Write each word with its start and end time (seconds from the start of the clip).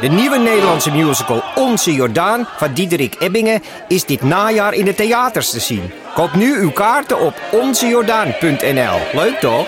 De 0.00 0.08
nieuwe 0.08 0.38
Nederlandse 0.38 0.90
musical 0.90 1.42
Onze 1.54 1.92
Jordaan 1.92 2.44
van 2.44 2.74
Diederik 2.74 3.20
Ebbingen 3.20 3.62
is 3.88 4.04
dit 4.04 4.22
najaar 4.22 4.74
in 4.74 4.84
de 4.84 4.94
theaters 4.94 5.50
te 5.50 5.60
zien. 5.60 5.90
Koop 6.14 6.34
nu 6.34 6.58
uw 6.58 6.70
kaarten 6.70 7.20
op 7.20 7.34
onzejordaan.nl. 7.52 9.20
Leuk 9.20 9.38
toch? 9.40 9.66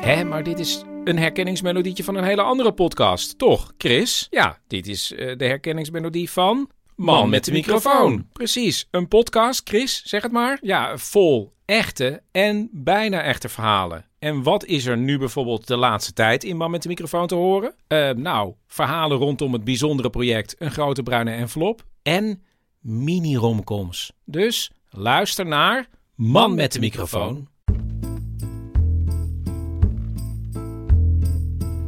Hé, 0.00 0.24
maar 0.24 0.42
dit 0.42 0.58
is 0.58 0.84
een 1.04 1.18
herkenningsmelodietje 1.18 2.04
van 2.04 2.14
een 2.14 2.24
hele 2.24 2.42
andere 2.42 2.72
podcast, 2.72 3.38
toch, 3.38 3.72
Chris? 3.78 4.26
Ja, 4.30 4.58
dit 4.66 4.86
is 4.86 5.12
eh, 5.12 5.36
de 5.36 5.44
herkenningsmelodie 5.44 6.30
van... 6.30 6.70
Man 6.96 7.28
met 7.28 7.44
de 7.44 7.52
microfoon. 7.52 8.28
Precies, 8.32 8.88
een 8.90 9.08
podcast, 9.08 9.68
Chris, 9.68 10.02
zeg 10.04 10.22
het 10.22 10.32
maar. 10.32 10.58
Ja, 10.60 10.98
vol 10.98 11.54
echte 11.64 12.22
en 12.32 12.68
bijna 12.72 13.22
echte 13.22 13.48
verhalen. 13.48 14.04
En 14.24 14.42
wat 14.42 14.64
is 14.64 14.86
er 14.86 14.96
nu 14.96 15.18
bijvoorbeeld 15.18 15.66
de 15.66 15.76
laatste 15.76 16.12
tijd 16.12 16.44
in 16.44 16.56
Man 16.56 16.70
met 16.70 16.82
de 16.82 16.88
microfoon 16.88 17.26
te 17.26 17.34
horen? 17.34 17.74
Eh, 17.86 18.10
nou, 18.10 18.54
verhalen 18.66 19.18
rondom 19.18 19.52
het 19.52 19.64
bijzondere 19.64 20.10
project 20.10 20.54
Een 20.58 20.70
Grote 20.70 21.02
Bruine 21.02 21.30
Envelop 21.30 21.84
en 22.02 22.42
mini-romcoms. 22.80 24.12
Dus 24.24 24.70
luister 24.88 25.46
naar 25.46 25.88
Man 26.14 26.54
met 26.54 26.72
de 26.72 26.80
microfoon. 26.80 27.48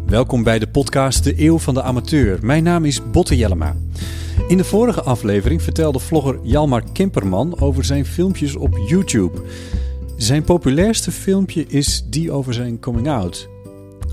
Welkom 0.06 0.42
bij 0.42 0.59
de 0.59 0.69
podcast 0.69 1.25
De 1.25 1.45
Eeuw 1.45 1.59
van 1.59 1.75
de 1.75 1.83
Amateur. 1.83 2.39
Mijn 2.42 2.62
naam 2.62 2.84
is 2.84 3.11
Botte 3.11 3.37
Jellema. 3.37 3.77
In 4.48 4.56
de 4.56 4.64
vorige 4.64 5.03
aflevering 5.03 5.62
vertelde 5.62 5.98
vlogger 5.98 6.39
Jalmar 6.42 6.83
Kimperman 6.92 7.61
over 7.61 7.84
zijn 7.84 8.06
filmpjes 8.06 8.56
op 8.56 8.78
YouTube. 8.89 9.42
Zijn 10.16 10.45
populairste 10.45 11.12
filmpje 11.12 11.65
is 11.69 12.05
die 12.06 12.30
over 12.30 12.55
zijn 12.55 12.80
coming 12.80 13.09
out. 13.09 13.48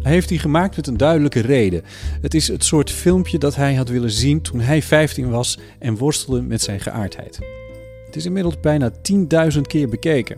Hij 0.01 0.11
heeft 0.11 0.29
die 0.29 0.39
gemaakt 0.39 0.75
met 0.75 0.87
een 0.87 0.97
duidelijke 0.97 1.39
reden. 1.39 1.83
Het 2.21 2.33
is 2.33 2.47
het 2.47 2.63
soort 2.63 2.91
filmpje 2.91 3.37
dat 3.37 3.55
hij 3.55 3.75
had 3.75 3.89
willen 3.89 4.11
zien 4.11 4.41
toen 4.41 4.59
hij 4.59 4.81
15 4.81 5.29
was 5.29 5.59
en 5.79 5.97
worstelde 5.97 6.41
met 6.41 6.61
zijn 6.61 6.79
geaardheid. 6.79 7.39
Het 8.05 8.15
is 8.15 8.25
inmiddels 8.25 8.59
bijna 8.59 8.91
10.000 9.53 9.61
keer 9.61 9.89
bekeken. 9.89 10.37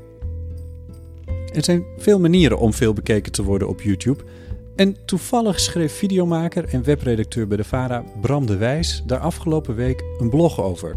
Er 1.53 1.63
zijn 1.63 1.83
veel 1.97 2.19
manieren 2.19 2.59
om 2.59 2.73
veel 2.73 2.93
bekeken 2.93 3.31
te 3.31 3.43
worden 3.43 3.67
op 3.67 3.81
YouTube. 3.81 4.23
En 4.75 4.95
toevallig 5.05 5.59
schreef 5.59 5.93
videomaker 5.93 6.65
en 6.65 6.83
webredacteur 6.83 7.47
bij 7.47 7.57
de 7.57 7.63
VARA 7.63 8.03
Bram 8.21 8.45
de 8.45 8.57
Wijs 8.57 9.03
daar 9.05 9.19
afgelopen 9.19 9.75
week 9.75 10.03
een 10.19 10.29
blog 10.29 10.61
over. 10.61 10.95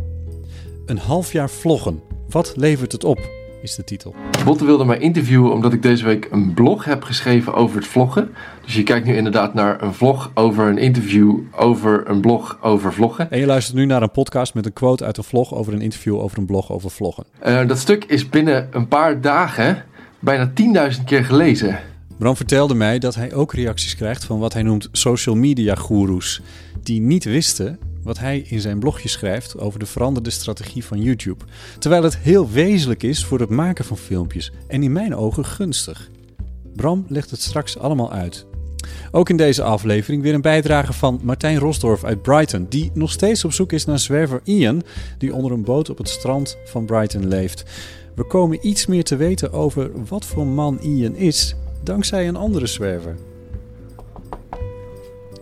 Een 0.87 0.99
half 0.99 1.33
jaar 1.33 1.51
vloggen. 1.51 2.03
Wat 2.29 2.53
levert 2.57 2.93
het 2.93 3.05
op? 3.05 3.38
Is 3.63 3.75
de 3.75 3.85
titel. 3.85 4.15
Botte 4.45 4.65
wilde 4.65 4.85
mij 4.85 4.99
interviewen 4.99 5.53
omdat 5.53 5.73
ik 5.73 5.83
deze 5.83 6.05
week 6.05 6.29
een 6.31 6.55
blog 6.55 6.85
heb 6.85 7.03
geschreven 7.03 7.55
over 7.55 7.77
het 7.77 7.87
vloggen. 7.87 8.31
Dus 8.65 8.75
je 8.75 8.83
kijkt 8.83 9.07
nu 9.07 9.17
inderdaad 9.17 9.55
naar 9.55 9.83
een 9.83 9.95
vlog 9.95 10.31
over 10.35 10.67
een 10.67 10.79
interview 10.79 11.39
over 11.53 12.09
een 12.09 12.21
blog 12.21 12.59
over 12.61 12.93
vloggen. 12.93 13.31
En 13.31 13.39
je 13.39 13.47
luistert 13.47 13.77
nu 13.77 13.85
naar 13.85 14.03
een 14.03 14.11
podcast 14.11 14.55
met 14.55 14.67
een 14.67 14.73
quote 14.73 15.05
uit 15.05 15.17
een 15.17 15.25
vlog 15.25 15.55
over 15.55 15.73
een 15.73 15.81
interview 15.81 16.19
over 16.21 16.39
een 16.39 16.47
blog 16.47 16.73
over 16.73 16.91
vloggen. 16.91 17.25
Uh, 17.47 17.67
dat 17.67 17.79
stuk 17.79 18.05
is 18.05 18.29
binnen 18.29 18.69
een 18.71 18.89
paar 18.89 19.21
dagen 19.21 19.85
bijna 20.19 20.53
10.000 20.93 21.05
keer 21.05 21.25
gelezen. 21.25 21.79
Bram 22.19 22.37
vertelde 22.37 22.75
mij 22.75 22.99
dat 22.99 23.15
hij 23.15 23.35
ook 23.35 23.53
reacties 23.55 23.97
krijgt 23.97 24.25
van 24.25 24.39
wat 24.39 24.53
hij 24.53 24.63
noemt 24.63 24.89
social 24.93 25.35
media 25.35 25.75
goeroes. 25.75 26.43
Die 26.83 27.01
niet 27.01 27.25
wisten 27.25 27.79
wat 28.09 28.19
hij 28.19 28.39
in 28.39 28.61
zijn 28.61 28.79
blogje 28.79 29.09
schrijft 29.09 29.59
over 29.59 29.79
de 29.79 29.87
veranderde 29.87 30.31
strategie 30.31 30.85
van 30.85 31.03
YouTube. 31.03 31.45
Terwijl 31.79 32.03
het 32.03 32.19
heel 32.19 32.51
wezenlijk 32.51 33.03
is 33.03 33.25
voor 33.25 33.41
het 33.41 33.51
maken 33.51 33.85
van 33.85 33.97
filmpjes 33.97 34.53
en 34.69 34.83
in 34.83 34.93
mijn 34.93 35.17
ogen 35.17 35.45
gunstig. 35.45 36.11
Bram 36.75 37.05
legt 37.09 37.31
het 37.31 37.41
straks 37.41 37.79
allemaal 37.79 38.13
uit. 38.13 38.47
Ook 39.11 39.29
in 39.29 39.37
deze 39.37 39.63
aflevering 39.63 40.23
weer 40.23 40.35
een 40.35 40.41
bijdrage 40.41 40.93
van 40.93 41.21
Martijn 41.23 41.59
Rosdorf 41.59 42.05
uit 42.05 42.23
Brighton, 42.23 42.67
die 42.69 42.91
nog 42.95 43.11
steeds 43.11 43.45
op 43.45 43.53
zoek 43.53 43.73
is 43.73 43.85
naar 43.85 43.99
zwerver 43.99 44.41
Ian, 44.45 44.83
die 45.19 45.35
onder 45.35 45.53
een 45.53 45.65
boot 45.65 45.91
op 45.91 45.99
het 45.99 46.09
strand 46.09 46.57
van 46.65 46.85
Brighton 46.85 47.29
leeft. 47.29 47.65
We 48.15 48.25
komen 48.25 48.67
iets 48.67 48.87
meer 48.87 49.05
te 49.05 49.17
weten 49.17 49.53
over 49.53 49.91
wat 50.09 50.25
voor 50.25 50.47
man 50.47 50.79
Ian 50.81 51.15
is, 51.15 51.55
dankzij 51.83 52.29
een 52.29 52.37
andere 52.37 52.67
zwerver. 52.67 53.17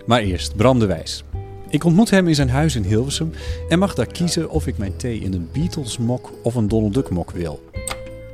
Maar 0.07 0.21
eerst 0.21 0.57
Bram 0.57 0.79
de 0.79 0.87
Wijs. 0.87 1.25
Ik 1.69 1.85
ontmoet 1.85 2.11
hem 2.11 2.29
in 2.29 2.35
zijn 2.35 2.51
huis 2.51 2.77
in 2.77 2.83
Hilversum 2.83 3.33
en 3.69 3.79
mag 3.79 3.95
daar 3.95 4.07
kiezen 4.07 4.51
of 4.51 4.67
ik 4.67 4.79
mijn 4.79 4.97
thee 4.97 5.21
in 5.21 5.33
een 5.33 5.49
Beatles 5.53 5.99
mok 5.99 6.33
of 6.43 6.55
een 6.55 6.69
Donald 6.69 6.95
Duck 6.95 7.11
mok 7.11 7.31
wil. 7.31 7.71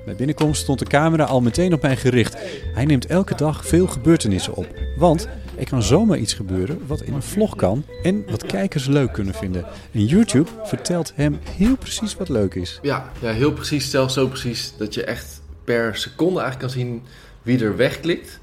Bij 0.05 0.17
binnenkomst 0.17 0.63
stond 0.63 0.79
de 0.79 0.85
camera 0.85 1.25
al 1.25 1.41
meteen 1.41 1.73
op 1.73 1.83
mij 1.83 1.97
gericht. 1.97 2.37
Hij 2.75 2.85
neemt 2.85 3.07
elke 3.07 3.35
dag 3.35 3.67
veel 3.67 3.87
gebeurtenissen 3.87 4.55
op. 4.55 4.67
Want 4.97 5.29
er 5.59 5.69
kan 5.69 5.83
zomaar 5.83 6.19
iets 6.19 6.35
gebeuren 6.35 6.87
wat 6.87 7.03
in 7.03 7.15
een 7.15 7.23
vlog 7.23 7.57
kan 7.57 7.85
en 8.03 8.25
wat 8.31 8.47
kijkers 8.47 8.87
leuk 8.87 9.13
kunnen 9.13 9.35
vinden. 9.35 9.65
En 9.93 10.05
YouTube 10.05 10.51
vertelt 10.65 11.13
hem 11.15 11.39
heel 11.57 11.77
precies 11.77 12.15
wat 12.15 12.29
leuk 12.29 12.55
is. 12.55 12.79
Ja, 12.83 13.13
ja 13.21 13.33
heel 13.33 13.53
precies. 13.53 13.91
Zelfs 13.91 14.15
zo 14.15 14.29
precies 14.29 14.73
dat 14.77 14.95
je 14.95 15.05
echt 15.05 15.41
per 15.65 15.97
seconde 15.97 16.41
eigenlijk 16.41 16.73
kan 16.73 16.83
zien 16.83 17.03
wie 17.43 17.65
er 17.65 17.77
wegklikt. 17.77 18.41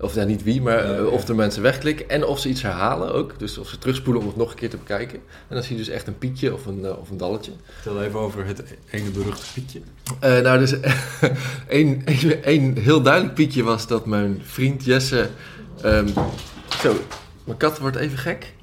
Of 0.00 0.14
ja, 0.14 0.24
niet 0.24 0.42
wie, 0.42 0.62
maar 0.62 1.00
uh, 1.00 1.12
of 1.12 1.24
de 1.24 1.34
mensen 1.34 1.62
wegklikken. 1.62 2.08
En 2.08 2.24
of 2.24 2.38
ze 2.38 2.48
iets 2.48 2.62
herhalen 2.62 3.12
ook. 3.12 3.38
Dus 3.38 3.58
of 3.58 3.68
ze 3.68 3.78
terugspoelen 3.78 4.22
om 4.22 4.28
het 4.28 4.36
nog 4.36 4.50
een 4.50 4.56
keer 4.56 4.70
te 4.70 4.76
bekijken. 4.76 5.18
En 5.48 5.54
dan 5.54 5.62
zie 5.62 5.76
je 5.76 5.84
dus 5.84 5.92
echt 5.92 6.06
een 6.06 6.18
pietje 6.18 6.54
of 6.54 6.66
een, 6.66 6.78
uh, 6.78 6.98
of 6.98 7.10
een 7.10 7.16
dalletje. 7.16 7.52
Vertel 7.80 8.02
even 8.02 8.18
over 8.18 8.46
het 8.46 8.62
ene 8.90 9.10
beruchte 9.10 9.52
pietje. 9.52 9.80
Uh, 10.24 10.40
nou, 10.40 10.58
dus 10.58 10.74
één, 11.68 12.04
één 12.42 12.76
heel 12.76 13.02
duidelijk 13.02 13.34
pietje 13.34 13.62
was 13.62 13.86
dat 13.86 14.06
mijn 14.06 14.40
vriend 14.44 14.84
Jesse... 14.84 15.28
Um, 15.84 16.08
zo, 16.80 16.96
mijn 17.44 17.58
kat 17.58 17.78
wordt 17.78 17.96
even 17.96 18.18
gek. 18.18 18.54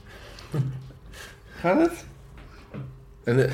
Gaat 1.60 1.80
het? 1.80 2.06
En, 3.24 3.50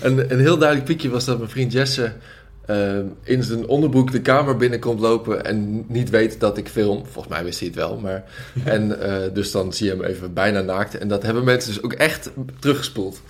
een, 0.00 0.32
een 0.32 0.40
heel 0.40 0.58
duidelijk 0.58 0.88
pietje 0.88 1.08
was 1.08 1.24
dat 1.24 1.38
mijn 1.38 1.50
vriend 1.50 1.72
Jesse... 1.72 2.12
Uh, 2.70 2.98
in 3.22 3.42
zijn 3.42 3.66
onderbroek 3.66 4.12
de 4.12 4.20
kamer 4.20 4.56
binnenkomt 4.56 5.00
lopen 5.00 5.44
en 5.44 5.84
niet 5.86 6.10
weet 6.10 6.40
dat 6.40 6.58
ik 6.58 6.68
film. 6.68 7.06
Volgens 7.06 7.34
mij 7.34 7.44
wist 7.44 7.58
hij 7.58 7.68
het 7.68 7.76
wel, 7.76 7.98
maar... 7.98 8.24
en 8.64 8.96
uh, 9.02 9.16
dus 9.32 9.50
dan 9.50 9.72
zie 9.72 9.86
je 9.86 9.92
hem 9.92 10.04
even 10.04 10.32
bijna 10.32 10.60
naakt. 10.60 10.98
En 10.98 11.08
dat 11.08 11.22
hebben 11.22 11.44
mensen 11.44 11.72
dus 11.72 11.82
ook 11.82 11.92
echt 11.92 12.30
teruggespoeld. 12.58 13.20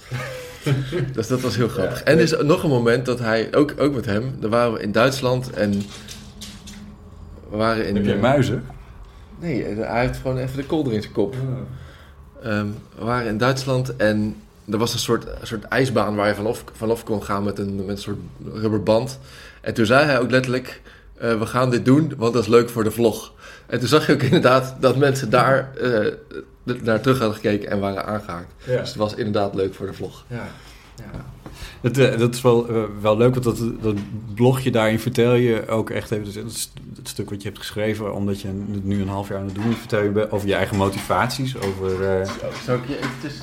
dus 1.15 1.27
dat 1.27 1.41
was 1.41 1.57
heel 1.57 1.69
grappig. 1.69 1.99
Ja, 1.99 2.05
en 2.05 2.17
er 2.17 2.23
is 2.23 2.35
nog 2.43 2.63
een 2.63 2.71
moment 2.71 3.07
dat 3.07 3.19
hij, 3.19 3.49
ook, 3.55 3.75
ook 3.79 3.95
met 3.95 4.07
hem, 4.07 4.37
daar 4.41 4.51
waren 4.51 4.73
we 4.73 4.81
in 4.81 4.93
Duitsland 4.93 5.51
en... 5.51 5.73
We 7.51 7.57
waren 7.57 7.87
in... 7.87 7.95
Heb 7.95 8.05
jij 8.05 8.19
muizen? 8.19 8.65
Nee, 9.41 9.65
hij 9.65 10.07
heeft 10.07 10.19
gewoon 10.19 10.39
even 10.39 10.57
de 10.57 10.67
kolder 10.67 10.93
in 10.93 11.03
zijn 11.03 11.15
kop. 11.15 11.35
Ja. 11.35 12.59
Um, 12.59 12.75
we 12.99 13.05
waren 13.05 13.29
in 13.29 13.39
Duitsland 13.39 13.97
en 13.97 14.37
er 14.71 14.79
was 14.79 14.93
een 14.93 14.99
soort, 14.99 15.27
een 15.41 15.47
soort 15.47 15.65
ijsbaan 15.65 16.15
waar 16.15 16.29
je 16.29 16.35
vanaf, 16.35 16.65
vanaf 16.73 17.05
kon 17.05 17.23
gaan 17.23 17.43
met 17.43 17.59
een, 17.59 17.77
met 17.77 17.89
een 17.89 17.99
soort 17.99 18.19
rubberband. 18.53 19.19
En 19.61 19.75
toen 19.75 19.87
zei 19.87 20.05
hij 20.05 20.19
ook 20.19 20.31
letterlijk, 20.31 20.83
uh, 21.23 21.39
we 21.39 21.47
gaan 21.47 21.71
dit 21.71 21.85
doen, 21.85 22.13
want 22.17 22.33
dat 22.33 22.43
is 22.43 22.49
leuk 22.49 22.69
voor 22.69 22.85
de 22.85 22.91
vlog. 22.91 23.33
En 23.67 23.79
toen 23.79 23.89
zag 23.89 24.07
je 24.07 24.13
ook 24.13 24.23
inderdaad 24.23 24.77
dat 24.81 24.97
mensen 24.97 25.31
daar 25.31 25.71
uh, 25.83 26.13
naar 26.83 27.01
terug 27.01 27.19
hadden 27.19 27.37
gekeken 27.37 27.71
en 27.71 27.81
waren 27.81 28.07
aangehaakt. 28.07 28.53
Ja. 28.65 28.79
Dus 28.79 28.89
het 28.89 28.99
was 28.99 29.15
inderdaad 29.15 29.55
leuk 29.55 29.75
voor 29.75 29.87
de 29.87 29.93
vlog. 29.93 30.25
Ja. 30.29 30.49
ja. 30.97 31.25
Dat, 31.81 31.99
uh, 31.99 32.19
dat 32.19 32.35
is 32.35 32.41
wel, 32.41 32.71
uh, 32.71 32.83
wel 33.01 33.17
leuk, 33.17 33.35
want 33.35 33.45
dat, 33.45 33.83
dat 33.83 33.95
blogje 34.35 34.71
daarin 34.71 35.01
vertel 35.01 35.35
je 35.35 35.69
ook 35.69 35.91
echt 35.91 36.11
even... 36.11 36.27
Het, 36.27 36.71
het 36.97 37.09
stuk 37.09 37.31
wat 37.31 37.43
je 37.43 37.49
hebt 37.49 37.61
geschreven, 37.61 38.15
omdat 38.15 38.41
je 38.41 38.49
het 38.49 38.85
nu 38.85 39.01
een 39.01 39.09
half 39.09 39.29
jaar 39.29 39.39
aan 39.39 39.45
het 39.45 39.55
doen 39.55 39.73
vertel 39.73 40.03
je 40.03 40.31
over 40.31 40.49
je 40.49 40.55
eigen 40.55 40.77
motivaties, 40.77 41.57
over... 41.57 42.21
Uh... 42.21 42.29
Zou 42.65 42.79
ik 42.79 42.89
je 42.89 42.99
eventjes... 42.99 43.35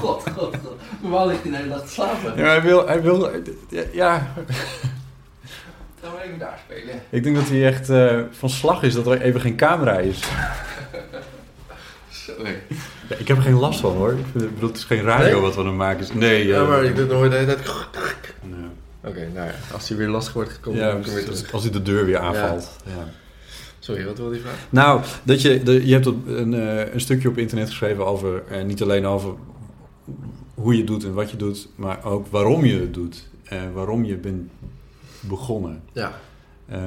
God, 0.00 0.22
god, 0.36 0.36
god. 0.36 0.56
Normaal 1.00 1.26
ligt 1.26 1.42
hij 1.42 1.50
de 1.50 1.56
hele 1.56 1.68
dag 1.68 1.82
te 1.82 1.92
slapen. 1.92 2.36
Ja, 2.36 2.44
hij 2.44 2.62
wil... 2.62 2.86
Hij 2.86 3.02
wil 3.02 3.30
ja... 3.92 4.32
We 6.00 6.22
even 6.24 6.38
daar 6.38 6.58
spelen. 6.64 7.02
Ik 7.10 7.22
denk 7.22 7.36
dat 7.36 7.48
hij 7.48 7.66
echt 7.66 7.86
van 8.38 8.50
slag 8.50 8.82
is 8.82 8.94
dat 8.94 9.06
er 9.06 9.20
even 9.20 9.40
geen 9.40 9.56
camera 9.56 9.98
is. 9.98 10.20
Sorry. 12.26 12.62
Ja, 13.08 13.16
ik 13.16 13.28
heb 13.28 13.36
er 13.36 13.42
geen 13.42 13.58
last 13.58 13.80
van 13.80 13.96
hoor. 13.96 14.12
Ik 14.12 14.32
bedoel, 14.32 14.68
het 14.68 14.76
is 14.76 14.84
geen 14.84 15.02
radio 15.02 15.32
nee? 15.32 15.40
wat 15.40 15.54
we 15.54 15.60
aan 15.60 15.66
het 15.66 15.76
maken 15.76 16.04
zijn. 16.04 16.18
Nee, 16.18 16.46
ja, 16.46 16.62
uh, 16.62 16.68
maar 16.68 16.84
ik 16.84 16.96
doe 16.96 17.06
nooit 17.06 17.30
de 17.30 17.36
hele 17.36 17.54
tijd... 17.54 17.68
Oké, 17.68 19.12
okay, 19.12 19.28
nou 19.34 19.46
ja, 19.46 19.54
als 19.72 19.88
hij 19.88 19.98
weer 19.98 20.08
lastig 20.08 20.32
wordt 20.32 20.50
gekomen, 20.50 20.80
ja, 20.80 20.92
dan 20.92 21.02
weer 21.02 21.24
terug. 21.24 21.52
Als 21.52 21.62
hij 21.62 21.72
de 21.72 21.82
deur 21.82 22.04
weer 22.04 22.18
aanvalt. 22.18 22.78
Ja. 22.84 22.92
ja. 22.92 23.08
Sorry, 23.78 24.04
wat 24.04 24.18
wilde 24.18 24.34
je 24.34 24.40
vragen? 24.40 24.58
Nou, 24.70 25.02
dat 25.22 25.42
je, 25.42 25.62
de, 25.62 25.86
je 25.86 25.92
hebt 25.92 26.06
een, 26.06 26.52
uh, 26.52 26.92
een 26.92 27.00
stukje 27.00 27.28
op 27.28 27.38
internet 27.38 27.68
geschreven 27.68 28.06
over, 28.06 28.42
uh, 28.50 28.62
niet 28.62 28.82
alleen 28.82 29.06
over 29.06 29.34
hoe 30.54 30.72
je 30.72 30.78
het 30.78 30.86
doet 30.86 31.04
en 31.04 31.14
wat 31.14 31.30
je 31.30 31.36
doet, 31.36 31.68
maar 31.74 32.04
ook 32.04 32.26
waarom 32.26 32.64
je 32.64 32.80
het 32.80 32.94
doet. 32.94 33.28
En 33.44 33.72
waarom 33.72 34.04
je 34.04 34.16
bent 34.16 34.50
begonnen. 35.20 35.82
Ja. 35.92 36.20
Uh, 36.70 36.78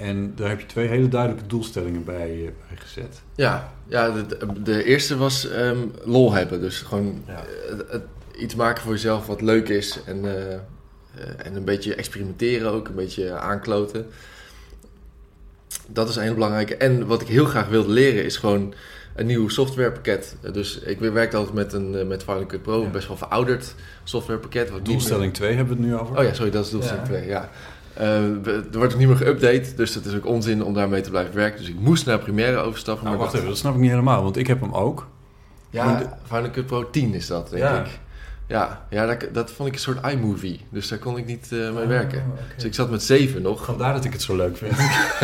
en 0.00 0.32
daar 0.36 0.48
heb 0.48 0.60
je 0.60 0.66
twee 0.66 0.86
hele 0.88 1.08
duidelijke 1.08 1.46
doelstellingen 1.46 2.04
bij, 2.04 2.52
bij 2.68 2.76
gezet. 2.78 3.22
Ja, 3.34 3.72
ja 3.86 4.10
de, 4.10 4.62
de 4.62 4.84
eerste 4.84 5.16
was 5.16 5.44
um, 5.52 5.92
lol 6.04 6.32
hebben. 6.32 6.60
Dus 6.60 6.78
gewoon 6.78 7.22
ja. 7.26 7.44
het, 7.88 8.02
iets 8.38 8.54
maken 8.54 8.82
voor 8.82 8.92
jezelf 8.92 9.26
wat 9.26 9.40
leuk 9.40 9.68
is. 9.68 10.00
En, 10.06 10.24
uh, 10.24 10.52
en 11.36 11.54
een 11.56 11.64
beetje 11.64 11.94
experimenteren 11.94 12.70
ook, 12.70 12.88
een 12.88 12.94
beetje 12.94 13.32
aankloten. 13.32 14.06
dat 15.88 16.08
is 16.08 16.16
een 16.16 16.22
heel 16.22 16.34
belangrijke. 16.34 16.76
En 16.76 17.06
wat 17.06 17.20
ik 17.20 17.28
heel 17.28 17.44
graag 17.44 17.68
wilde 17.68 17.92
leren 17.92 18.24
is 18.24 18.36
gewoon 18.36 18.74
een 19.14 19.26
nieuw 19.26 19.48
softwarepakket. 19.48 20.36
Eh, 20.42 20.52
Dus 20.52 20.78
ik 20.78 20.98
werkte 20.98 21.36
altijd 21.36 21.54
met, 21.54 21.72
een, 21.72 21.94
eh, 21.94 22.06
met 22.06 22.22
Final 22.22 22.46
Cut 22.46 22.62
Pro, 22.62 22.78
Ja. 22.80 22.84
een 22.86 22.92
best 22.92 23.08
wel 23.08 23.16
verouderd 23.16 23.74
softwarepakket. 24.04 24.70
Wat 24.70 24.78
niet 24.78 24.86
meer- 24.86 24.96
Doelstelling 24.96 25.34
2 25.34 25.54
hebben 25.54 25.76
we 25.76 25.82
het 25.82 25.90
nu 25.92 25.98
over. 25.98 26.16
Oh 26.18 26.24
ja, 26.24 26.32
sorry, 26.32 26.50
dat 26.50 26.64
is 26.64 26.70
doelstelling 26.70 27.06
Ja. 27.06 27.12
2, 27.12 27.26
ja. 27.26 27.50
Eh, 27.94 28.24
er 28.46 28.64
wordt 28.72 28.92
ook 28.92 28.98
niet 28.98 29.08
meer 29.08 29.16
geüpdate, 29.16 29.74
dus 29.76 29.94
het 29.94 30.04
is 30.04 30.14
ook 30.14 30.26
onzin 30.26 30.64
om 30.64 30.74
daarmee 30.74 31.00
te 31.00 31.10
blijven 31.10 31.34
werken. 31.34 31.58
Dus 31.58 31.68
ik 31.68 31.78
moest 31.80 32.06
naar 32.06 32.18
Premiere 32.18 32.56
overstappen. 32.56 33.04
Nou, 33.04 33.16
maar 33.16 33.18
wacht 33.18 33.30
dat- 33.30 33.34
even, 33.40 33.48
dat 33.48 33.58
snap 33.58 33.74
ik 33.74 33.80
niet 33.80 33.90
helemaal, 33.90 34.22
want 34.22 34.36
ik 34.36 34.46
heb 34.46 34.60
hem 34.60 34.72
ook. 34.74 35.06
Ja, 35.70 35.84
Maar 35.84 36.18
Final 36.26 36.50
Cut 36.50 36.66
Pro 36.66 36.90
10 36.90 37.14
is 37.14 37.26
dat, 37.26 37.50
denk 37.50 37.62
Ja. 37.62 37.80
ik. 37.84 37.98
Ja, 38.50 38.86
ja 38.90 39.06
dat, 39.06 39.26
dat 39.32 39.50
vond 39.50 39.68
ik 39.68 39.74
een 39.74 39.80
soort 39.80 40.06
iMovie, 40.12 40.60
dus 40.70 40.88
daar 40.88 40.98
kon 40.98 41.16
ik 41.18 41.26
niet 41.26 41.48
eh, 41.52 41.66
Ah, 41.68 41.74
mee 41.74 41.86
werken. 41.86 42.22
Dus 42.54 42.64
ik 42.64 42.74
zat 42.74 42.90
met 42.90 43.02
7 43.02 43.42
nog. 43.42 43.64
Vandaar 43.64 43.92
dat 43.92 44.04
ik 44.04 44.12
het 44.12 44.22
zo 44.22 44.36
leuk 44.36 44.56
vind. 44.56 44.72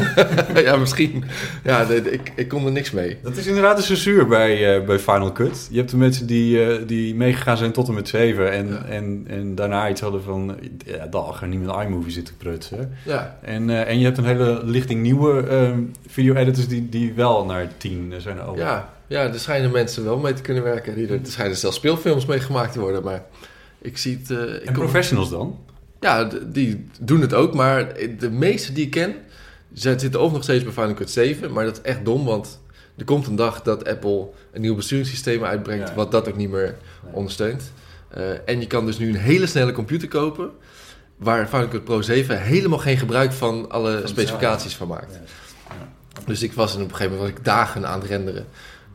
ja, 0.66 0.76
misschien. 0.76 1.24
Ja, 1.64 1.84
de- 1.84 2.02
de- 2.02 2.10
ik, 2.10 2.32
ik 2.36 2.48
kon 2.48 2.66
er 2.66 2.72
niks 2.72 2.90
mee. 2.90 3.16
Dat 3.22 3.36
is 3.36 3.46
inderdaad 3.46 3.76
de 3.76 3.82
censuur 3.82 4.26
bij, 4.26 4.76
eh, 4.76 4.84
bij 4.86 4.98
Final 4.98 5.32
Cut. 5.32 5.68
Je 5.70 5.78
hebt 5.78 5.90
de 5.90 5.96
mensen 5.96 6.26
die, 6.26 6.64
eh, 6.64 6.86
die 6.86 7.14
meegegaan 7.14 7.56
zijn 7.56 7.72
tot 7.72 7.88
en 7.88 7.94
met 7.94 8.08
7 8.08 8.52
en, 8.52 8.68
Ja. 8.68 8.84
en, 8.84 9.24
en 9.28 9.54
daarna 9.54 9.88
iets 9.88 10.00
hadden 10.00 10.22
van, 10.22 10.56
ja, 10.84 11.06
dag, 11.06 11.42
er 11.42 11.48
niet 11.48 11.60
met 11.66 11.76
iMovie 11.86 12.12
zitten 12.12 12.36
prutsen. 12.36 12.92
Ja, 13.04 13.38
En, 13.42 13.70
eh, 13.70 13.88
en 13.88 13.98
je 13.98 14.04
hebt 14.04 14.18
een 14.18 14.24
hele 14.24 14.60
lichting 14.64 15.02
nieuwe 15.02 15.46
ehm, 15.46 15.80
video-editors 16.06 16.68
die, 16.68 16.88
die 16.88 17.12
wel 17.14 17.44
naar 17.44 17.66
10 17.76 18.12
zijn 18.18 18.40
over. 18.42 18.62
ja, 18.62 18.94
ja, 19.06 19.22
er 19.32 19.38
schijnen 19.40 19.70
mensen 19.70 20.04
wel 20.04 20.18
mee 20.18 20.32
te 20.32 20.42
kunnen 20.42 20.62
werken. 20.62 20.94
Die 20.94 21.06
er, 21.08 21.12
er 21.12 21.26
schijnen 21.26 21.56
zelfs 21.56 21.76
speelfilms 21.76 22.26
mee 22.26 22.40
gemaakt 22.40 22.72
te 22.72 22.80
worden, 22.80 23.02
maar 23.02 23.22
ik 23.78 23.98
zie 23.98 24.18
het... 24.22 24.30
eh, 24.38 24.54
ik 24.54 24.60
En 24.60 24.64
kom- 24.64 24.74
professionals 24.74 25.30
dan? 25.30 25.58
Ja, 26.00 26.28
die 26.46 26.86
doen 27.00 27.20
het 27.20 27.34
ook, 27.34 27.54
maar 27.54 27.94
de 28.18 28.30
meeste 28.30 28.72
die 28.72 28.84
ik 28.84 28.90
ken, 28.90 29.14
ze 29.74 29.94
zitten 29.98 30.20
of 30.20 30.32
nog 30.32 30.42
steeds 30.42 30.64
bij 30.64 30.72
Final 30.72 30.94
Cut 30.94 31.10
7, 31.10 31.52
maar 31.52 31.64
dat 31.64 31.76
is 31.76 31.82
echt 31.82 32.04
dom, 32.04 32.24
want 32.24 32.60
er 32.96 33.04
komt 33.04 33.26
een 33.26 33.36
dag 33.36 33.62
dat 33.62 33.88
Apple 33.88 34.28
een 34.52 34.60
nieuw 34.60 34.74
besturingssysteem 34.74 35.44
uitbrengt, 35.44 35.88
Ja. 35.88 35.94
wat 35.94 36.10
dat 36.10 36.28
ook 36.28 36.36
niet 36.36 36.50
meer 36.50 36.74
Nee. 37.04 37.14
ondersteunt. 37.14 37.72
Eh, 38.08 38.22
en 38.48 38.60
je 38.60 38.66
kan 38.66 38.86
dus 38.86 38.98
nu 38.98 39.08
een 39.08 39.16
hele 39.16 39.46
snelle 39.46 39.72
computer 39.72 40.08
kopen, 40.08 40.50
waar 41.16 41.46
Final 41.48 41.68
Cut 41.68 41.84
Pro 41.84 42.00
7 42.02 42.42
helemaal 42.42 42.78
geen 42.78 42.96
gebruik 42.98 43.32
van 43.32 43.70
alle 43.70 43.98
Van 43.98 44.08
specificaties 44.08 44.74
van 44.74 44.88
maakt. 44.88 45.12
Ja. 45.14 45.78
Dus 46.26 46.42
ik 46.42 46.52
was 46.52 46.74
en 46.76 46.82
op 46.82 46.88
een 46.88 46.94
gegeven 46.96 47.12
moment 47.16 47.30
was 47.32 47.38
ik 47.40 47.44
dagen 47.44 47.86
aan 47.86 48.00
het 48.00 48.08
renderen. 48.08 48.46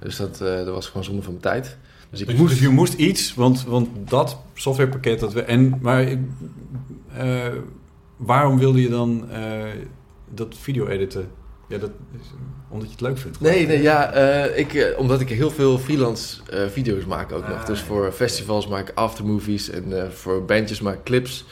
Dus 0.04 0.16
dat, 0.18 0.42
eh, 0.42 0.56
dat 0.56 0.68
was 0.68 0.88
gewoon 0.88 1.04
zonde 1.04 1.22
van 1.22 1.38
mijn 1.42 1.44
tijd. 1.56 1.78
Dus 2.10 2.22
ik 2.22 2.28
Dus, 2.28 2.36
moest... 2.38 2.60
je 2.60 2.70
moest 2.70 2.94
iets, 2.94 3.34
want, 3.34 3.64
want 3.64 3.88
dat 4.10 4.38
softwarepakket 4.54 5.20
dat 5.20 5.34
we. 5.34 5.42
En, 5.42 5.78
maar 5.82 6.02
ik- 6.02 6.20
eh, 7.18 7.48
waarom 8.18 8.58
wilde 8.60 8.82
je 8.82 8.90
dan 8.90 9.30
eh, 9.32 9.64
dat 10.30 10.56
video 10.60 10.88
editen? 10.88 11.28
Ja, 11.68 11.78
dat 11.78 11.92
is 12.22 12.28
omdat 12.70 12.88
je 12.88 12.92
het 12.94 13.02
leuk 13.02 13.18
vindt. 13.18 13.40
Nee, 13.42 13.68
nee, 13.68 13.82
ja, 13.82 14.12
ik, 14.56 14.94
omdat 14.98 15.20
ik 15.20 15.30
heel 15.30 15.52
veel 15.52 15.78
freelance 15.80 16.42
video's 16.72 17.06
maak 17.06 17.32
ook 17.32 17.48
nog. 17.48 17.60
Ah, 17.60 17.66
Dus 17.66 17.80
voor 17.82 18.12
festivals 18.12 18.68
maak 18.68 18.90
ik 18.90 18.98
aftermovies 18.98 19.70
en 19.70 20.12
voor 20.14 20.46
bandjes 20.46 20.82
maak 20.82 20.96
ik 20.96 21.04
clips. 21.04 21.46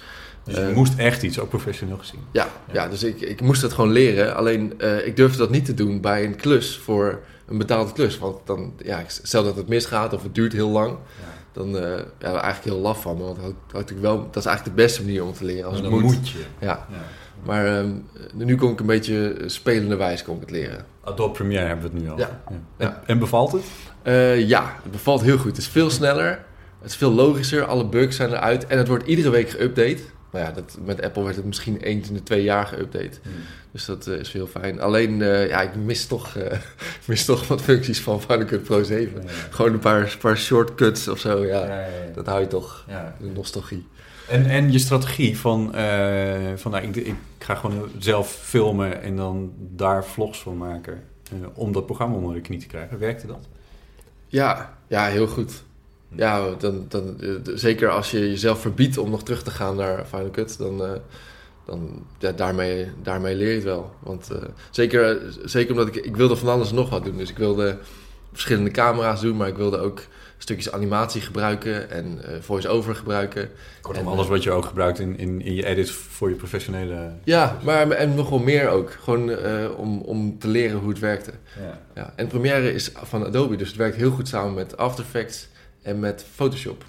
Dus 0.50 0.58
je 0.58 0.70
Eh, 0.70 0.76
moest 0.76 0.94
echt 0.98 1.24
iets, 1.24 1.40
ook 1.40 1.50
professioneel 1.50 1.98
gezien. 1.98 2.20
Ja, 2.32 2.48
ja. 2.72 2.88
dus 2.88 3.04
ik, 3.04 3.22
ik 3.22 3.42
moest 3.42 3.62
dat 3.62 3.74
gewoon 3.74 3.92
leren. 3.92 4.36
Alleen 4.36 4.74
eh, 4.80 5.06
ik 5.08 5.16
durfde 5.16 5.38
dat 5.38 5.50
niet 5.50 5.66
te 5.66 5.74
doen 5.74 6.02
bij 6.02 6.26
een 6.26 6.36
klus 6.36 6.78
voor 6.78 7.20
een 7.48 7.58
betaalde 7.58 7.92
klus. 7.94 8.18
Want 8.18 8.38
dan, 8.46 8.74
ja, 8.78 9.04
stel 9.08 9.44
dat 9.44 9.56
het 9.56 9.68
misgaat 9.68 10.14
of 10.14 10.24
het 10.24 10.36
duurt 10.36 10.54
heel 10.54 10.70
lang, 10.70 10.98
dan 11.52 11.78
eh 11.78 11.84
ja, 12.20 12.28
eigenlijk 12.32 12.64
heel 12.64 12.80
laf 12.80 13.02
van. 13.02 13.18
me, 13.18 13.24
Want 13.24 13.38
dat, 13.72 13.90
wel, 14.02 14.18
dat 14.18 14.36
is 14.36 14.46
eigenlijk 14.46 14.78
de 14.78 14.84
beste 14.84 15.04
manier 15.04 15.24
om 15.24 15.34
te 15.34 15.46
leren. 15.46 15.70
Als 15.70 15.82
dan 15.82 15.92
moet. 15.92 16.02
moet 16.02 16.30
je. 16.30 16.38
Ja, 16.60 16.68
Ja. 16.68 16.86
maar 17.46 17.66
ehm, 17.78 17.90
nu 18.34 18.56
kon 18.56 18.72
ik 18.72 18.80
een 18.80 18.86
beetje 18.86 19.36
spelende 19.46 19.96
wijs 19.96 20.24
kon 20.24 20.36
ik 20.36 20.42
het 20.42 20.52
leren. 20.52 20.86
Adobe 21.04 21.32
Premiere 21.34 21.66
hebben 21.66 21.86
we 21.92 21.96
het 21.96 22.04
nu 22.04 22.12
al. 22.12 22.18
Ja. 22.18 22.42
En, 22.50 22.66
Ja. 22.78 23.02
en 23.06 23.20
bevalt 23.20 23.52
het? 23.52 23.64
Ja, 24.48 24.76
het 24.84 24.92
bevalt 24.92 25.22
heel 25.22 25.38
goed. 25.38 25.48
Het 25.50 25.58
is 25.58 25.68
veel 25.68 25.90
sneller. 25.90 26.46
Het 26.82 26.90
is 26.90 26.96
veel 26.98 27.12
logischer. 27.12 27.66
Alle 27.66 27.86
bugs 27.86 28.16
zijn 28.16 28.30
eruit. 28.32 28.68
En 28.68 28.78
het 28.78 28.88
wordt 28.88 29.06
iedere 29.08 29.30
week 29.30 29.50
geüpdate. 29.50 30.00
Nou 30.32 30.46
ja, 30.46 30.52
dat, 30.52 30.78
met 30.86 31.02
Apple 31.02 31.24
werd 31.24 31.36
het 31.36 31.46
misschien 31.46 31.78
eens 31.78 32.08
in 32.08 32.14
de 32.14 32.24
twee 32.24 32.44
jaar 32.44 32.74
geüpdate. 32.74 33.20
Dus 33.72 33.86
dat 33.86 34.08
eh, 34.08 34.20
is 34.20 34.32
heel 34.32 34.48
fijn. 34.48 34.82
Alleen, 34.82 35.22
eh, 35.22 35.48
ja, 35.48 35.62
ik 35.62 35.76
mis 35.76 36.06
toch, 36.06 36.36
eh, 36.36 36.58
mis 37.08 37.26
toch 37.26 37.48
wat 37.48 37.62
functies 37.62 38.02
van 38.02 38.22
Final 38.22 38.46
Cut 38.46 38.64
Pro 38.64 38.84
7. 38.84 39.24
Gewoon 39.50 39.74
een 39.74 39.80
paar, 39.80 40.18
paar 40.22 40.38
shortcuts 40.38 41.08
of 41.08 41.20
zo. 41.20 41.46
Ja, 41.46 41.88
dat 42.14 42.26
hou 42.26 42.42
je 42.42 42.48
toch. 42.48 42.86
De 43.20 43.32
nostalgie. 43.34 43.88
En, 44.30 44.46
en 44.46 44.72
je 44.72 44.80
strategie 44.80 45.38
van, 45.38 45.72
van 46.56 46.72
nou, 46.72 46.84
ik, 46.84 46.96
ik 46.96 47.16
ga 47.40 47.56
gewoon 47.56 47.90
zelf 47.98 48.32
filmen 48.32 49.02
en 49.02 49.16
dan 49.16 49.54
daar 49.58 50.06
vlogs 50.06 50.40
van 50.40 50.58
maken. 50.58 51.04
om 51.54 51.72
dat 51.72 51.86
programma 51.86 52.16
onder 52.16 52.34
de 52.34 52.42
knie 52.42 52.60
te 52.60 52.68
krijgen. 52.68 53.00
Werkte 53.00 53.28
dat? 53.28 53.48
Ja, 54.28 54.78
ja, 54.88 55.06
heel 55.06 55.28
goed. 55.28 55.64
Ja, 56.16 56.50
dan, 56.58 56.86
dan, 56.88 57.22
eh, 57.22 57.30
zeker 57.56 57.90
als 57.90 58.12
je 58.12 58.20
jezelf 58.20 58.62
verbiedt 58.62 58.98
om 58.98 59.10
nog 59.10 59.24
terug 59.24 59.44
te 59.44 59.52
gaan 59.52 59.76
naar 59.76 60.06
Final 60.06 60.32
Cut, 60.32 60.58
dan, 60.58 60.84
eh, 60.84 60.92
dan 61.66 62.06
ja, 62.18 62.32
daarmee, 62.32 62.88
daarmee 63.04 63.36
leer 63.36 63.50
je 63.50 63.56
het 63.56 63.64
wel. 63.64 63.92
Want 64.00 64.32
eh, 64.32 64.42
zeker, 64.72 65.22
zeker 65.46 65.72
omdat 65.72 65.88
ik, 65.88 65.96
ik 65.96 66.16
wilde 66.16 66.36
van 66.36 66.50
alles 66.50 66.72
nog 66.72 66.90
wat 66.90 67.06
doen. 67.06 67.18
Dus 67.18 67.30
ik 67.30 67.38
wilde 67.38 67.78
verschillende 68.32 68.72
camera's 68.72 69.22
doen, 69.22 69.38
maar 69.38 69.48
ik 69.48 69.58
wilde 69.58 69.78
ook 69.78 70.02
stukjes 70.38 70.72
animatie 70.72 71.22
gebruiken 71.22 71.90
en 71.90 72.24
eh, 72.24 72.42
voice-over 72.42 72.96
gebruiken. 72.96 73.50
Kortom, 73.82 74.04
En, 74.04 74.12
alles 74.12 74.28
wat 74.28 74.44
je 74.44 74.52
ook 74.52 74.66
gebruikt 74.66 75.00
in, 75.00 75.18
in, 75.18 75.42
in 75.42 75.54
je 75.54 75.66
edits 75.66 75.92
voor 75.92 76.30
je 76.30 76.36
professionele... 76.36 77.14
Ja, 77.24 77.58
maar 77.64 77.90
en 77.90 78.16
nog 78.16 78.30
wel 78.30 78.40
meer 78.40 78.70
ook. 78.70 78.92
Gewoon 78.92 79.38
om, 79.76 80.02
om 80.02 80.40
te 80.40 80.48
leren 80.48 80.78
hoe 80.78 80.90
het 80.90 81.00
werkte. 81.00 81.32
Ja. 81.60 81.80
Ja. 81.96 82.14
En 82.16 82.28
Premiere 82.28 82.74
is 82.74 82.92
van 82.94 83.26
Adobe, 83.26 83.56
dus 83.56 83.68
het 83.68 83.78
werkt 83.78 83.96
heel 83.96 84.12
goed 84.12 84.28
samen 84.28 84.54
met 84.54 84.78
After 84.78 85.04
Effects 85.04 85.48
en 85.82 86.00
met 86.00 86.26
Photoshop. 86.36 86.86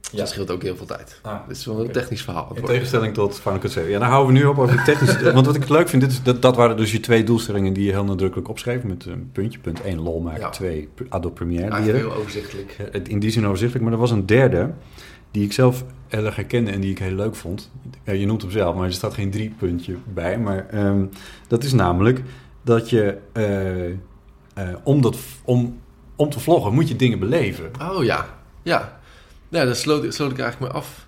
Dus 0.00 0.10
Ja. 0.10 0.18
dat 0.18 0.28
scheelt 0.28 0.50
ook 0.50 0.62
heel 0.62 0.76
veel 0.76 0.86
tijd. 0.86 1.18
Ah, 1.22 1.48
Dit 1.48 1.56
is 1.56 1.66
wel 1.66 1.80
een 1.84 1.90
technisch 1.90 2.22
verhaal. 2.22 2.50
In 2.54 2.64
tegenstelling 2.64 3.14
tot 3.14 3.40
Final 3.40 3.58
Cut 3.58 3.70
7. 3.72 3.90
Ja, 3.90 3.98
dan 3.98 4.08
houden 4.08 4.32
we 4.34 4.38
nu 4.40 4.46
op 4.46 4.58
over 4.58 4.76
de 4.76 4.82
technische... 4.82 5.32
want 5.32 5.46
wat 5.46 5.54
ik 5.56 5.68
leuk 5.68 5.88
vind, 5.88 6.02
dit 6.02 6.10
is, 6.10 6.22
dat, 6.22 6.42
dat 6.42 6.56
waren 6.56 6.76
dus 6.76 6.92
je 6.92 7.00
twee 7.00 7.24
doelstellingen 7.24 7.72
die 7.72 7.84
je 7.84 7.90
heel 7.90 8.04
nadrukkelijk 8.04 8.48
opschreef. 8.48 8.82
Met 8.82 9.04
een 9.06 9.30
puntje. 9.32 9.58
Punt 9.58 9.80
1, 9.82 10.00
lol 10.00 10.20
maken. 10.20 10.40
Ja. 10.40 10.48
2, 10.50 10.88
Adobe 11.08 11.34
Premiere 11.34 11.80
leren. 11.80 11.94
heel 12.00 12.12
overzichtelijk. 12.14 12.74
Ja, 12.78 12.84
het- 12.92 13.08
in 13.08 13.18
die 13.18 13.30
zin 13.30 13.44
overzichtelijk. 13.46 13.84
Maar 13.84 13.92
er 13.94 14.00
was 14.00 14.10
een 14.10 14.26
derde 14.26 14.70
die 15.30 15.44
ik 15.44 15.52
zelf 15.52 15.84
heel 16.08 16.24
erg 16.24 16.36
herkende 16.36 16.70
en 16.70 16.80
die 16.80 16.90
ik 16.90 16.98
heel 16.98 17.14
leuk 17.14 17.34
vond. 17.34 17.70
Ja, 18.04 18.12
je 18.12 18.26
noemt 18.26 18.42
hem 18.42 18.50
zelf, 18.50 18.74
maar 18.76 18.86
er 18.86 18.92
staat 18.92 19.14
geen 19.14 19.30
drie 19.30 19.54
puntje 19.58 19.96
bij. 20.14 20.38
Maar 20.38 20.66
ehm, 20.70 21.04
dat 21.48 21.64
is 21.64 21.72
namelijk 21.72 22.22
dat 22.62 22.90
je 22.90 23.18
eh, 23.32 23.86
eh, 23.90 23.94
om, 24.82 25.00
dat, 25.02 25.18
om, 25.44 25.78
om 26.22 26.30
te 26.30 26.40
vloggen 26.40 26.72
moet 26.72 26.88
je 26.88 26.96
dingen 26.96 27.18
beleven. 27.18 27.70
Oh 27.80 28.04
ja, 28.04 28.26
ja. 28.62 29.00
Ja, 29.48 29.64
daar 29.64 29.76
sloot, 29.76 30.14
sloot 30.14 30.30
ik 30.30 30.38
eigenlijk 30.38 30.72
mee 30.72 30.82
af. 30.82 31.06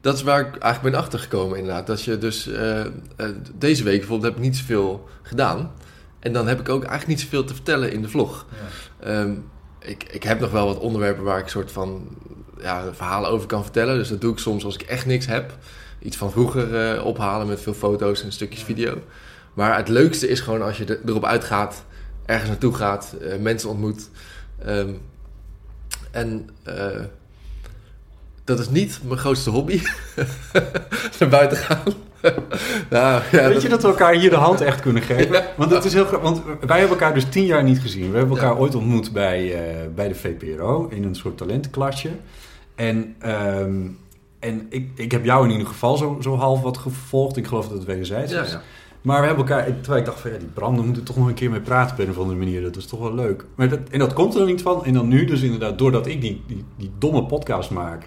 Dat 0.00 0.14
is 0.14 0.22
waar 0.22 0.40
ik 0.40 0.56
eigenlijk 0.56 0.94
ben 0.94 1.02
achtergekomen 1.04 1.58
inderdaad. 1.58 1.86
Dat 1.86 2.02
je 2.02 2.18
dus 2.18 2.46
eh, 2.48 2.80
eh, 2.80 2.88
deze 3.54 3.82
week 3.84 3.98
bijvoorbeeld 3.98 4.28
heb 4.32 4.36
ik 4.42 4.48
niet 4.48 4.56
zoveel 4.56 5.08
gedaan. 5.22 5.72
En 6.20 6.32
dan 6.32 6.46
heb 6.48 6.60
ik 6.60 6.68
ook 6.68 6.80
eigenlijk 6.84 7.06
niet 7.08 7.20
zoveel 7.20 7.44
te 7.44 7.54
vertellen 7.54 7.92
in 7.92 8.02
de 8.02 8.08
vlog. 8.08 8.46
Ehm, 9.00 9.32
ik, 9.78 10.04
ik 10.10 10.22
heb 10.22 10.40
nog 10.40 10.50
wel 10.50 10.66
wat 10.66 10.78
onderwerpen 10.78 11.24
waar 11.24 11.38
ik 11.38 11.48
soort 11.48 11.72
van 11.72 12.16
ja, 12.60 12.84
verhalen 12.94 13.30
over 13.30 13.46
kan 13.46 13.62
vertellen. 13.62 13.96
Dus 13.98 14.08
dat 14.08 14.20
doe 14.20 14.32
ik 14.32 14.38
soms 14.38 14.64
als 14.64 14.74
ik 14.74 14.82
echt 14.82 15.06
niks 15.06 15.26
heb. 15.26 15.56
Iets 15.98 16.16
van 16.16 16.30
vroeger 16.30 16.74
eh, 16.94 17.04
ophalen 17.04 17.46
met 17.46 17.60
veel 17.60 17.74
foto's 17.74 18.22
en 18.22 18.32
stukjes 18.32 18.62
video. 18.62 18.98
Maar 19.54 19.76
het 19.76 19.88
leukste 19.88 20.28
is 20.28 20.40
gewoon 20.40 20.62
als 20.62 20.76
je 20.78 20.84
er- 20.84 21.00
erop 21.06 21.24
uitgaat, 21.24 21.84
ergens 22.26 22.48
naartoe 22.50 22.74
gaat, 22.74 23.14
eh, 23.20 23.38
mensen 23.38 23.68
ontmoet. 23.68 24.08
Ehm, 24.64 24.90
en 26.10 26.48
eh, 26.62 27.00
dat 28.44 28.58
is 28.58 28.68
niet 28.68 29.00
mijn 29.04 29.18
grootste 29.18 29.50
hobby. 29.50 29.80
Naar 31.18 31.28
buiten 31.28 31.56
gaan. 31.58 31.82
nou, 32.90 33.22
ja, 33.32 33.48
Weet 33.48 33.62
je 33.62 33.68
dat 33.68 33.82
we 33.82 33.88
elkaar 33.88 34.14
hier 34.14 34.30
de 34.30 34.36
hand 34.36 34.60
echt 34.60 34.80
kunnen 34.80 35.02
geven? 35.02 35.32
Ja. 35.36 35.46
Want 35.56 35.70
het 35.70 35.84
is 35.84 35.92
heel 35.92 36.20
Want 36.20 36.42
wij 36.44 36.78
hebben 36.78 36.98
elkaar 36.98 37.14
dus 37.14 37.24
tien 37.28 37.44
jaar 37.44 37.62
niet 37.62 37.80
gezien. 37.80 38.10
We 38.10 38.16
hebben 38.18 38.36
elkaar 38.36 38.52
Ja. 38.52 38.58
ooit 38.60 38.74
ontmoet 38.74 39.12
bij, 39.12 39.54
eh, 39.54 39.86
bij 39.94 40.08
de 40.08 40.14
VPRO 40.14 40.86
in 40.90 41.04
een 41.04 41.14
soort 41.14 41.36
talentenklasje. 41.38 42.10
En, 42.74 43.14
ehm, 43.18 43.80
en 44.38 44.66
ik, 44.68 44.90
ik 44.94 45.12
heb 45.12 45.24
jou 45.24 45.44
in 45.44 45.50
ieder 45.50 45.66
geval 45.66 45.96
zo, 45.96 46.18
zo 46.20 46.36
half 46.36 46.60
wat 46.60 46.78
gevolgd. 46.78 47.36
Ik 47.36 47.46
geloof 47.46 47.68
dat 47.68 47.76
het 47.78 47.86
wederzijds 47.86 48.32
Ja, 48.32 48.42
is. 48.42 48.58
Ja. 49.02 49.08
Maar 49.10 49.20
we 49.20 49.26
hebben 49.26 49.46
elkaar, 49.46 49.64
terwijl 49.80 50.00
ik 50.00 50.06
dacht 50.06 50.20
van 50.20 50.30
ja, 50.30 50.38
die 50.38 50.48
Bram, 50.48 50.76
daar 50.76 50.84
moet 50.84 50.96
ik 50.96 51.04
toch 51.04 51.16
nog 51.16 51.26
een 51.26 51.34
keer 51.34 51.50
mee 51.50 51.60
praten 51.60 51.92
op 51.92 51.98
een 52.02 52.10
of 52.10 52.18
andere 52.18 52.38
manier. 52.38 52.62
Dat 52.62 52.76
is 52.76 52.86
toch 52.86 53.00
wel 53.00 53.14
leuk. 53.14 53.44
Maar 53.54 53.68
dat, 53.68 53.78
en 53.90 53.98
dat 53.98 54.12
komt 54.12 54.34
er 54.34 54.46
niet 54.46 54.62
van. 54.62 54.84
En 54.84 54.92
dan 54.92 55.08
nu 55.08 55.24
dus 55.24 55.42
inderdaad, 55.42 55.78
doordat 55.78 56.06
ik 56.06 56.20
die, 56.20 56.42
die, 56.46 56.64
die 56.76 56.90
domme 56.98 57.24
podcast 57.24 57.70
maak, 57.70 58.04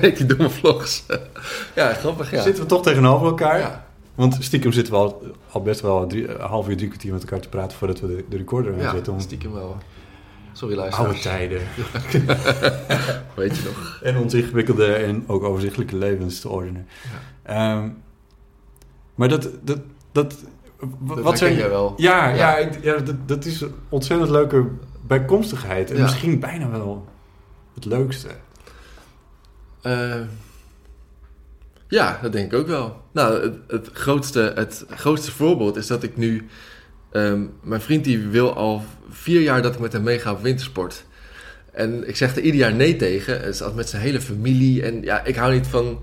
ik 0.00 0.16
die 0.18 0.26
domme 0.26 0.50
vlogs. 0.50 1.04
ja, 1.74 1.92
grappig 1.92 2.30
ja. 2.30 2.42
zitten 2.42 2.62
we 2.62 2.68
toch 2.68 2.82
tegenover 2.82 3.26
elkaar. 3.26 3.58
ja. 3.58 3.90
Want 4.14 4.36
stiekem 4.40 4.72
zitten 4.72 4.92
we 4.92 4.98
al, 4.98 5.22
al 5.50 5.62
best 5.62 5.80
wel 5.80 6.06
drie, 6.06 6.28
een 6.28 6.40
half 6.40 6.68
uur, 6.68 6.76
drie 6.76 6.88
kwartier 6.88 7.12
met 7.12 7.22
elkaar 7.22 7.40
te 7.40 7.48
praten 7.48 7.78
voordat 7.78 8.00
we 8.00 8.06
de, 8.06 8.24
de 8.28 8.36
recorder 8.36 8.72
aan 8.72 8.78
Ja, 8.80 8.90
zetten. 8.90 9.12
Om 9.12 9.20
stiekem 9.20 9.52
wel. 9.52 9.76
Sorry 10.52 10.78
oude 10.78 10.90
luisteraars. 10.96 11.22
tijden 11.22 11.60
Weet 13.36 13.56
je 13.56 13.62
nog. 13.64 14.00
en 14.02 14.16
onze 14.16 14.38
ingewikkelde 14.38 14.92
en 14.94 15.24
ook 15.26 15.42
overzichtelijke 15.42 15.96
levens 15.96 16.40
te 16.40 16.48
ordenen. 16.48 16.86
Ehm, 17.42 17.88
maar 19.14 19.28
dat, 19.28 19.50
dat, 19.62 19.78
dat, 20.12 20.34
wat 20.98 21.38
zijn 21.38 21.54
jij 21.54 21.68
wel. 21.68 21.94
Ja, 21.96 22.28
ja. 22.28 22.58
Ja. 22.82 22.96
dat, 22.98 23.28
dat 23.28 23.44
is 23.44 23.60
een 23.60 23.74
ontzettend 23.88 24.30
leuke 24.30 24.66
bijkomstigheid. 25.06 25.90
En 25.90 25.96
Ja. 25.96 26.02
misschien 26.02 26.40
bijna 26.40 26.70
wel 26.70 27.08
het 27.74 27.84
leukste. 27.84 28.28
Eh, 29.82 30.20
ja, 31.88 32.18
dat 32.22 32.32
denk 32.32 32.52
ik 32.52 32.58
ook 32.58 32.66
wel. 32.66 33.00
Nou, 33.12 33.42
het, 33.42 33.54
het, 33.68 33.88
grootste, 33.92 34.52
het 34.54 34.84
grootste 34.88 35.30
voorbeeld 35.32 35.76
is 35.76 35.86
dat 35.86 36.02
ik 36.02 36.16
nu... 36.16 36.46
ehm, 37.12 37.44
mijn 37.62 37.80
vriend 37.80 38.04
die 38.04 38.26
wil 38.28 38.54
al 38.54 38.82
vier 39.10 39.40
jaar 39.40 39.62
dat 39.62 39.74
ik 39.74 39.80
met 39.80 39.92
hem 39.92 40.02
meega 40.02 40.32
op 40.32 40.42
wintersport. 40.42 41.04
En 41.72 42.08
ik 42.08 42.16
zeg 42.16 42.36
er 42.36 42.42
ieder 42.42 42.60
jaar 42.60 42.74
nee 42.74 42.96
tegen. 42.96 43.34
Het 43.40 43.54
is 43.54 43.60
altijd 43.60 43.76
met 43.78 43.88
zijn 43.88 44.02
hele 44.02 44.20
familie. 44.20 44.82
En 44.82 45.02
ja, 45.02 45.24
ik 45.24 45.36
hou 45.36 45.52
niet 45.52 45.66
van 45.66 45.98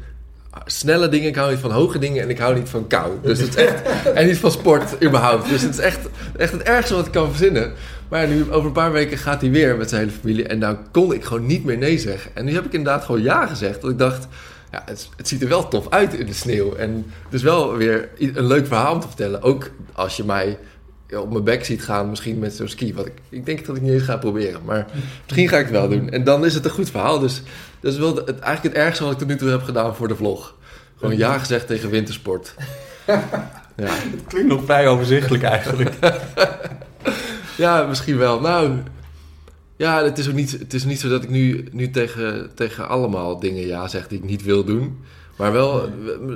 snelle 0.65 1.09
dingen, 1.09 1.27
ik 1.27 1.35
hou 1.35 1.51
niet 1.51 1.59
van 1.59 1.71
hoge 1.71 1.99
dingen 1.99 2.23
en 2.23 2.29
ik 2.29 2.37
hou 2.37 2.55
niet 2.55 2.69
van 2.69 2.87
kou. 2.87 3.13
Dus 3.21 3.39
het 3.39 3.49
is 3.49 3.55
echt, 3.55 3.81
en 4.13 4.27
niet 4.27 4.37
van 4.37 4.51
sport 4.51 5.03
überhaupt. 5.03 5.49
Dus 5.49 5.61
het 5.61 5.73
is 5.73 5.79
echt, 5.79 5.99
echt 6.37 6.51
het 6.51 6.61
ergste 6.61 6.95
wat 6.95 7.05
ik 7.05 7.11
kan 7.11 7.29
verzinnen. 7.29 7.73
Maar 8.09 8.27
nu 8.27 8.51
over 8.51 8.65
een 8.67 8.71
paar 8.71 8.91
weken 8.91 9.17
gaat 9.17 9.41
hij 9.41 9.51
weer 9.51 9.77
met 9.77 9.89
zijn 9.89 10.01
hele 10.01 10.19
familie 10.19 10.47
en 10.47 10.59
nou 10.59 10.77
kon 10.91 11.13
ik 11.13 11.23
gewoon 11.23 11.45
niet 11.45 11.65
meer 11.65 11.77
nee 11.77 11.97
zeggen. 11.97 12.31
En 12.33 12.45
nu 12.45 12.53
heb 12.53 12.65
ik 12.65 12.73
inderdaad 12.73 13.03
gewoon 13.03 13.21
ja 13.21 13.45
gezegd, 13.45 13.81
dat 13.81 13.91
ik 13.91 13.97
dacht, 13.97 14.27
ja, 14.71 14.83
het, 14.85 15.09
het 15.17 15.27
ziet 15.27 15.41
er 15.41 15.47
wel 15.47 15.67
tof 15.67 15.89
uit 15.89 16.13
in 16.13 16.25
de 16.25 16.33
sneeuw. 16.33 16.75
En 16.75 17.05
het 17.25 17.33
is 17.33 17.41
wel 17.41 17.75
weer 17.75 18.09
een 18.17 18.47
leuk 18.47 18.67
verhaal 18.67 18.93
om 18.93 18.99
te 18.99 19.07
vertellen. 19.07 19.41
Ook 19.41 19.69
als 19.93 20.17
je 20.17 20.23
mij 20.23 20.57
op 21.17 21.31
mijn 21.31 21.43
bek 21.43 21.65
ziet 21.65 21.83
gaan, 21.83 22.09
misschien 22.09 22.39
met 22.39 22.53
zo'n 22.53 22.67
ski. 22.67 22.93
Wat 22.93 23.05
ik, 23.05 23.13
ik 23.29 23.45
denk 23.45 23.65
dat 23.65 23.75
ik 23.75 23.81
niet 23.81 23.91
eens 23.91 24.03
ga 24.03 24.17
proberen, 24.17 24.61
maar 24.65 24.87
misschien 25.23 25.49
ga 25.49 25.57
ik 25.57 25.63
het 25.63 25.73
wel 25.73 25.89
doen. 25.89 26.09
En 26.09 26.23
dan 26.23 26.45
is 26.45 26.53
het 26.53 26.65
een 26.65 26.71
goed 26.71 26.89
verhaal. 26.89 27.19
Dus 27.19 27.41
dat 27.79 27.93
is 27.93 27.99
wel 27.99 28.15
het, 28.15 28.39
eigenlijk 28.39 28.75
het 28.75 28.85
ergste 28.85 29.03
wat 29.03 29.11
ik 29.11 29.17
tot 29.17 29.27
nu 29.27 29.35
toe 29.35 29.49
heb 29.49 29.63
gedaan 29.63 29.95
voor 29.95 30.07
de 30.07 30.15
vlog. 30.15 30.55
Gewoon 30.97 31.17
ja 31.17 31.37
gezegd 31.37 31.67
tegen 31.67 31.89
wintersport. 31.89 32.55
Ja, 33.75 33.85
Het 33.85 34.23
klinkt 34.27 34.49
nog 34.49 34.63
vrij 34.63 34.87
overzichtelijk 34.87 35.43
eigenlijk. 35.43 35.93
ja 37.57 37.85
misschien 37.85 38.17
wel. 38.17 38.39
Nou, 38.39 38.71
ja, 39.75 40.03
het 40.03 40.17
is 40.17 40.27
ook 40.27 40.33
niet, 40.33 40.51
het 40.51 40.73
is 40.73 40.83
niet 40.83 40.99
zo 40.99 41.09
dat 41.09 41.23
ik 41.23 41.29
nu, 41.29 41.67
nu 41.71 41.89
tegen, 41.89 42.51
tegen 42.55 42.87
allemaal 42.87 43.39
dingen 43.39 43.67
ja 43.67 43.87
zeg 43.87 44.07
die 44.07 44.17
ik 44.17 44.23
niet 44.23 44.43
wil 44.43 44.63
doen. 44.63 45.03
Maar 45.39 45.51
wel, 45.51 45.89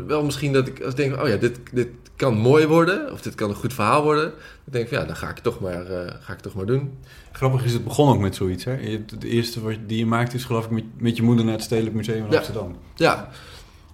wel 0.07 0.23
misschien 0.23 0.53
dat 0.53 0.67
ik 0.67 0.79
als 0.81 0.89
ik 0.89 0.95
denk, 0.97 1.21
oh 1.21 1.27
ja, 1.27 1.35
dit, 1.35 1.59
dit 1.71 1.87
kan 2.15 2.33
mooi 2.37 2.67
worden. 2.67 3.11
Of 3.11 3.21
dit 3.21 3.35
kan 3.35 3.49
een 3.49 3.55
goed 3.55 3.73
verhaal 3.73 4.03
worden. 4.03 4.23
Dan 4.29 4.33
denk 4.63 4.85
ik, 4.85 4.91
ja, 4.91 5.03
dan 5.05 5.15
ga 5.15 5.29
ik 5.29 5.37
toch 5.39 5.59
maar, 5.59 5.85
eh, 5.85 6.13
ga 6.19 6.33
ik 6.33 6.39
toch 6.39 6.53
maar 6.53 6.65
doen. 6.65 6.97
Grappig 7.31 7.63
is, 7.63 7.73
het 7.73 7.83
begon 7.83 8.09
ook 8.13 8.19
met 8.21 8.35
zoiets. 8.35 8.63
Hè? 8.63 9.01
De 9.19 9.27
eerste 9.27 9.61
wat- 9.61 9.77
die 9.87 9.97
je 9.97 10.05
maakt 10.05 10.33
is 10.33 10.43
geloof 10.43 10.65
ik 10.65 10.71
met, 10.71 10.83
met 10.97 11.17
je 11.17 11.23
moeder 11.23 11.45
naar 11.45 11.53
het 11.53 11.63
Stedelijk 11.63 11.95
Museum 11.95 12.25
in 12.25 12.31
Ja. 12.31 12.37
Amsterdam. 12.37 12.75
Ja, 12.95 13.29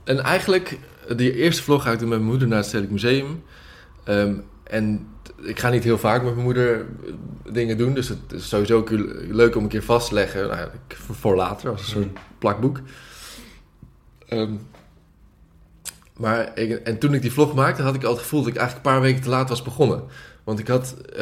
en 0.04 0.20
eigenlijk, 0.20 0.80
die 1.16 1.34
eerste 1.34 1.63
vlog 1.63 1.84
ga 1.84 1.92
ik 1.92 2.00
doen 2.00 2.10
met 2.10 2.18
mijn 2.18 2.30
moeder 2.30 2.48
naar 2.48 2.58
het 2.58 2.66
Stedelijk 2.68 2.94
Museum. 2.94 3.44
Ehm, 4.04 4.34
en 4.63 5.08
ik 5.44 5.60
ga 5.60 5.70
niet 5.70 5.84
heel 5.84 5.98
vaak 5.98 6.24
met 6.24 6.32
mijn 6.34 6.46
moeder 6.46 6.80
eh, 6.80 7.13
dingen 7.54 7.78
doen, 7.78 7.94
dus 7.94 8.08
het 8.10 8.20
is 8.34 8.50
sowieso 8.50 8.78
ook 8.78 8.89
leuk 9.30 9.56
om 9.56 9.63
een 9.63 9.70
keer 9.70 9.84
vast 9.84 10.08
te 10.08 10.13
leggen. 10.13 10.48
Nou, 10.48 10.68
voor, 10.88 11.36
later, 11.36 11.70
als 11.72 11.82
een 11.82 11.88
soort 11.88 12.08
plakboek. 12.39 12.80
Ehm, 14.28 14.54
maar 16.20 16.52
ik, 16.60 16.72
en 16.72 16.98
toen 16.98 17.14
ik 17.14 17.22
die 17.22 17.32
vlog 17.32 17.54
maakte, 17.54 17.82
had 17.82 17.96
ik 17.96 18.04
al 18.04 18.12
het 18.12 18.22
gevoel 18.22 18.40
dat 18.40 18.50
ik 18.50 18.56
eigenlijk 18.56 18.86
een 18.86 18.92
paar 18.94 19.02
weken 19.02 19.22
te 19.22 19.30
laat 19.30 19.50
was 19.50 19.62
begonnen. 19.62 20.04
Want 20.44 20.60
ik 20.60 20.68
had 20.68 20.96
eh, 21.16 21.18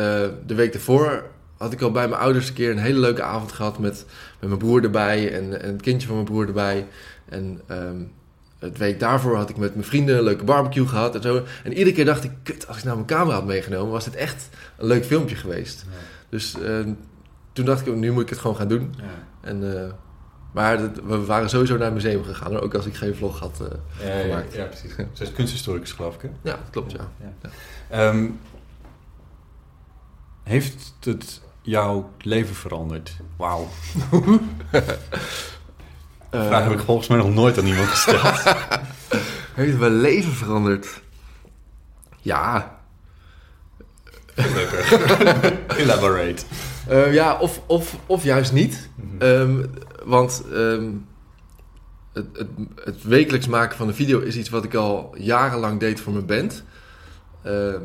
de 0.46 0.56
week 0.56 0.74
ervoor 0.74 1.24
had 1.58 1.74
ik 1.74 1.82
al 1.82 1.92
bij 1.92 2.08
mijn 2.08 2.22
ouders 2.22 2.48
een 2.48 2.54
keer 2.54 2.72
een 2.72 2.77
hele 2.77 3.00
leuke 3.00 3.22
avond 3.22 3.51
gehad 3.51 3.80
met, 3.80 4.06
met 4.39 4.50
mijn 4.50 4.60
broer 4.60 4.84
erbij 4.84 5.34
en, 5.34 5.62
en 5.62 5.72
het 5.72 5.82
kindje 5.82 6.08
van 6.08 6.16
mijn 6.16 6.27
broer 6.27 6.48
erbij. 6.48 6.88
En 7.30 7.62
ehm, 7.68 8.01
het 8.60 8.77
week 8.77 9.00
daarvoor 9.00 9.36
had 9.36 9.50
ik 9.50 9.58
met 9.58 9.74
mijn 9.74 9.88
vrienden 9.88 10.18
een 10.18 10.24
leuke 10.24 10.44
barbecue 10.44 10.88
gehad 10.88 11.16
en 11.16 11.22
zo. 11.22 11.44
En 11.63 11.74
iedere 11.74 11.96
keer 11.96 12.06
dacht 12.06 12.24
ik, 12.24 12.32
kut, 12.44 12.68
als 12.68 12.77
ik 12.77 12.84
nou 12.84 12.96
mijn 12.96 13.08
camera 13.08 13.36
had 13.36 13.46
meegenomen, 13.46 13.92
was 13.92 14.06
dit 14.06 14.16
echt 14.16 14.50
een 14.77 14.88
leuk 14.88 15.06
filmpje 15.06 15.36
geweest. 15.36 15.86
Dus 16.30 16.62
eh, 16.62 16.80
toen 17.54 17.66
dacht 17.66 17.88
ik, 17.88 17.96
nu 17.96 18.12
moet 18.12 18.24
ik 18.24 18.30
het 18.30 18.39
gewoon 18.39 18.56
gaan 18.56 18.68
doen. 18.68 18.96
En, 19.42 19.84
eh, 19.84 19.92
maar 20.51 20.77
dat- 20.77 21.00
we 21.06 21.25
waren 21.25 21.50
sowieso 21.50 21.74
naar 21.77 21.86
het 21.86 21.94
museum 21.94 22.24
gegaan, 22.24 22.60
ook 22.60 22.74
als 22.74 22.86
ik 22.86 22.96
geen 22.96 23.16
vlog 23.16 23.39
had. 23.39 23.62
eh. 23.62 23.68
Ja, 24.08 24.13
ja, 24.16 24.22
Gemaakt. 24.22 24.54
ja, 24.54 24.63
precies. 24.66 24.94
Zij 24.96 25.25
is 25.25 25.32
kunsthistoricus 25.32 25.92
geloof 25.92 26.16
ik 26.16 26.22
hè? 26.22 26.27
ja, 26.27 26.51
dat 26.56 26.70
klopt, 26.72 26.92
ja. 26.92 27.10
Ehm, 27.89 28.25
heeft 30.44 30.94
het 31.00 31.42
jouw 31.62 32.12
leven 32.22 32.56
veranderd? 32.56 33.16
Wauw. 33.38 33.68
Vraag 36.32 36.63
heb 36.63 36.72
ik 36.72 36.80
volgens 36.80 37.08
mij 37.08 37.18
nog 37.18 37.34
nooit 37.34 37.58
aan 37.58 37.66
iemand 37.66 37.88
gesteld. 37.88 38.44
Heeft 39.54 39.77
mijn 39.77 39.96
leven 40.00 40.32
veranderd? 40.32 41.01
Ja. 42.22 42.75
Elaborate. 45.77 46.44
Eh, 46.89 47.13
ja, 47.13 47.38
of, 47.39 47.62
of, 47.65 47.96
of 48.06 48.24
juist 48.24 48.53
niet. 48.53 48.89
Ehm, 49.20 49.63
want 50.06 50.44
ehm, 50.53 50.89
het, 52.13 52.25
het, 52.34 52.48
het 52.84 53.03
wekelijks 53.03 53.48
maken 53.48 53.77
van 53.77 53.88
een 53.88 53.94
video 53.96 54.20
is 54.20 54.36
iets 54.36 54.50
wat 54.50 54.63
ik 54.63 54.74
al 54.74 55.15
jarenlang 55.17 55.79
deed 55.79 56.00
voor 56.00 56.13
mijn 56.13 56.25
band. 56.25 56.63
Ehm, 57.44 57.79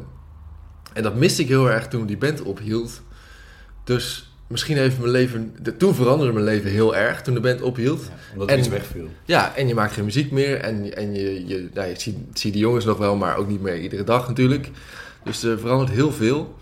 en 0.92 1.02
dat 1.02 1.14
miste 1.14 1.42
ik 1.42 1.48
heel 1.48 1.70
erg 1.70 1.88
toen 1.88 2.06
die 2.06 2.16
band 2.16 2.42
ophield. 2.42 3.00
Dus 3.84 4.32
misschien 4.46 4.76
heeft 4.76 4.98
mijn 4.98 5.10
leven... 5.10 5.54
de- 5.62 5.76
Toen 5.76 5.94
veranderde 5.94 6.32
mijn 6.32 6.44
leven 6.44 6.70
heel 6.70 6.96
erg 6.96 7.22
toen 7.22 7.34
de 7.34 7.40
band 7.40 7.62
ophield. 7.62 8.10
omdat 8.32 8.48
En- 8.48 8.58
iets 8.58 8.68
wegviel. 8.68 9.08
Ja, 9.24 9.54
en 9.56 9.68
je 9.68 9.74
maakt 9.74 9.92
geen 9.92 10.04
muziek 10.04 10.30
meer. 10.30 10.56
En, 10.60 10.96
en 10.96 11.14
je, 11.14 11.46
je, 11.46 11.68
nou, 11.74 11.88
je 11.88 12.00
ziet, 12.00 12.16
ziet 12.34 12.52
die 12.52 12.62
jongens 12.62 12.84
nog 12.84 12.98
wel, 12.98 13.16
maar 13.16 13.36
ook 13.36 13.48
niet 13.48 13.60
meer 13.62 13.78
iedere 13.80 14.04
dag 14.04 14.28
natuurlijk. 14.28 14.70
Dus 15.24 15.42
er 15.42 15.58
verandert 15.58 15.90
heel 15.90 16.12
veel. 16.12 16.54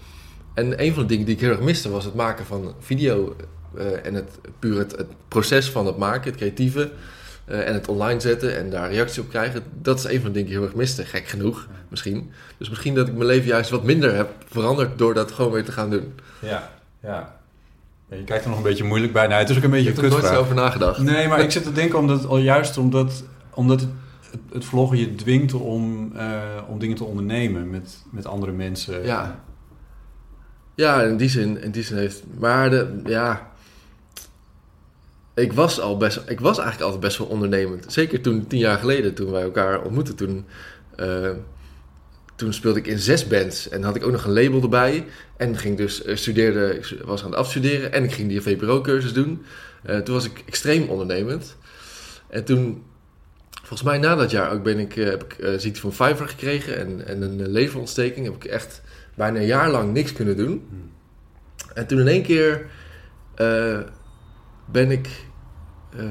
En 0.55 0.83
een 0.85 0.93
van 0.95 1.03
de 1.03 1.09
dingen 1.09 1.25
die 1.27 1.35
ik 1.35 1.41
heel 1.41 1.51
erg 1.51 1.61
miste 1.61 1.91
was 1.91 2.05
het 2.05 2.15
maken 2.15 2.47
van 2.47 2.75
video. 2.81 3.37
eh, 3.77 4.07
en 4.07 4.15
het 4.15 4.39
puur 4.59 4.79
het, 4.79 4.97
het 4.97 5.07
proces 5.29 5.71
van 5.71 5.87
het 5.87 5.97
maken, 5.97 6.31
het 6.31 6.37
creatieve. 6.41 6.91
eh, 7.45 7.69
en 7.69 7.75
het 7.75 7.89
online 7.89 8.21
zetten 8.21 8.57
en 8.57 8.71
daar 8.71 8.91
reacties 8.93 9.19
op 9.19 9.29
krijgen. 9.29 9.63
Dat 9.83 9.99
is 9.99 10.05
een 10.05 10.21
van 10.21 10.25
de 10.25 10.31
dingen 10.33 10.35
die 10.35 10.45
ik 10.45 10.51
heel 10.51 10.63
erg 10.63 10.75
miste. 10.75 11.05
Gek 11.05 11.27
genoeg, 11.29 11.67
misschien. 11.89 12.31
Dus 12.59 12.69
misschien 12.69 12.95
dat 12.95 13.09
ik 13.09 13.15
mijn 13.15 13.27
leven 13.27 13.47
juist 13.49 13.71
wat 13.71 13.85
minder 13.85 14.15
heb 14.15 14.29
veranderd 14.49 14.99
door 14.99 15.15
dat 15.15 15.33
gewoon 15.33 15.53
weer 15.53 15.65
te 15.65 15.73
gaan 15.73 15.91
doen. 15.91 16.13
Ja, 16.39 16.71
ja. 17.03 17.39
Ja, 18.09 18.17
Je 18.17 18.25
kijkt 18.25 18.43
er 18.45 18.49
nog 18.49 18.59
een 18.59 18.65
beetje 18.65 18.85
moeilijk 18.85 19.13
bij. 19.13 19.27
Nou, 19.27 19.41
het 19.41 19.51
is 19.51 19.57
ook 19.57 19.63
een 19.63 19.71
beetje 19.71 19.89
Ik 19.91 19.97
heb 19.97 20.05
er 20.05 20.11
nooit 20.11 20.37
over 20.37 20.55
nagedacht. 20.55 20.99
Nee, 20.99 21.29
maar 21.29 21.41
ik 21.41 21.51
zit 21.51 21.63
te 21.63 21.73
denken 21.73 21.99
omdat, 21.99 22.27
al 22.27 22.39
juist 22.39 22.79
omdat, 22.79 23.25
omdat 23.55 23.81
het, 23.81 23.91
het, 24.31 24.41
het 24.53 24.65
vloggen 24.65 24.99
je 24.99 25.15
dwingt 25.15 25.53
om, 25.53 26.13
eh, 26.17 26.39
om 26.69 26.79
dingen 26.79 26.97
te 26.97 27.05
ondernemen 27.05 27.71
met, 27.71 28.03
met 28.11 28.27
andere 28.27 28.53
mensen. 28.53 29.05
Ja. 29.05 29.41
Ja, 30.81 31.03
in 31.03 31.17
die 31.17 31.29
zin, 31.29 31.63
in 31.63 31.71
die 31.71 31.83
zin 31.83 31.97
heeft. 31.97 32.23
Maar 32.39 32.71
de, 32.71 33.01
ja. 33.05 33.53
Ik 35.35 35.53
was 35.53 35.81
al 35.81 35.97
best. 35.97 36.21
Ik 36.27 36.41
was 36.41 36.59
eigenlijk 36.59 36.85
altijd 36.85 37.01
best 37.01 37.19
wel 37.19 37.27
ondernemend. 37.27 37.93
Zeker 37.93 38.21
toen, 38.21 38.47
tien 38.47 38.59
jaar 38.59 38.79
geleden, 38.79 39.15
toen 39.15 39.31
wij 39.31 39.43
elkaar 39.43 39.83
ontmoetten. 39.83 40.17
Toen, 40.17 40.47
eh, 40.97 41.31
toen 42.37 42.53
speelde 42.53 42.79
ik 42.79 42.87
in 42.87 42.99
zes 42.99 43.27
bands. 43.27 43.69
En 43.69 43.83
had 43.83 43.97
ik 43.97 44.05
ook 44.05 44.13
nog 44.13 44.25
een 44.25 44.33
label 44.33 44.63
erbij. 44.63 45.07
En 45.37 45.57
ging 45.57 45.77
dus 45.77 46.03
eh, 46.03 46.17
studeerde, 46.17 46.75
ik 46.75 47.01
was 47.05 47.25
aan 47.25 47.31
het 47.31 47.39
afstuderen. 47.39 47.93
En 47.93 48.05
ik 48.05 48.13
ging 48.13 48.29
die 48.29 48.41
VPRO-cursus 48.41 49.13
doen. 49.13 49.45
Eh, 49.83 49.99
toen 49.99 50.15
was 50.15 50.25
ik 50.25 50.43
extreem 50.47 50.89
ondernemend. 50.89 51.57
En 52.29 52.45
toen, 52.45 52.83
volgens 53.51 53.83
mij 53.83 53.99
na 53.99 54.15
dat 54.15 54.31
jaar 54.31 54.53
ook, 54.53 54.63
ben 54.63 54.79
ik, 54.79 54.95
heb 54.95 55.25
ik 55.25 55.61
ziekte 55.61 55.81
van 55.81 55.91
Pfeiffer 55.91 56.29
gekregen. 56.29 56.77
En, 56.79 57.07
en 57.07 57.23
een 57.23 57.49
leverontsteking. 57.49 58.27
Heb 58.27 58.35
ik 58.35 58.45
echt 58.45 58.83
bijna 59.21 59.39
een 59.39 59.47
jaar 59.47 59.71
lang 59.71 59.93
niks 59.93 60.13
kunnen 60.13 60.37
doen. 60.37 60.69
En 61.75 61.87
toen 61.87 62.01
in 62.01 62.09
één 62.09 62.23
keer 62.23 62.67
eh, 63.35 63.79
ben 64.65 64.91
ik. 64.91 65.09
eh, 65.97 66.05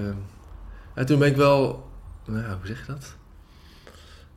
en 0.93 1.05
toen 1.05 1.19
ben 1.19 1.27
ik 1.27 1.35
wel. 1.35 1.87
Nou, 2.25 2.45
hoe 2.45 2.67
zeg 2.67 2.79
je 2.79 2.91
dat? 2.91 3.15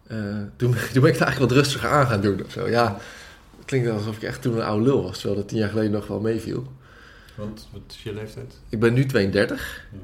Eh, 0.06 0.18
toen, 0.56 0.74
toen 0.92 1.02
ben 1.02 1.10
ik 1.10 1.18
het 1.18 1.22
eigenlijk 1.22 1.38
wat 1.38 1.52
rustiger 1.52 1.88
aan 1.90 2.06
gaan 2.06 2.20
doen 2.20 2.44
of 2.44 2.52
zo. 2.52 2.68
Ja, 2.68 2.96
het 3.56 3.64
klinkt 3.64 3.90
alsof 3.90 4.16
ik 4.16 4.22
echt 4.22 4.42
toen 4.42 4.56
een 4.56 4.62
oude 4.62 4.84
lul 4.84 5.02
was, 5.02 5.18
terwijl 5.18 5.40
dat 5.40 5.48
tien 5.48 5.58
jaar 5.58 5.68
geleden 5.68 5.90
nog 5.90 6.06
wel 6.06 6.20
meeviel. 6.20 6.72
Want 7.34 7.68
wat 7.72 7.82
is 7.88 8.02
je 8.02 8.14
leeftijd? 8.14 8.60
Ik 8.68 8.80
ben 8.80 8.92
nu 8.92 9.06
32. 9.06 9.84
Ja. 9.92 9.98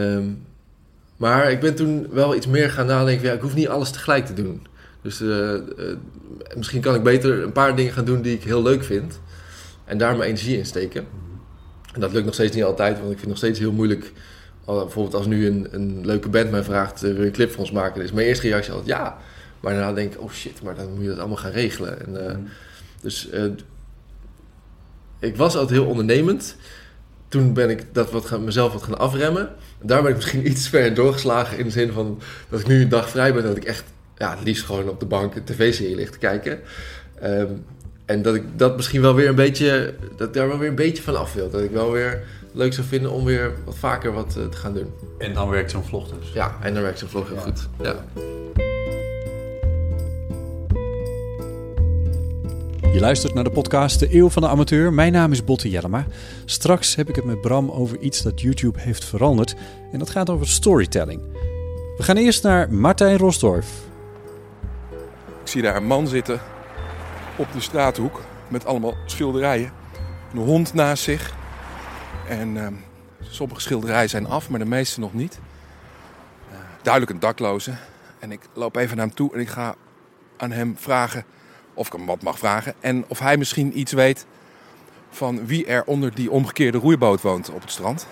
Ehm, 0.00 0.30
maar 1.16 1.50
ik 1.50 1.60
ben 1.60 1.74
toen 1.74 2.06
wel 2.10 2.34
iets 2.34 2.46
meer 2.46 2.70
gaan 2.70 2.86
nadenken. 2.86 3.26
Ja, 3.26 3.32
ik 3.32 3.40
hoef 3.40 3.54
niet 3.54 3.68
alles 3.68 3.90
tegelijk 3.90 4.26
te 4.26 4.34
doen. 4.34 4.66
Dus 5.04 5.20
eh, 5.20 5.54
eh, 5.54 5.60
misschien 6.56 6.80
kan 6.80 6.94
ik 6.94 7.02
beter 7.02 7.42
een 7.42 7.52
paar 7.52 7.76
dingen 7.76 7.92
gaan 7.92 8.04
doen 8.04 8.22
die 8.22 8.34
ik 8.34 8.42
heel 8.42 8.62
leuk 8.62 8.84
vind. 8.84 9.20
En 9.84 9.98
daar 9.98 10.16
mijn 10.16 10.28
energie 10.28 10.58
in 10.58 10.66
steken. 10.66 11.06
En 11.94 12.00
dat 12.00 12.12
lukt 12.12 12.24
nog 12.24 12.34
steeds 12.34 12.54
niet 12.54 12.64
altijd, 12.64 12.98
want 12.98 13.12
ik 13.12 13.18
vind 13.18 13.20
het 13.20 13.28
nog 13.28 13.38
steeds 13.38 13.58
heel 13.58 13.72
moeilijk. 13.72 14.12
Al, 14.64 14.78
bijvoorbeeld 14.78 15.14
als 15.14 15.26
nu 15.26 15.46
een, 15.46 15.68
een 15.70 16.06
leuke 16.06 16.28
band 16.28 16.50
mij 16.50 16.62
vraagt, 16.62 17.02
eh, 17.02 17.10
wil 17.10 17.20
je 17.20 17.26
een 17.26 17.32
clip 17.32 17.50
voor 17.50 17.60
ons 17.60 17.70
maken? 17.70 17.94
Dan 17.94 18.04
is 18.04 18.12
mijn 18.12 18.26
eerste 18.26 18.48
reactie 18.48 18.72
altijd 18.72 18.90
ja. 18.90 19.18
Maar 19.60 19.72
daarna 19.72 19.92
denk 19.92 20.14
ik, 20.14 20.20
oh 20.20 20.30
shit, 20.30 20.62
maar 20.62 20.74
dan 20.74 20.92
moet 20.92 21.02
je 21.02 21.08
dat 21.08 21.18
allemaal 21.18 21.36
gaan 21.36 21.50
regelen. 21.50 22.06
En, 22.06 22.28
eh, 22.28 22.36
dus 23.00 23.30
eh, 23.30 23.44
ik 25.18 25.36
was 25.36 25.56
altijd 25.56 25.78
heel 25.78 25.88
ondernemend. 25.88 26.56
Toen 27.28 27.52
ben 27.52 27.70
ik 27.70 27.84
dat 27.92 28.10
wat 28.10 28.26
gaan, 28.26 28.44
mezelf 28.44 28.72
wat 28.72 28.82
gaan 28.82 28.98
afremmen. 28.98 29.48
En 29.80 29.86
daar 29.86 30.02
ben 30.02 30.10
ik 30.10 30.16
misschien 30.16 30.48
iets 30.50 30.68
verder 30.68 30.94
doorgeslagen 30.94 31.58
in 31.58 31.64
de 31.64 31.70
zin 31.70 31.92
van 31.92 32.20
dat 32.48 32.60
ik 32.60 32.66
nu 32.66 32.82
een 32.82 32.88
dag 32.88 33.10
vrij 33.10 33.34
ben. 33.34 33.42
Dat 33.42 33.56
ik 33.56 33.64
echt 33.64 33.84
ja, 34.18 34.30
het 34.30 34.44
liefst 34.44 34.64
gewoon 34.64 34.88
op 34.88 35.00
de 35.00 35.06
bank 35.06 35.34
een 35.34 35.44
tv-serie 35.44 35.94
lig 35.94 36.10
te 36.10 36.18
kijken. 36.18 36.60
Ehm, 37.20 37.52
en 38.04 38.22
dat 38.22 38.34
ik 38.34 38.42
dat 38.56 38.76
misschien 38.76 39.00
wel 39.00 39.14
weer 39.14 39.28
een 39.28 39.34
beetje, 39.34 39.94
dat 40.16 40.28
ik 40.28 40.34
daar 40.34 40.48
wel 40.48 40.58
weer 40.58 40.68
een 40.68 40.74
beetje 40.74 41.02
van 41.02 41.18
af 41.18 41.32
wil. 41.32 41.50
Dat 41.50 41.60
ik 41.60 41.70
wel 41.70 41.90
weer 41.90 42.22
leuk 42.52 42.72
zou 42.72 42.86
vinden 42.86 43.10
om 43.10 43.24
weer 43.24 43.52
wat 43.64 43.76
vaker 43.76 44.12
wat 44.12 44.36
eh, 44.36 44.46
te 44.46 44.56
gaan 44.56 44.74
doen. 44.74 44.92
En 45.18 45.34
dan 45.34 45.48
werkt 45.48 45.70
zo'n 45.70 45.84
vlog 45.84 46.08
dus. 46.08 46.32
Ja, 46.32 46.56
en 46.62 46.74
dan 46.74 46.82
werkt 46.82 46.98
zo'n 46.98 47.08
vlog 47.08 47.28
heel 47.28 47.36
goed. 47.36 47.68
Ja. 47.80 48.04
Je 52.92 53.00
luistert 53.00 53.34
naar 53.34 53.44
de 53.44 53.50
podcast 53.50 53.98
De 54.00 54.14
Eeuw 54.14 54.28
van 54.28 54.42
de 54.42 54.48
Amateur. 54.48 54.92
Mijn 54.92 55.12
naam 55.12 55.32
is 55.32 55.44
Botte 55.44 55.70
Jellema. 55.70 56.06
Straks 56.44 56.94
heb 56.94 57.08
ik 57.08 57.16
het 57.16 57.24
met 57.24 57.40
Bram 57.40 57.70
over 57.70 57.98
iets 57.98 58.22
dat 58.22 58.40
YouTube 58.40 58.80
heeft 58.80 59.04
veranderd. 59.04 59.54
En 59.92 59.98
dat 59.98 60.10
gaat 60.10 60.30
over 60.30 60.48
storytelling. 60.48 61.20
We 61.96 62.02
gaan 62.02 62.16
eerst 62.16 62.42
naar 62.42 62.72
Martijn 62.72 63.16
Rosdorf. 63.16 63.83
Zie 65.54 65.62
daar 65.62 65.76
een 65.76 65.86
man 65.86 66.06
zitten 66.06 66.40
op 67.36 67.52
de 67.52 67.60
straathoek 67.60 68.20
met 68.48 68.66
allemaal 68.66 68.94
schilderijen. 69.06 69.72
Een 70.32 70.38
hond 70.38 70.74
naast 70.74 71.02
zich. 71.02 71.34
En 72.28 72.56
ehm, 72.56 72.74
sommige 73.20 73.60
schilderijen 73.60 74.08
zijn 74.08 74.26
af, 74.26 74.48
maar 74.50 74.58
de 74.58 74.64
meeste 74.64 75.00
nog 75.00 75.12
niet. 75.12 75.38
Eh, 76.50 76.56
duidelijk 76.82 77.12
een 77.12 77.20
dakloze. 77.20 77.72
En 78.18 78.32
ik 78.32 78.40
loop 78.52 78.76
even 78.76 78.96
naar 78.96 79.06
hem 79.06 79.14
toe 79.14 79.34
en 79.34 79.40
ik 79.40 79.48
ga 79.48 79.74
aan 80.36 80.50
hem 80.50 80.76
vragen 80.78 81.24
of 81.74 81.86
ik 81.86 81.92
hem 81.92 82.06
wat 82.06 82.22
mag 82.22 82.38
vragen. 82.38 82.74
En 82.80 83.04
of 83.08 83.18
hij 83.18 83.36
misschien 83.36 83.78
iets 83.78 83.92
weet 83.92 84.26
van 85.10 85.46
wie 85.46 85.66
er 85.66 85.84
onder 85.84 86.14
die 86.14 86.30
omgekeerde 86.30 86.78
roeiboot 86.78 87.20
woont 87.20 87.50
op 87.50 87.60
het 87.60 87.70
strand. 87.70 88.06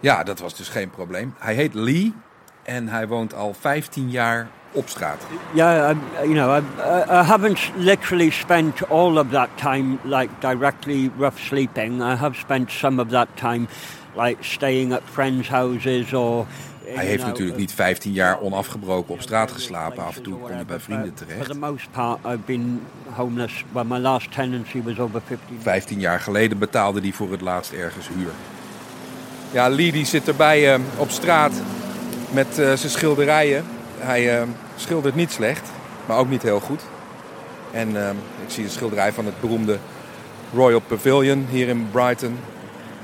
Ja, 0.00 0.22
dat 0.22 0.38
was 0.38 0.56
dus 0.56 0.68
geen 0.68 0.90
probleem. 0.90 1.34
Hij 1.38 1.54
heet 1.54 1.74
Lee 1.74 2.14
en 2.62 2.88
hij 2.88 3.08
woont 3.08 3.34
al 3.34 3.54
15 3.60 4.10
jaar 4.10 4.48
op 4.72 4.88
straat. 4.88 5.22
Yeah, 5.52 5.90
um, 5.90 6.00
you 6.22 6.34
know, 6.34 6.56
I, 6.56 6.62
I 7.10 7.22
haven't 7.22 7.70
literally 7.76 8.30
spent 8.30 8.88
all 8.88 9.18
of 9.18 9.30
that 9.30 9.48
time 9.54 9.98
like 10.04 10.30
directly 10.38 11.10
rough 11.18 11.38
sleeping. 11.38 12.00
I 12.00 12.14
have 12.14 12.38
spent 12.38 12.70
some 12.70 13.02
of 13.02 13.08
that 13.08 13.28
time 13.34 13.66
like 14.16 14.36
staying 14.40 14.92
at 14.92 15.02
friends' 15.04 15.48
houses 15.48 16.12
or. 16.12 16.46
Hij 16.94 17.06
heeft 17.06 17.24
natuurlijk 17.24 17.58
niet 17.58 17.72
15 17.72 18.12
jaar 18.12 18.40
onafgebroken 18.40 19.14
op 19.14 19.20
straat 19.20 19.50
geslapen. 19.50 20.04
Af 20.04 20.16
en 20.16 20.22
toe 20.22 20.38
kon 20.38 20.50
hij 20.50 20.64
bij 20.64 20.80
vrienden 20.80 21.12
For 21.16 21.26
terecht. 21.26 21.50
the 21.50 21.58
most 21.58 21.90
part, 21.90 22.18
I've 22.26 22.38
been 22.44 22.80
homeless. 23.10 23.64
Well, 23.72 23.84
my 23.84 23.98
last 23.98 24.32
tenancy 24.32 24.82
was 24.82 24.98
over 24.98 25.20
15. 25.26 25.58
15 25.62 26.00
jaar 26.00 26.20
geleden 26.20 26.58
betaalde 26.58 27.00
hij 27.00 27.12
voor 27.12 27.30
het 27.30 27.40
laatst 27.40 27.72
ergens 27.72 28.08
huur. 28.08 28.30
Ja, 29.52 29.68
Lee 29.68 29.92
die 29.92 30.04
zit 30.04 30.28
erbij 30.28 30.74
eh, 30.74 30.80
op 30.96 31.10
straat 31.10 31.52
met 32.30 32.58
eh, 32.58 32.72
zijn 32.72 32.92
schilderijen. 32.92 33.64
Hij 33.98 34.38
eh, 34.38 34.46
schildert 34.76 35.14
niet 35.14 35.32
slecht, 35.32 35.68
maar 36.06 36.18
ook 36.18 36.28
niet 36.28 36.42
heel 36.42 36.60
goed. 36.60 36.82
En 37.70 38.04
eh, 38.04 38.10
ik 38.44 38.50
zie 38.50 38.64
een 38.64 38.70
schilderij 38.70 39.12
van 39.12 39.24
het 39.24 39.40
beroemde 39.40 39.78
Royal 40.54 40.80
Pavilion 40.80 41.46
hier 41.50 41.68
in 41.68 41.88
Brighton. 41.90 42.38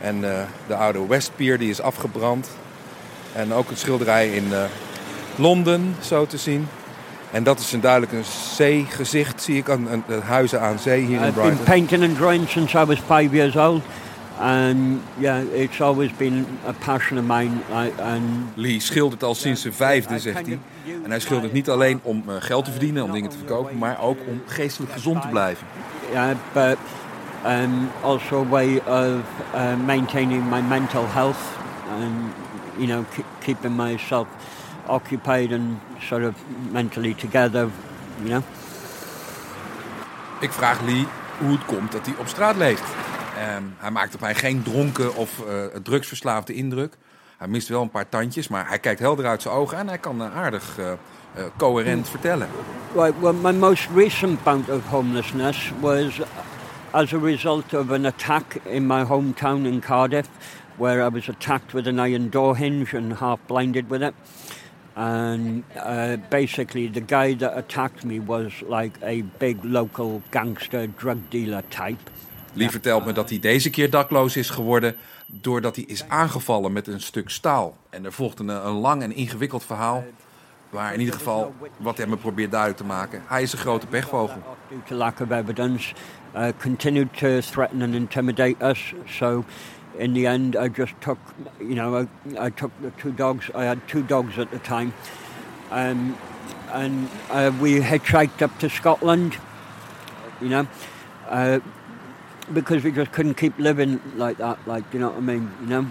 En 0.01 0.21
de 0.67 0.75
oude 0.75 1.07
West 1.07 1.31
Pier 1.37 1.59
die 1.59 1.71
is 1.71 1.81
afgebrand. 1.81 2.49
En 3.33 3.53
ook 3.53 3.71
een 3.71 3.77
schilderij 3.77 4.29
in 4.29 4.53
Londen, 5.37 5.97
zo 6.01 6.27
te 6.27 6.37
zien. 6.37 6.69
En 7.31 7.43
dat 7.43 7.59
is 7.59 7.73
een 7.73 7.81
duidelijk 7.81 8.13
een 8.13 8.25
zeegezicht, 8.55 9.43
zie 9.43 9.57
ik, 9.57 9.69
aan, 9.69 10.05
huizen 10.25 10.61
aan 10.61 10.79
zee 10.79 11.01
hier 11.05 11.21
in 11.21 11.27
I've 11.27 11.33
been 11.33 11.43
Brighton. 11.43 11.65
painting 11.65 12.03
and 12.03 12.17
drawing 12.17 12.49
since 12.49 12.79
I 12.79 12.85
was 12.85 12.99
five 12.99 13.37
years 13.37 13.57
old. 13.57 13.83
And 14.41 15.01
yeah, 15.19 15.43
it's 15.53 15.81
always 15.81 16.11
been 16.17 16.47
a 16.67 16.73
passion 16.73 17.19
of 17.19 17.25
mine. 17.25 17.53
And 17.99 18.25
Lee 18.55 18.81
schildert 18.81 19.23
al 19.23 19.35
sinds 19.35 19.61
zijn 19.61 19.75
vijfde, 19.75 20.19
zegt 20.19 20.47
hij. 20.47 20.59
En 21.05 21.11
hij 21.11 21.21
schildert 21.21 21.53
niet 21.53 21.71
alleen 21.71 22.01
om 22.03 22.23
eh, 22.27 22.35
geld 22.39 22.65
te 22.65 22.71
verdienen, 22.71 23.05
om 23.05 23.13
dingen 23.13 23.31
te 23.31 23.37
verkopen, 23.37 23.79
maar 23.79 24.01
ook 24.01 24.19
om 24.27 24.43
geestelijk 24.47 24.93
gezond 24.93 25.23
te 25.23 25.29
blijven. 25.29 25.67
yeah, 26.13 26.37
but 26.53 26.79
um, 27.45 27.91
also 28.03 28.43
a 28.43 28.45
way 28.45 28.79
of 28.79 29.25
uh, 29.55 29.77
maintaining 29.77 30.49
my 30.49 30.61
mental 30.61 31.07
health 31.07 31.39
and 31.89 32.33
you 32.79 32.87
know 32.87 33.05
keep, 33.15 33.27
keeping 33.41 33.77
myself 33.77 34.29
occupied 34.89 35.53
and 35.53 35.81
sort 36.01 36.23
of 36.23 36.35
mentally 36.73 37.15
together. 37.15 37.71
You 38.23 38.29
know. 38.29 38.43
Ik 40.41 40.53
vraag 40.53 40.81
Lee 40.81 41.07
hoe 41.39 41.51
het 41.51 41.65
komt 41.65 41.93
dat 41.93 42.07
hij 42.07 42.15
op 42.19 42.27
straat 42.27 42.57
leeft. 42.57 42.83
Ehm, 43.37 43.63
hij 43.77 43.91
maakt 43.91 44.15
op 44.15 44.21
mij 44.21 44.35
geen 44.35 44.63
dronken 44.63 45.15
of 45.15 45.41
eh, 45.47 45.81
drugsverslaafde 45.83 46.55
indruk. 46.55 46.97
Hij 47.39 47.49
mist 47.49 47.69
wel 47.69 47.83
een 47.83 47.91
paar 47.91 48.09
tandjes, 48.09 48.49
maar 48.49 48.69
hij 48.69 48.79
kijkt 48.79 49.01
helder 49.01 49.27
uit 49.27 49.43
zijn 49.43 49.55
ogen 49.55 49.79
en 49.79 49.89
hij 49.89 49.99
kan 49.99 50.23
eh, 50.23 50.37
aardig 50.37 50.79
eh, 50.79 50.93
coherent 51.57 52.09
vertellen. 52.09 52.49
Right, 52.95 53.21
well, 53.21 53.33
my 53.33 53.53
most 53.53 53.89
recent 53.95 54.43
bout 54.43 54.69
of 54.71 54.87
homelessness 54.87 55.73
was 55.81 56.21
as 56.91 57.13
a 57.13 57.19
result 57.19 57.75
of 57.75 57.91
an 57.91 58.05
attack 58.07 58.55
in 58.63 58.87
my 58.87 59.05
hometown 59.05 59.67
in 59.67 59.81
Cardiff, 59.81 60.29
where 60.77 61.07
I 61.07 61.11
was 61.11 61.29
attacked 61.29 61.73
with 61.73 61.87
an 61.87 61.99
iron 61.99 62.31
door 62.31 62.57
hinge 62.57 62.97
and 62.97 63.13
half 63.13 63.39
blinded 63.47 63.91
with 63.91 64.03
it. 64.03 64.15
And 64.95 65.65
uh, 65.77 66.17
basically, 66.31 66.89
the 66.89 67.03
guy 67.03 67.35
that 67.35 67.59
attacked 67.59 68.05
me 68.05 68.19
was 68.19 68.53
like 68.67 68.99
a 69.03 69.23
big 69.39 69.63
local 69.63 70.23
gangster 70.31 70.87
drug 70.87 71.29
dealer 71.29 71.63
type. 71.71 72.11
Lee 72.57 72.71
vertelt 72.71 73.05
me 73.05 73.13
dat 73.13 73.29
hij 73.29 73.39
deze 73.39 73.71
keer 73.71 73.91
dakloos 73.91 74.37
is 74.37 74.51
geworden 74.51 74.97
doordat 75.27 75.77
hij 75.77 75.85
is 75.85 76.09
aangevallen 76.09 76.73
met 76.73 76.87
een 76.87 77.01
stuk 77.01 77.31
staal. 77.31 77.77
En 77.91 78.05
er 78.05 78.13
volgt 78.13 78.39
een, 78.39 78.49
een 78.49 78.73
lang 78.73 79.03
en 79.03 79.13
ingewikkeld 79.13 79.65
verhaal. 79.65 80.05
Maar 80.71 80.93
in 80.93 81.01
ieder 81.01 81.15
geval, 81.15 81.55
wat 81.77 81.97
hij 81.97 82.07
me 82.07 82.17
probeert 82.17 82.51
duidelijk 82.51 82.81
te 82.81 82.87
maken. 82.87 83.23
Hij 83.27 83.43
is 83.43 83.53
een 83.53 83.59
grote 83.59 83.87
pechvogel. 83.87 84.43
Due 84.69 84.83
to 84.85 84.95
lack 84.95 85.21
of 85.21 85.31
evidence, 85.31 85.95
uh, 86.37 86.49
continued 86.61 87.09
to 87.17 87.41
threaten 87.41 87.83
and 87.83 87.95
intimidate 87.95 88.65
us. 88.65 88.95
So, 89.05 89.45
in 89.97 90.13
the 90.13 90.27
end, 90.27 90.55
I 90.55 90.69
just 90.75 90.95
took, 90.99 91.19
you 91.59 91.75
know, 91.75 92.01
I, 92.01 92.07
I 92.47 92.51
took 92.51 92.71
the 92.81 92.91
two 92.97 93.15
dogs. 93.15 93.51
I 93.55 93.65
had 93.65 93.79
two 93.87 94.03
dogs 94.07 94.39
at 94.39 94.51
the 94.51 94.59
time, 94.59 94.93
um, 95.71 96.17
and 96.73 97.09
uh, 97.31 97.51
we 97.61 97.81
hitchhiked 97.81 98.43
up 98.43 98.59
to 98.59 98.69
Scotland. 98.69 99.39
You 100.41 100.49
know, 100.49 100.67
uh, 101.29 101.59
because 102.53 102.83
we 102.83 102.93
just 102.93 103.11
couldn't 103.11 103.37
keep 103.37 103.53
living 103.59 104.01
like 104.17 104.37
that. 104.37 104.59
Like, 104.67 104.85
you 104.91 104.99
know 104.99 105.11
what 105.11 105.23
I 105.23 105.25
mean? 105.25 105.51
You 105.61 105.69
know. 105.69 105.87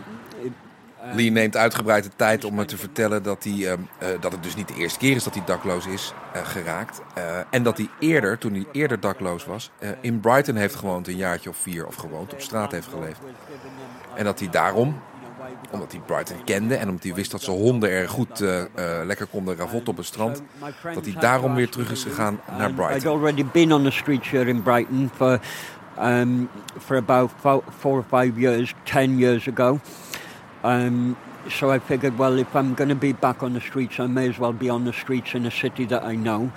Uh, 1.05 1.15
Lee 1.15 1.31
neemt 1.31 1.57
uitgebreid 1.57 2.03
de 2.03 2.09
tijd 2.15 2.43
om 2.43 2.55
me 2.55 2.65
te 2.65 2.77
vertellen 2.77 3.23
dat, 3.23 3.43
hij, 3.43 3.71
ehm, 3.71 3.79
eh, 3.97 4.07
dat 4.19 4.31
het 4.31 4.43
dus 4.43 4.55
niet 4.55 4.67
de 4.67 4.73
eerste 4.73 4.99
keer 4.99 5.15
is 5.15 5.23
dat 5.23 5.33
hij 5.33 5.43
dakloos 5.45 5.85
is 5.85 6.13
eh, 6.33 6.45
geraakt. 6.45 7.01
Eh, 7.13 7.23
en 7.49 7.63
dat 7.63 7.77
hij 7.77 7.89
eerder, 7.99 8.37
toen 8.37 8.53
hij 8.53 8.65
eerder 8.71 8.99
dakloos 8.99 9.45
was, 9.45 9.71
in 10.01 10.19
Brighton 10.19 10.55
heeft 10.55 10.75
gewoond, 10.75 11.07
een 11.07 11.15
jaartje 11.15 11.49
of 11.49 11.57
vier 11.57 11.87
of 11.87 11.95
gewoond, 11.95 12.33
op 12.33 12.41
straat 12.41 12.71
heeft 12.71 12.87
geleefd. 12.87 13.19
En 14.15 14.23
dat 14.23 14.39
hij 14.39 14.49
daarom, 14.49 14.99
omdat 15.71 15.91
hij 15.91 16.01
Brighton 16.05 16.43
kende 16.43 16.75
en 16.75 16.87
omdat 16.87 17.03
hij 17.03 17.13
wist 17.13 17.31
dat 17.31 17.41
zijn 17.41 17.57
honden 17.57 17.89
er 17.89 18.09
goed 18.09 18.39
lekker 19.05 19.27
konden 19.27 19.55
ravotten 19.55 19.87
op 19.89 19.97
het 19.97 20.05
strand, 20.05 20.41
dat 20.93 21.05
hij 21.05 21.15
daarom 21.19 21.55
weer 21.55 21.69
terug 21.69 21.91
is 21.91 22.03
gegaan 22.03 22.39
naar 22.57 22.69
I'd 22.69 22.75
Brighton. 22.75 23.11
already 23.11 23.45
been 23.51 23.73
on 23.73 23.83
the 23.83 23.91
streets 23.91 24.29
here 24.29 24.49
in 24.49 24.61
Brighton 24.61 25.09
for 25.15 25.39
um, 25.97 26.47
for 26.79 26.97
about 26.97 27.31
four 27.31 27.99
or 27.99 28.03
five 28.03 28.39
years, 28.39 28.73
ten 28.85 29.19
years 29.19 29.47
ago. 29.47 29.79
Um, 30.63 31.15
so 31.49 31.69
I 31.69 31.79
figured, 31.79 32.17
well, 32.17 32.39
if 32.39 32.55
I'm 32.55 32.73
going 32.73 32.89
to 32.89 32.95
be 32.95 33.13
back 33.13 33.43
on 33.43 33.53
the 33.53 33.61
streets, 33.61 33.99
I 33.99 34.07
may 34.07 34.29
as 34.29 34.39
well 34.39 34.53
be 34.53 34.69
on 34.69 34.85
the 34.85 34.93
streets 34.93 35.33
in 35.33 35.45
a 35.45 35.51
city 35.51 35.85
that 35.85 36.03
I 36.03 36.15
know, 36.15 36.51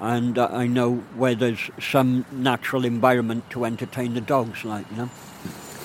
and 0.00 0.34
that 0.34 0.52
I 0.52 0.66
know 0.66 1.02
where 1.16 1.34
there's 1.34 1.70
some 1.80 2.24
natural 2.30 2.84
environment 2.84 3.48
to 3.50 3.64
entertain 3.64 4.14
the 4.14 4.20
dogs, 4.20 4.64
like 4.64 4.86
you 4.90 4.96
know. 4.96 5.10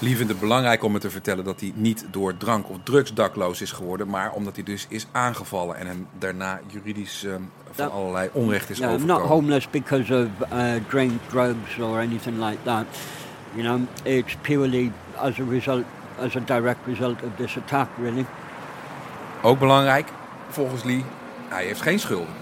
Het 0.01 0.39
belangrijk 0.39 0.83
om 0.83 0.91
me 0.91 0.99
te 0.99 1.09
vertellen 1.09 1.43
dat 1.43 1.59
hij 1.59 1.71
niet 1.75 2.05
door 2.11 2.37
drank 2.37 2.69
of 2.69 2.77
drugs 2.83 3.13
dakloos 3.13 3.61
is 3.61 3.71
geworden, 3.71 4.09
maar 4.09 4.31
omdat 4.31 4.55
hij 4.55 4.63
dus 4.63 4.85
is 4.89 5.07
aangevallen 5.11 5.75
en 5.75 5.87
hem 5.87 6.07
daarna 6.19 6.59
juridisch 6.67 7.23
ehm, 7.23 7.41
van 7.71 7.91
allerlei 7.91 8.29
onrecht 8.33 8.69
is 8.69 8.77
Yeah, 8.77 8.89
I'm 8.89 8.95
overkomen. 8.95 9.21
not 9.21 9.29
homeless 9.29 9.69
because 9.69 10.13
of 10.13 10.27
uh, 10.53 10.71
drink, 10.89 11.11
drugs, 11.29 11.79
or 11.79 11.99
anything 11.99 12.43
like 12.45 12.57
that. 12.63 12.85
You 13.53 13.63
know, 13.63 13.79
it's 14.03 14.35
purely 14.41 14.91
as 15.15 15.39
a 15.39 15.43
result, 15.49 15.83
as 16.19 16.35
a 16.35 16.39
direct 16.39 16.79
result 16.85 17.21
of 17.23 17.29
this 17.37 17.57
attack, 17.57 17.87
really. 18.01 18.25
Ook 19.41 19.59
belangrijk, 19.59 20.07
volgens 20.49 20.83
Lee, 20.83 21.03
hij 21.47 21.65
heeft 21.65 21.81
geen 21.81 21.99
schulden. 21.99 22.33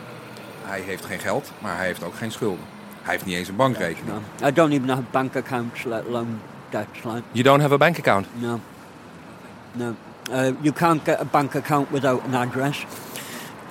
Hij 0.63 0.81
heeft 0.81 1.05
geen 1.05 1.19
geld, 1.19 1.51
maar 1.59 1.75
hij 1.77 1.85
heeft 1.85 2.03
ook 2.03 2.15
geen 2.15 2.31
schulden. 2.31 2.65
Hij 3.01 3.11
heeft 3.13 3.25
niet 3.25 3.35
eens 3.35 3.47
een 3.47 3.55
bankrekening. 3.55 4.07
No. 4.41 4.47
I 4.47 4.51
don't 4.53 4.71
even 4.73 4.89
have 4.89 5.01
bank 5.11 5.35
accounts, 5.35 5.83
let 5.83 6.03
alone 6.07 6.29
debts. 6.69 7.03
Like, 7.03 7.21
You 7.31 7.43
don't 7.43 7.61
have 7.61 7.73
a 7.73 7.77
bank 7.77 7.97
account? 7.97 8.27
no, 8.33 8.59
no. 9.71 9.95
Uh, 10.31 10.47
you 10.61 10.71
can't 10.73 11.01
get 11.03 11.19
a 11.19 11.25
bank 11.31 11.55
account 11.55 11.89
without 11.91 12.21
an 12.27 12.33
address, 12.35 12.85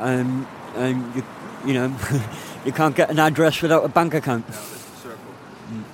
um, 0.00 0.46
and 0.78 1.04
you, 1.14 1.22
you 1.66 1.74
know, 1.74 1.96
you 2.64 2.72
can't 2.72 2.94
get 2.94 3.10
an 3.10 3.18
address 3.18 3.60
without 3.60 3.84
a 3.84 3.88
bank 3.88 4.14
account. 4.14 4.46
Mm. 4.46 5.84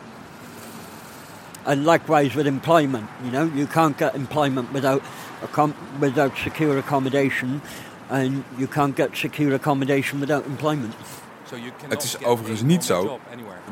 And 1.67 1.85
likewise 1.85 2.35
with 2.35 2.47
employment, 2.47 3.09
you 3.25 3.31
know, 3.31 3.45
you 3.45 3.67
can't 3.67 3.97
get 3.97 4.15
employment 4.15 4.73
without 4.73 5.03
accom- 5.41 5.75
without 5.99 6.37
secure 6.37 6.79
accommodation, 6.79 7.63
and 8.11 8.45
you 8.59 8.67
can't 8.67 8.95
get 8.95 9.17
secure 9.17 9.55
accommodation 9.55 10.21
without 10.21 10.45
employment. 10.47 10.95
Het 11.89 12.03
is 12.03 12.25
overigens 12.25 12.63
niet 12.63 12.85
zo 12.85 13.21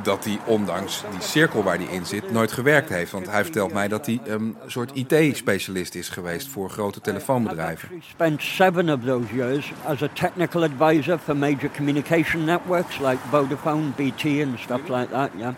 dat 0.02 0.24
hij, 0.24 0.38
ondanks 0.44 1.02
die 1.10 1.20
cirkel 1.20 1.62
waar 1.62 1.76
hij 1.76 1.86
in 1.86 2.06
zit, 2.06 2.32
nooit 2.32 2.52
gewerkt 2.52 2.88
heeft. 2.88 3.12
Want 3.12 3.30
hij 3.30 3.42
vertelt 3.42 3.72
mij 3.72 3.88
dat 3.88 4.06
hij 4.06 4.20
een 4.24 4.56
soort 4.66 4.90
IT-specialist 4.94 5.94
is 5.94 6.08
geweest 6.08 6.48
voor 6.48 6.70
grote 6.70 7.00
telefoonbedrijven. 7.00 7.88
I've 7.92 8.08
spent 8.10 8.42
seven 8.42 8.90
of 8.90 9.00
those 9.04 9.34
years 9.34 9.72
as 9.84 10.02
a 10.02 10.08
technical 10.12 10.62
advisor 10.62 11.18
for 11.18 11.36
major 11.36 11.70
communication 11.76 12.44
networks 12.44 12.98
like 12.98 13.18
Vodafone, 13.30 13.90
BT, 13.96 14.24
and 14.24 14.58
stuff 14.58 14.88
like 14.88 15.08
that. 15.10 15.30
Yeah, 15.36 15.54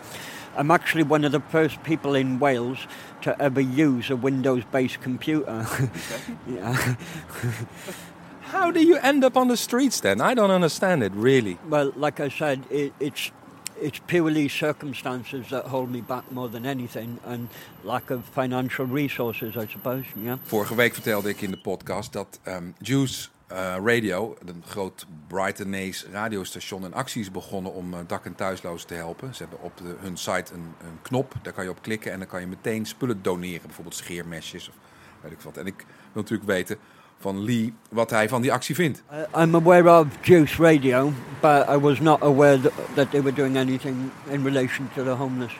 I'm 0.59 0.71
actually 0.71 1.05
one 1.09 1.25
of 1.25 1.31
the 1.31 1.41
first 1.49 1.81
people 1.81 2.19
in 2.19 2.37
Wales 2.39 2.87
to 3.21 3.41
ever 3.41 3.61
use 3.61 4.13
a 4.13 4.15
Windows-based 4.15 5.01
computer. 5.01 5.65
yeah. 6.55 6.95
How 8.53 8.71
do 8.71 8.79
you 8.79 8.97
end 9.01 9.23
up 9.23 9.35
on 9.35 9.47
the 9.47 9.55
streets 9.57 9.99
then? 9.99 10.21
I 10.21 10.33
don't 10.35 10.51
understand 10.53 11.01
it 11.01 11.11
really. 11.15 11.57
Well, 11.69 11.91
like 11.95 12.25
I 12.25 12.29
said, 12.29 12.59
it, 12.69 12.91
it's 12.97 13.31
it's 13.79 13.99
purely 14.05 14.47
circumstances 14.47 15.47
that 15.47 15.65
hold 15.65 15.89
me 15.89 16.01
back 16.01 16.23
more 16.31 16.49
than 16.49 16.65
anything, 16.65 17.19
and 17.25 17.49
lack 17.83 18.09
of 18.11 18.19
financial 18.33 18.85
resources, 18.85 19.55
I 19.55 19.67
suppose. 19.71 20.03
Yeah. 20.23 20.37
Vorige 20.43 20.75
week 20.75 20.93
vertelde 20.93 21.29
ik 21.29 21.41
in 21.41 21.51
de 21.51 21.57
podcast 21.57 22.13
dat 22.13 22.39
ehm, 22.43 22.63
Juice 22.79 23.29
eh, 23.47 23.75
Radio, 23.83 24.37
een 24.45 24.63
groot 24.67 25.05
Brightonese 25.27 26.05
radiostation, 26.11 26.83
een 26.83 26.93
actie 26.93 27.21
is 27.21 27.31
begonnen 27.31 27.73
om 27.73 27.93
eh, 27.93 27.99
dak- 28.07 28.25
en 28.25 28.35
thuislozen 28.35 28.87
te 28.87 28.93
helpen. 28.93 29.35
Ze 29.35 29.41
hebben 29.41 29.61
op 29.61 29.77
de, 29.77 29.95
hun 29.99 30.17
site 30.17 30.53
een, 30.53 30.73
een 30.81 30.99
knop, 31.01 31.33
daar 31.41 31.53
kan 31.53 31.63
je 31.63 31.69
op 31.69 31.81
klikken 31.81 32.11
en 32.11 32.19
dan 32.19 32.27
kan 32.27 32.39
je 32.39 32.47
meteen 32.47 32.85
spullen 32.85 33.21
doneren. 33.21 33.61
Bijvoorbeeld 33.65 33.95
scheermesjes 33.95 34.69
of 34.69 34.75
weet 35.21 35.31
ik 35.31 35.41
wat. 35.41 35.57
En 35.57 35.65
ik 35.65 35.85
wil 36.13 36.21
natuurlijk 36.21 36.49
weten 36.49 36.77
van 37.23 37.43
Lee 37.43 37.73
wat 37.89 38.09
hij 38.09 38.29
van 38.29 38.41
die 38.41 38.51
actie 38.51 38.75
vindt. 38.75 39.03
I- 39.13 39.41
I'm 39.41 39.55
aware 39.55 39.99
of 39.99 40.07
Juice 40.21 40.61
Radio, 40.63 41.11
but 41.41 41.67
I 41.69 41.77
was 41.79 41.99
not 41.99 42.21
aware 42.21 42.59
that, 42.61 42.71
that 42.95 43.11
they 43.11 43.21
were 43.21 43.33
doing 43.35 43.57
anything 43.57 44.11
in 44.29 44.43
relation 44.43 44.89
to 44.95 45.03
the 45.03 45.09
homeless 45.09 45.53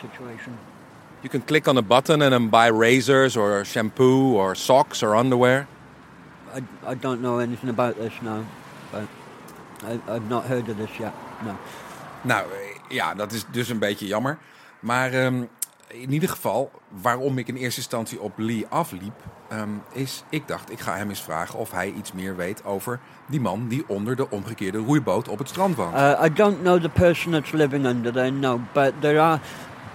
situation. 0.00 0.52
You 1.20 1.28
can 1.30 1.44
click 1.44 1.66
on 1.66 1.76
a 1.76 1.82
button 1.82 2.22
and 2.22 2.30
then 2.30 2.48
buy 2.48 2.66
razors 2.70 3.36
or 3.36 3.64
shampoo 3.64 4.34
or 4.36 4.54
socks 4.56 5.02
or 5.02 5.14
underwear. 5.16 5.66
I, 6.54 6.92
I 6.92 6.94
don't 7.00 7.20
know 7.20 7.38
anything 7.38 7.70
about 7.70 7.94
this 7.96 8.12
now, 8.22 8.44
but 8.92 9.02
I, 9.82 10.14
I've 10.14 10.28
not 10.28 10.44
heard 10.44 10.68
of 10.68 10.76
this 10.76 10.90
yet. 10.98 11.12
No. 11.44 11.56
Nou 12.22 12.44
eh, 12.52 12.94
ja, 12.96 13.14
dat 13.14 13.32
is 13.32 13.44
dus 13.50 13.68
een 13.68 13.78
beetje 13.78 14.06
jammer. 14.06 14.38
Maar 14.80 15.12
ehm, 15.12 15.44
in 15.88 16.12
ieder 16.12 16.28
geval, 16.28 16.70
waarom 17.02 17.38
ik 17.38 17.48
in 17.48 17.56
eerste 17.56 17.80
instantie 17.80 18.20
op 18.20 18.32
Lee 18.36 18.66
afliep, 18.68 19.22
ehm, 19.48 19.68
is 19.92 20.24
ik 20.28 20.48
dacht, 20.48 20.70
ik 20.70 20.80
ga 20.80 20.96
hem 20.96 21.08
eens 21.08 21.22
vragen 21.22 21.58
of 21.58 21.70
hij 21.70 21.92
iets 21.92 22.12
meer 22.12 22.36
weet 22.36 22.64
over 22.64 23.00
die 23.26 23.40
man 23.40 23.68
die 23.68 23.84
onder 23.86 24.16
de 24.16 24.30
omgekeerde 24.30 24.78
roeiboot 24.78 25.28
op 25.28 25.38
het 25.38 25.48
strand 25.48 25.76
woont. 25.76 25.94
Uh, 25.94 26.22
I 26.24 26.32
don't 26.32 26.60
know 26.60 26.80
the 26.80 26.88
person 26.88 27.32
that's 27.32 27.52
living 27.52 27.86
under 27.86 28.12
there, 28.12 28.30
no, 28.30 28.60
but 28.72 28.92
there 29.00 29.20
are 29.20 29.40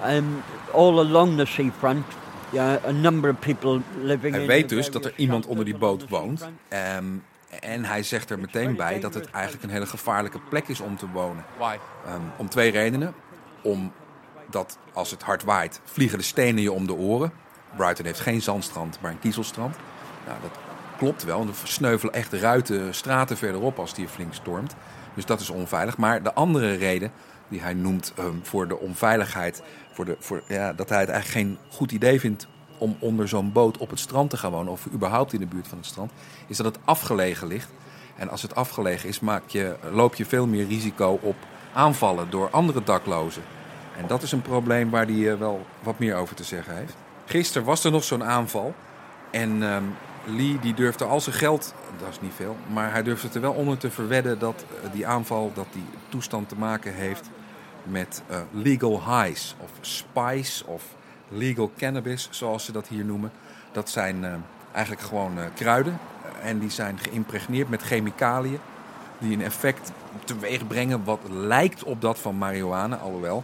um, 0.06 0.43
all 0.73 0.99
along 0.99 1.38
the 1.38 1.45
seafront. 1.45 2.06
Yeah, 2.49 2.86
a 2.86 2.91
number 2.91 3.30
of 3.30 3.39
people 3.39 3.82
living 4.01 4.34
Hij 4.34 4.41
in 4.41 4.47
weet 4.47 4.69
dus 4.69 4.91
dat 4.91 5.06
er 5.06 5.13
iemand 5.15 5.45
onder 5.45 5.65
die 5.65 5.77
boot 5.77 6.10
woont. 6.10 6.49
Ehm, 6.67 7.06
en 7.60 7.86
hij 7.86 8.04
zegt 8.04 8.30
er 8.30 8.39
meteen 8.39 8.75
bij 8.75 8.99
dat 8.99 9.13
het 9.13 9.30
eigenlijk 9.32 9.63
een 9.63 9.69
hele 9.69 9.86
gevaarlijke 9.86 10.39
plek 10.49 10.67
is 10.67 10.80
om 10.80 10.97
te 10.97 11.08
wonen. 11.13 11.45
Ehm, 11.60 12.21
om 12.38 12.49
twee 12.49 12.71
redenen. 12.71 13.13
Omdat 14.51 14.77
als 14.93 15.11
het 15.11 15.23
hard 15.23 15.43
waait, 15.43 15.81
vliegen 15.83 16.17
de 16.17 16.23
stenen 16.23 16.61
je 16.61 16.71
om 16.71 16.87
de 16.87 16.93
oren. 16.93 17.31
Brighton 17.75 18.05
heeft 18.05 18.19
geen 18.19 18.41
zandstrand, 18.41 18.97
maar 19.01 19.11
een 19.11 19.19
kiezelstrand. 19.19 19.75
Nou, 20.27 20.41
dat 20.41 20.51
klopt 20.97 21.23
wel. 21.23 21.41
Er 21.41 21.53
sneuvelen 21.63 22.13
echt 22.13 22.33
ruiten, 22.33 22.93
straten 22.93 23.37
verderop 23.37 23.79
als 23.79 23.93
die 23.93 24.07
flink 24.07 24.33
stormt. 24.33 24.75
Dus 25.13 25.25
dat 25.25 25.39
is 25.39 25.49
onveilig. 25.49 25.97
Maar 25.97 26.23
de 26.23 26.33
andere 26.33 26.73
reden 26.73 27.11
die 27.47 27.61
hij 27.61 27.73
noemt 27.73 28.13
ehm, 28.15 28.35
voor 28.41 28.67
de 28.67 28.79
onveiligheid... 28.79 29.63
Voor 29.93 30.05
de, 30.05 30.15
voor, 30.19 30.43
ja, 30.47 30.73
dat 30.73 30.89
hij 30.89 30.99
het 30.99 31.09
eigenlijk 31.09 31.47
geen 31.47 31.57
goed 31.69 31.91
idee 31.91 32.19
vindt 32.19 32.47
om 32.77 32.97
onder 32.99 33.27
zo'n 33.27 33.51
boot 33.51 33.77
op 33.77 33.89
het 33.89 33.99
strand 33.99 34.29
te 34.29 34.37
gaan 34.37 34.51
wonen... 34.51 34.71
of 34.71 34.87
überhaupt 34.93 35.33
in 35.33 35.39
de 35.39 35.45
buurt 35.45 35.67
van 35.67 35.77
het 35.77 35.87
strand... 35.87 36.11
is 36.47 36.57
dat 36.57 36.65
het 36.65 36.79
afgelegen 36.85 37.47
ligt. 37.47 37.69
En 38.15 38.29
als 38.29 38.41
het 38.41 38.55
afgelegen 38.55 39.09
is, 39.09 39.19
maak 39.19 39.47
je, 39.47 39.75
loop 39.91 40.15
je 40.15 40.25
veel 40.25 40.47
meer 40.47 40.67
risico 40.67 41.19
op 41.21 41.35
aanvallen 41.73 42.29
door 42.29 42.49
andere 42.49 42.83
daklozen. 42.83 43.43
En 44.01 44.07
dat 44.07 44.21
is 44.21 44.31
een 44.31 44.41
probleem 44.41 44.89
waar 44.89 45.05
hij 45.05 45.31
eh, 45.31 45.37
wel 45.37 45.65
wat 45.83 45.99
meer 45.99 46.15
over 46.15 46.35
te 46.35 46.43
zeggen 46.43 46.75
heeft. 46.75 46.95
Gisteren 47.25 47.67
was 47.67 47.83
er 47.83 47.91
nog 47.91 48.03
zo'n 48.03 48.23
aanval. 48.23 48.75
En 49.31 49.63
ehm, 49.63 49.83
Lee 50.25 50.59
die 50.59 50.73
durfde 50.73 51.05
al 51.05 51.21
zijn 51.21 51.35
geld, 51.35 51.73
dat 51.99 52.09
is 52.09 52.21
niet 52.21 52.33
veel, 52.35 52.55
maar 52.73 52.91
hij 52.91 53.03
durfde 53.03 53.29
er 53.33 53.41
wel 53.41 53.53
onder 53.53 53.77
te 53.77 53.91
verwedden 53.91 54.39
dat 54.39 54.65
eh, 54.83 54.91
die 54.91 55.07
aanval, 55.07 55.51
dat 55.53 55.65
die 55.71 55.85
toestand 56.09 56.49
te 56.49 56.55
maken 56.55 56.93
heeft 56.93 57.29
met 57.83 58.21
eh, 58.27 58.37
legal 58.51 59.01
highs 59.05 59.55
of 59.57 59.69
spice 59.81 60.65
of 60.65 60.83
legal 61.27 61.71
cannabis, 61.77 62.27
zoals 62.31 62.65
ze 62.65 62.71
dat 62.71 62.87
hier 62.87 63.05
noemen. 63.05 63.31
Dat 63.71 63.89
zijn 63.89 64.43
eigenlijk 64.71 65.05
gewoon 65.05 65.37
kruiden 65.55 65.99
en 66.41 66.59
die 66.59 66.69
zijn 66.69 66.99
geïmpregneerd 66.99 67.69
met 67.69 67.81
chemicaliën 67.81 68.59
die 69.19 69.33
een 69.33 69.43
effect 69.43 69.91
teweeg 70.23 70.67
brengen 70.67 71.03
wat 71.03 71.19
lijkt 71.29 71.83
op 71.83 72.01
dat 72.01 72.19
van 72.19 72.37
marihuana, 72.37 72.95
alhoewel. 72.95 73.43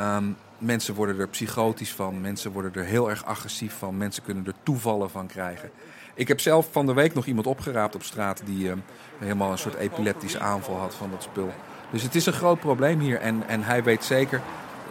Ehm, 0.00 0.24
mensen 0.58 0.94
worden 0.94 1.18
er 1.18 1.28
psychotisch 1.28 1.92
van, 1.92 2.20
mensen 2.20 2.52
worden 2.52 2.74
er 2.74 2.84
heel 2.84 3.10
erg 3.10 3.24
agressief 3.24 3.74
van, 3.78 3.96
mensen 3.96 4.22
kunnen 4.22 4.46
er 4.46 4.54
toevallen 4.62 5.10
van 5.10 5.26
krijgen. 5.26 5.70
Ik 6.14 6.28
heb 6.28 6.40
zelf 6.40 6.68
van 6.70 6.86
de 6.86 6.92
week 6.92 7.14
nog 7.14 7.26
iemand 7.26 7.46
opgeraapt 7.46 7.94
op 7.94 8.02
straat 8.02 8.42
die 8.44 8.68
ehm, 8.68 8.78
helemaal 9.18 9.52
een 9.52 9.58
soort 9.58 9.74
epileptische 9.74 10.38
aanval 10.38 10.76
had 10.76 10.94
van 10.94 11.10
dat 11.10 11.22
spul. 11.22 11.50
Dus 11.90 12.02
het 12.02 12.14
is 12.14 12.26
een 12.26 12.32
groot 12.32 12.60
probleem 12.60 13.00
hier 13.00 13.20
en, 13.20 13.48
en 13.48 13.62
hij 13.62 13.82
weet 13.82 14.04
zeker 14.04 14.40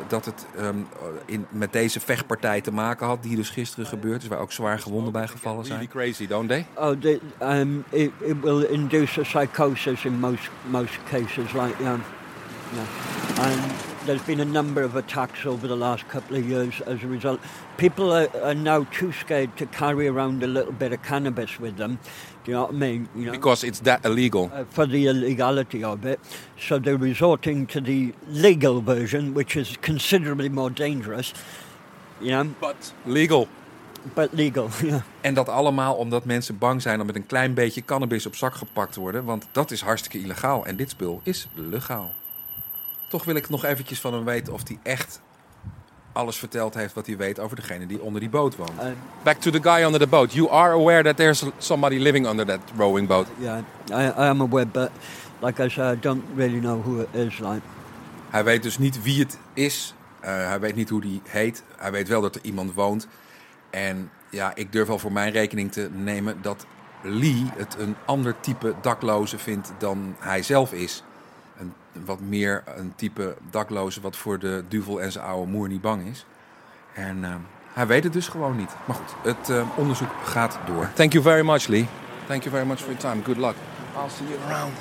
dat 0.08 0.26
het 0.26 0.45
ehm, 0.58 0.78
in, 1.26 1.45
met 1.50 1.74
deze 1.74 2.00
vechtpartij 2.00 2.62
te 2.62 2.72
maken 2.72 3.08
had, 3.08 3.24
die 3.24 3.36
dus 3.36 3.50
gisteren 3.50 3.86
gebeurd 3.86 4.22
is, 4.22 4.28
waar 4.28 4.39
ook 4.39 4.52
zwaar 4.52 4.80
gewonden 4.80 5.12
bij 5.12 5.28
gevallen 5.28 5.65
zijn. 5.65 5.80
Really 5.80 6.12
crazy, 6.12 6.28
don't 6.28 6.50
they? 6.50 6.65
Oh, 6.74 7.52
um, 7.60 7.84
it, 7.89 8.12
it 8.19 8.41
will 8.41 8.63
induce 8.63 9.19
a 9.19 9.24
psychosis 9.24 10.06
in 10.06 10.19
most 10.19 10.50
most 10.69 11.00
cases, 11.10 11.54
like 11.54 11.84
yeah, 11.84 12.00
yeah. 12.74 13.45
And 13.45 13.88
there's 14.10 14.26
been 14.28 14.39
a 14.39 14.52
number 14.62 14.82
of 14.82 14.95
attacks 14.95 15.45
over 15.45 15.67
the 15.67 15.76
last 15.76 16.08
couple 16.08 16.36
of 16.36 16.50
years 16.50 16.82
as 16.88 17.04
a 17.04 17.08
result. 17.08 17.39
People 17.78 18.12
are, 18.12 18.28
are 18.43 18.56
now 18.56 18.84
too 18.91 19.12
scared 19.12 19.50
to 19.58 19.65
carry 19.67 20.08
around 20.08 20.43
a 20.43 20.48
little 20.48 20.72
bit 20.74 20.91
of 20.93 21.02
cannabis 21.04 21.60
with 21.60 21.76
them. 21.78 22.00
Do 22.43 22.52
you 22.52 22.58
know 22.58 22.63
what 22.63 22.74
I 22.74 22.78
mean? 22.78 23.08
You 23.15 23.26
know, 23.26 23.32
Because 23.32 23.67
it's 23.67 23.80
that 23.82 24.04
illegal. 24.06 24.50
uh, 24.54 24.63
for 24.69 24.88
the 24.88 25.06
illegality 25.08 25.84
of 25.84 26.06
it, 26.06 26.19
so 26.58 26.80
they're 26.80 26.98
resorting 26.98 27.67
to 27.67 27.82
the 27.82 28.13
legal 28.28 28.82
version, 28.82 29.34
which 29.36 29.56
is 29.56 29.78
considerably 29.82 30.50
more 30.50 30.72
dangerous. 30.72 31.34
You 32.19 32.32
know, 32.32 32.56
But 32.60 32.93
legal. 33.06 33.48
but 34.15 34.34
legal. 34.34 34.69
Yeah. 34.84 35.02
En 35.22 35.34
dat 35.34 35.50
allemaal 35.50 35.95
omdat 35.95 36.26
mensen 36.26 36.58
bang 36.58 36.82
zijn 36.82 37.00
om 37.00 37.06
met 37.06 37.15
een 37.15 37.26
klein 37.26 37.54
beetje 37.54 37.86
cannabis 37.86 38.26
op 38.26 38.36
zak 38.36 38.54
gepakt 38.56 38.93
te 38.93 39.00
worden. 39.00 39.24
Want 39.24 39.48
dat 39.52 39.72
is 39.72 39.82
hartstikke 39.82 40.19
illegaal. 40.19 40.65
En 40.65 40.76
dit 40.76 40.89
spul 40.89 41.22
is 41.24 41.48
legaal. 41.54 42.13
Toch 43.10 43.24
wil 43.24 43.36
ik 43.36 43.50
nog 43.50 43.65
eventjes 43.65 44.00
van 44.00 44.13
hem 44.13 44.26
weten 44.26 44.54
of 44.54 44.62
hij 44.67 44.80
echt 44.84 45.22
alles 46.12 46.38
verteld 46.38 46.74
heeft 46.74 46.93
wat 46.93 47.08
hij 47.08 47.17
weet 47.17 47.39
over 47.39 47.56
degene 47.56 47.86
die 47.86 48.02
onder 48.02 48.19
die 48.22 48.30
boot 48.30 48.56
woont. 48.56 48.72
Uh, 48.72 48.86
Back 49.24 49.38
to 49.38 49.52
the 49.52 49.62
guy 49.62 49.84
under 49.84 50.00
the 50.00 50.08
boat. 50.08 50.34
You 50.34 50.50
are 50.50 50.74
aware 50.74 51.04
that 51.04 51.15
there's 51.17 51.43
somebody 51.58 51.98
living 51.98 52.28
under 52.28 52.45
that 52.45 52.60
rowing 52.78 53.08
boat. 53.08 53.28
Yeah, 53.39 53.58
I, 53.89 53.93
I 53.93 54.28
am 54.28 54.41
aware, 54.41 54.65
but 54.67 54.89
like 55.41 55.63
I 55.63 55.69
said, 55.69 55.98
I 55.98 56.00
don't 56.00 56.24
really 56.36 56.60
know 56.60 56.82
who 56.84 57.02
it 57.02 57.08
is. 57.12 57.39
Like, 57.39 57.62
Hij 58.30 58.43
weet 58.43 58.63
dus 58.63 58.78
niet 58.78 59.04
wie 59.04 59.19
het 59.19 59.38
is. 59.54 59.93
Eh, 60.19 60.32
hij 60.48 60.60
weet 60.60 60.76
niet 60.76 60.89
hoe 60.89 61.02
die 61.02 61.22
heet. 61.24 61.63
Hij 61.78 61.91
weet 61.91 62.08
wel 62.08 62.22
dat 62.22 62.36
er 62.36 62.41
iemand 62.43 62.74
woont. 62.74 63.08
En 63.69 64.12
ja, 64.30 64.56
ik 64.56 64.72
durf 64.72 64.88
wel 64.88 65.00
voor 65.00 65.12
mijn 65.12 65.32
rekening 65.32 65.72
te 65.72 65.89
nemen 65.93 66.41
dat 66.41 66.65
Lee 67.02 67.45
het 67.58 67.76
een 67.80 67.95
ander 68.06 68.36
type 68.39 68.76
dakloze 68.82 69.38
vindt 69.38 69.74
dan 69.78 70.15
hij 70.19 70.43
zelf 70.43 70.74
is. 70.74 71.04
Wat 72.06 72.19
meer 72.19 72.63
een 72.75 72.93
type 72.95 73.36
dakloze 73.49 74.02
wat 74.02 74.15
voor 74.15 74.39
de 74.39 74.63
duvel 74.67 75.02
en 75.02 75.12
zijn 75.12 75.25
oude 75.25 75.52
moer 75.52 75.67
niet 75.67 75.82
bang 75.82 76.06
is. 76.08 76.25
En 76.93 77.23
eh, 77.23 77.36
hij 77.73 77.88
weet 77.88 78.04
het 78.04 78.13
dus 78.13 78.28
gewoon 78.28 78.56
niet. 78.56 78.71
Maar 78.86 78.95
goed, 78.95 79.15
het 79.23 79.49
eh, 79.49 79.67
onderzoek 79.75 80.10
gaat 80.23 80.60
door. 80.65 80.89
Thank 80.93 81.12
you 81.12 81.23
very 81.23 81.45
much, 81.45 81.67
Lee. 81.67 81.88
Thank 82.28 82.43
you 82.43 82.56
very 82.56 82.67
much 82.67 82.78
for 82.80 82.91
your 82.91 83.02
time. 83.02 83.23
Good 83.23 83.38
luck. 83.38 83.56
I'll 83.95 84.10
see 84.10 84.28
you 84.28 84.39
around. 84.47 84.73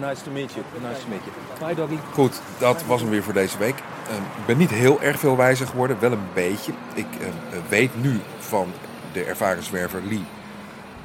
Nice 0.00 0.22
to 0.22 0.30
meet 0.30 0.52
you. 0.52 0.64
Nice 0.80 1.00
to 1.00 1.08
meet 1.08 1.20
you. 1.24 1.66
Bye, 1.66 1.74
doggy. 1.74 1.98
Goed, 2.12 2.40
dat 2.58 2.84
was 2.84 3.00
hem 3.00 3.10
weer 3.10 3.22
voor 3.22 3.32
deze 3.32 3.58
week. 3.58 3.82
Ehm, 4.08 4.22
ik 4.22 4.46
ben 4.46 4.56
niet 4.56 4.70
heel 4.70 5.02
erg 5.02 5.18
veel 5.18 5.36
wijzer 5.36 5.66
geworden, 5.66 6.00
wel 6.00 6.12
een 6.12 6.28
beetje. 6.34 6.72
Ik 6.94 7.06
ehm, 7.20 7.68
weet 7.68 8.02
nu 8.02 8.20
van 8.38 8.72
de 9.12 9.24
ervaren 9.24 9.62
zwerver 9.62 10.02
Lee 10.02 10.24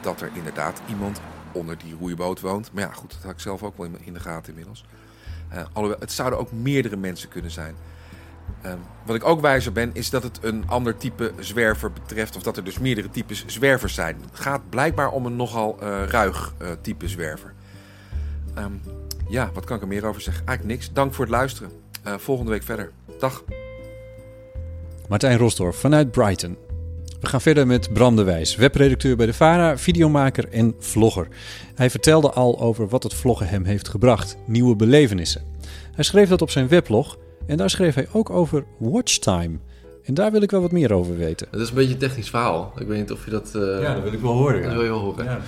dat 0.01 0.21
er 0.21 0.29
inderdaad 0.33 0.81
iemand 0.89 1.21
onder 1.53 1.77
die 1.77 1.95
roeiboot 1.99 2.39
woont. 2.41 2.71
Maar 2.73 2.83
ja, 2.83 2.91
goed, 2.91 3.11
dat 3.11 3.21
had 3.23 3.31
ik 3.31 3.39
zelf 3.39 3.63
ook 3.63 3.77
wel 3.77 3.87
in- 4.03 4.13
de 4.13 4.19
gaten 4.19 4.49
inmiddels. 4.49 4.85
Eh, 5.49 5.63
alhoewel, 5.73 5.99
het 5.99 6.11
zouden 6.11 6.39
ook 6.39 6.51
meerdere 6.51 6.95
mensen 6.95 7.29
kunnen 7.29 7.51
zijn. 7.51 7.75
Ehm, 8.61 8.77
wat 9.05 9.15
ik 9.15 9.25
ook 9.25 9.41
wijzer 9.41 9.71
ben, 9.71 9.89
is 9.93 10.09
dat 10.09 10.23
het 10.23 10.39
een 10.41 10.63
ander 10.67 10.97
type 10.97 11.31
zwerver 11.39 11.91
betreft. 11.91 12.35
Of 12.35 12.43
dat 12.43 12.57
er 12.57 12.63
dus 12.63 12.79
meerdere 12.79 13.09
types 13.09 13.45
zwervers 13.45 13.93
zijn. 13.93 14.17
Het 14.31 14.39
gaat 14.39 14.69
blijkbaar 14.69 15.09
om 15.11 15.25
een 15.25 15.35
nogal 15.35 15.77
eh, 15.79 16.03
ruig 16.07 16.53
eh, 16.57 16.67
type 16.81 17.07
zwerver. 17.07 17.53
Ehm, 18.53 18.71
ja, 19.27 19.49
wat 19.53 19.65
kan 19.65 19.75
ik 19.75 19.81
er 19.81 19.87
meer 19.87 20.05
over 20.05 20.21
zeggen? 20.21 20.45
Eigenlijk 20.45 20.77
niks. 20.79 20.93
Dank 20.93 21.13
voor 21.13 21.25
het 21.25 21.33
luisteren. 21.33 21.71
Volgende 22.17 22.51
week 22.51 22.63
verder. 22.63 22.91
Dag. 23.19 23.43
Martijn 25.09 25.37
Rosdorf 25.37 25.75
vanuit 25.79 26.11
Brighton. 26.11 26.57
We 27.23 27.29
gaan 27.29 27.41
verder 27.41 27.67
met 27.67 27.93
Bram 27.93 28.15
de 28.15 28.23
Wijs, 28.23 28.55
webredacteur 28.55 29.15
bij 29.15 29.25
de 29.25 29.33
VARA, 29.33 29.77
videomaker 29.77 30.49
en 30.49 30.75
vlogger. 30.79 31.27
Hij 31.75 31.89
vertelde 31.89 32.31
al 32.31 32.59
over 32.59 32.87
wat 32.87 33.03
het 33.03 33.13
vloggen 33.13 33.47
hem 33.47 33.63
heeft 33.63 33.87
gebracht, 33.87 34.37
nieuwe 34.45 34.75
belevenissen. 34.75 35.41
Hij 35.95 36.03
schreef 36.03 36.29
dat 36.29 36.41
op 36.41 36.49
zijn 36.49 36.67
weblog 36.67 37.17
en 37.47 37.57
daar 37.57 37.69
schreef 37.69 37.95
hij 37.95 38.07
ook 38.11 38.29
over 38.29 38.65
watchtime. 38.77 39.57
En 40.03 40.13
daar 40.13 40.31
wil 40.31 40.41
ik 40.41 40.51
wel 40.51 40.61
wat 40.61 40.71
meer 40.71 40.93
over 40.93 41.17
weten. 41.17 41.47
Het 41.51 41.59
is 41.59 41.69
een 41.69 41.75
beetje 41.75 41.93
een 41.93 41.99
technisch 41.99 42.29
verhaal. 42.29 42.73
Ik 42.79 42.87
weet 42.87 42.99
niet 42.99 43.11
of 43.11 43.25
je 43.25 43.31
dat... 43.31 43.55
eh, 43.55 43.81
Ja, 43.81 43.93
dat 43.93 44.03
wil 44.03 44.13
ik 44.13 44.19
wel 44.19 44.33
horen. 44.33 44.61
dat 44.63 44.71
wil 44.71 44.81
je 44.83 44.89
wel 44.89 44.99
horen. 44.99 45.25
Ja. 45.25 45.41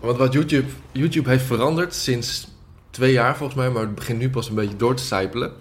Want 0.00 0.16
wat 0.18 0.32
YouTube, 0.32 0.68
YouTube 0.92 1.30
heeft 1.30 1.44
veranderd 1.44 1.94
sinds 1.94 2.48
twee 2.90 3.12
jaar 3.12 3.36
volgens 3.36 3.58
mij, 3.58 3.70
maar 3.70 3.82
het 3.82 3.94
begint 3.94 4.18
nu 4.18 4.30
pas 4.30 4.48
een 4.48 4.54
beetje 4.54 4.76
door 4.76 4.94
te 4.96 5.02
sijpelen, 5.04 5.52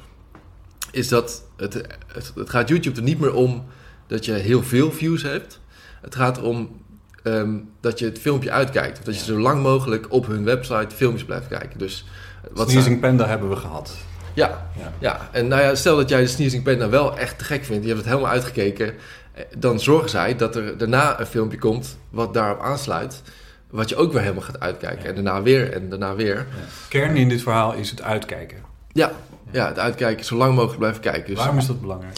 is 0.91 1.07
dat 1.07 1.43
het, 1.57 1.73
het, 2.07 2.31
het 2.35 2.49
gaat 2.49 2.69
YouTube 2.69 2.97
er 2.97 3.03
niet 3.03 3.19
meer 3.19 3.33
om 3.33 3.63
dat 4.10 4.26
je 4.26 4.32
heel 4.32 4.63
veel 4.63 4.91
views 4.91 5.24
hebt. 5.24 5.60
Het 6.02 6.15
gaat 6.15 6.41
om 6.41 6.82
ehm, 7.24 7.58
dat 7.82 8.00
je 8.00 8.06
het 8.06 8.19
filmpje 8.19 8.52
uitkijkt. 8.52 8.98
Of 9.00 9.04
dat 9.04 9.19
je 9.19 9.24
zo 9.24 9.39
lang 9.39 9.62
mogelijk 9.62 10.06
op 10.10 10.28
hun 10.28 10.43
website 10.43 10.95
filmpjes 10.95 11.26
blijft 11.26 11.48
kijken. 11.48 11.80
Dus 11.80 12.06
wat 12.52 12.69
Sneezing 12.69 13.00
Panda 13.00 13.28
hebben 13.28 13.50
we 13.50 13.56
gehad. 13.56 13.95
ja, 14.34 14.69
Ja. 14.80 14.93
ja, 15.00 15.30
en 15.32 15.48
nou 15.48 15.62
ja, 15.62 15.76
stel 15.76 15.95
dat 15.95 16.10
jij 16.10 16.22
de 16.22 16.28
Sneezing 16.28 16.63
Panda 16.63 16.89
wel 16.89 17.17
echt 17.17 17.38
te 17.38 17.43
gek 17.43 17.65
vindt, 17.65 17.82
je 17.84 17.89
hebt 17.89 18.02
het 18.02 18.10
helemaal 18.10 18.32
uitgekeken, 18.32 18.93
eh, 19.34 19.43
dan 19.58 19.80
zorgen 19.80 20.10
zij 20.10 20.36
dat 20.36 20.56
er 20.56 20.78
daarna 20.78 21.19
een 21.19 21.26
filmpje 21.26 21.58
komt 21.58 21.98
wat 22.10 22.34
daarop 22.34 22.62
aansluit, 22.62 23.22
wat 23.69 23.89
je 23.89 23.95
ook 23.95 24.12
weer 24.12 24.22
helemaal 24.22 24.43
gaat 24.43 24.60
uitkijken. 24.60 25.06
En 25.06 25.15
daarna 25.15 25.41
weer 25.41 25.74
en 25.74 25.89
daarna 25.89 26.15
weer. 26.15 26.45
Kern 26.88 27.15
in 27.15 27.30
dit 27.30 27.41
verhaal 27.41 27.74
is 27.74 27.89
het 27.89 28.02
uitkijken. 28.02 28.58
Ja, 28.91 29.12
ja, 29.52 29.67
het 29.67 29.80
uitkijken, 29.80 30.26
zo 30.26 30.36
lang 30.36 30.56
mogelijk 30.56 30.80
blijven 30.80 31.02
kijken. 31.02 31.26
Dus 31.26 31.38
Waarom 31.38 31.58
is 31.58 31.65
dat 31.65 31.82
belangrijk? 31.82 32.17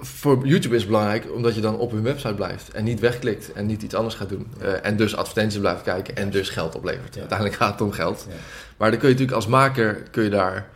Voor 0.00 0.46
YouTube 0.46 0.74
is 0.74 0.80
het 0.80 0.90
belangrijk 0.90 1.26
omdat 1.34 1.54
je 1.54 1.60
dan 1.60 1.78
op 1.78 1.90
hun 1.90 2.02
website 2.02 2.34
blijft 2.34 2.70
en 2.70 2.84
niet 2.84 3.00
wegklikt 3.00 3.52
en 3.52 3.66
niet 3.66 3.82
iets 3.82 3.94
anders 3.94 4.14
gaat 4.14 4.28
doen. 4.28 4.46
Eh, 4.60 4.72
en 4.82 4.96
dus 4.96 5.16
advertenties 5.16 5.60
blijft 5.60 5.82
kijken 5.82 6.16
en 6.16 6.30
dus 6.30 6.48
geld 6.48 6.74
oplevert. 6.74 7.14
Ja. 7.14 7.20
Uiteindelijk 7.20 7.58
gaat 7.58 7.72
het 7.72 7.80
om 7.80 7.92
geld. 7.92 8.26
Ja. 8.28 8.34
Maar 8.76 8.90
dan 8.90 8.98
kun 8.98 9.08
je 9.08 9.14
natuurlijk 9.14 9.36
als 9.36 9.46
maker 9.46 10.02
kun 10.10 10.22
je 10.22 10.30
daar 10.30 10.68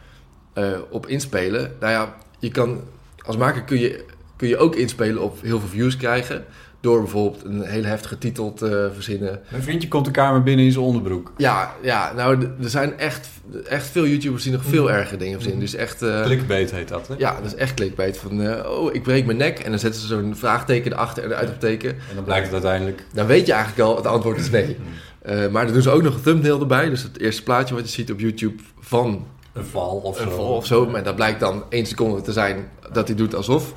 eh, 0.53 0.79
op 0.91 1.07
inspelen. 1.07 1.77
Nou 1.81 1.93
ja, 1.93 2.17
je 2.39 2.51
kan, 2.51 2.81
als 3.23 3.37
maker 3.37 3.63
kun 3.63 3.79
je, 3.79 4.05
kun 4.37 4.49
je 4.49 4.57
ook 4.57 4.77
inspelen 4.77 5.23
op 5.23 5.41
heel 5.41 5.61
veel 5.61 5.69
views 5.69 5.97
krijgen. 5.97 6.45
Door 6.83 7.01
bijvoorbeeld 7.01 7.45
een 7.45 7.62
hele 7.62 7.87
heftige 7.87 8.18
titel 8.18 8.53
te 8.55 8.90
verzinnen. 8.95 9.40
Mijn 9.49 9.62
vriendje 9.62 9.88
komt 9.88 10.05
de 10.05 10.11
kamer 10.11 10.42
binnen 10.42 10.64
in 10.64 10.73
zijn 10.73 10.85
onderbroek. 10.85 11.33
Ja, 11.37 11.73
ja 11.83 12.12
nou, 12.16 12.49
er 12.62 12.71
zijn 12.71 12.99
echt, 12.99 13.29
echt 13.68 13.87
veel 13.87 14.07
YouTubers 14.07 14.42
die 14.42 14.53
nog 14.53 14.64
veel 14.64 14.90
erger 14.90 15.18
dingen 15.18 15.33
verzinnen. 15.35 15.61
Dus 15.61 15.75
echt... 15.75 16.03
eh, 16.03 16.23
Clickbait 16.23 16.71
heet 16.71 16.88
dat, 16.88 17.09
hè? 17.09 17.14
ja, 17.18 17.35
dat 17.35 17.45
is 17.45 17.55
echt 17.55 17.75
clickbait. 17.75 18.18
Van, 18.18 18.42
eh, 18.42 18.71
oh, 18.71 18.95
ik 18.95 19.03
breek 19.03 19.25
mijn 19.27 19.37
nek. 19.38 19.59
En 19.59 19.71
dan 19.71 19.79
zetten 19.79 20.01
ze 20.01 20.07
zo'n 20.07 20.37
vraagteken 20.37 20.92
erachter 20.92 21.25
en 21.25 21.31
een 21.31 21.37
uitroepteken. 21.37 21.90
En 21.90 22.14
dan 22.14 22.25
blijkt 22.25 22.45
het 22.45 22.53
uiteindelijk... 22.55 23.05
Dan 23.12 23.27
weet 23.27 23.47
je 23.47 23.53
eigenlijk 23.53 23.88
al, 23.88 23.97
het 23.97 24.07
antwoord 24.07 24.38
is 24.38 24.51
nee. 24.51 24.77
Eh, 25.23 25.49
maar 25.49 25.64
dan 25.64 25.73
doen 25.73 25.83
ze 25.83 25.90
ook 25.90 26.03
nog 26.03 26.14
een 26.14 26.23
thumbnail 26.23 26.61
erbij. 26.61 26.88
Dus 26.88 27.03
het 27.03 27.18
eerste 27.21 27.42
plaatje 27.42 27.75
wat 27.75 27.85
je 27.85 27.90
ziet 27.92 28.12
op 28.12 28.21
YouTube 28.21 28.62
van 28.81 29.27
Een 29.53 29.64
val 29.64 29.97
of 29.97 30.21
een 30.21 30.29
zo. 30.31 30.37
val 30.37 30.55
of 30.55 30.66
zo. 30.66 30.87
Maar 30.87 31.03
dat 31.03 31.14
blijkt 31.16 31.40
dan 31.40 31.64
één 31.68 31.87
seconde 31.87 32.21
te 32.21 32.33
zijn 32.33 32.68
dat 32.92 33.07
hij 33.09 33.16
doet 33.16 33.35
alsof. 33.35 33.73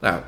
Nou, 0.00 0.20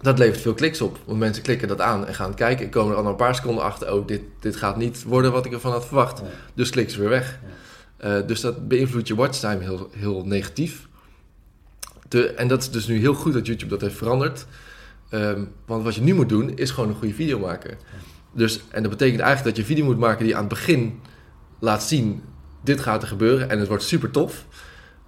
dat 0.00 0.18
levert 0.18 0.40
veel 0.40 0.54
kliks 0.54 0.80
op. 0.80 0.98
Want 1.04 1.18
mensen 1.18 1.42
klikken 1.42 1.68
dat 1.68 1.80
aan 1.80 2.06
en 2.06 2.14
gaan 2.14 2.34
kijken. 2.34 2.64
En 2.64 2.70
komen 2.70 2.90
er 2.92 2.96
al 2.96 3.02
na 3.02 3.10
een 3.10 3.16
paar 3.16 3.34
seconden 3.34 3.64
achter. 3.64 3.92
Oh, 3.92 4.06
dit, 4.06 4.20
dit 4.40 4.56
gaat 4.56 4.76
niet 4.76 5.02
worden 5.02 5.32
wat 5.32 5.46
ik 5.46 5.52
ervan 5.52 5.72
had 5.72 5.86
verwacht. 5.86 6.18
Ja. 6.18 6.24
Dus 6.54 6.70
klikken 6.70 6.94
ze 6.94 7.00
weer 7.00 7.08
weg. 7.08 7.38
Eh, 7.96 8.26
dus 8.26 8.40
dat 8.40 8.68
beïnvloedt 8.68 9.08
je 9.08 9.14
watchtime 9.14 9.62
heel, 9.62 9.90
heel 9.92 10.24
negatief. 10.24 10.88
De, 12.08 12.26
en 12.26 12.48
dat 12.48 12.62
is 12.62 12.70
dus 12.70 12.86
nu 12.86 12.98
heel 12.98 13.14
goed 13.14 13.32
dat 13.32 13.46
YouTube 13.46 13.70
dat 13.70 13.80
heeft 13.80 13.96
veranderd. 13.96 14.46
Ehm, 15.08 15.44
want 15.66 15.84
wat 15.84 15.94
je 15.94 16.00
nu 16.00 16.14
moet 16.14 16.28
doen, 16.28 16.56
is 16.56 16.70
gewoon 16.70 16.88
een 16.88 16.94
goede 16.94 17.14
video 17.14 17.38
maken. 17.38 17.78
Dus, 18.32 18.60
en 18.70 18.82
dat 18.82 18.90
betekent 18.90 19.20
eigenlijk 19.20 19.56
dat 19.56 19.56
je 19.56 19.62
een 19.62 19.76
video 19.76 19.92
moet 19.92 20.00
maken 20.00 20.24
die 20.24 20.34
aan 20.34 20.40
het 20.40 20.48
begin 20.48 21.00
laat 21.58 21.82
zien... 21.82 22.22
dit 22.64 22.80
gaat 22.80 23.02
er 23.02 23.08
gebeuren 23.08 23.50
en 23.50 23.58
het 23.58 23.68
wordt 23.68 23.82
super 23.82 24.10
tof. 24.10 24.44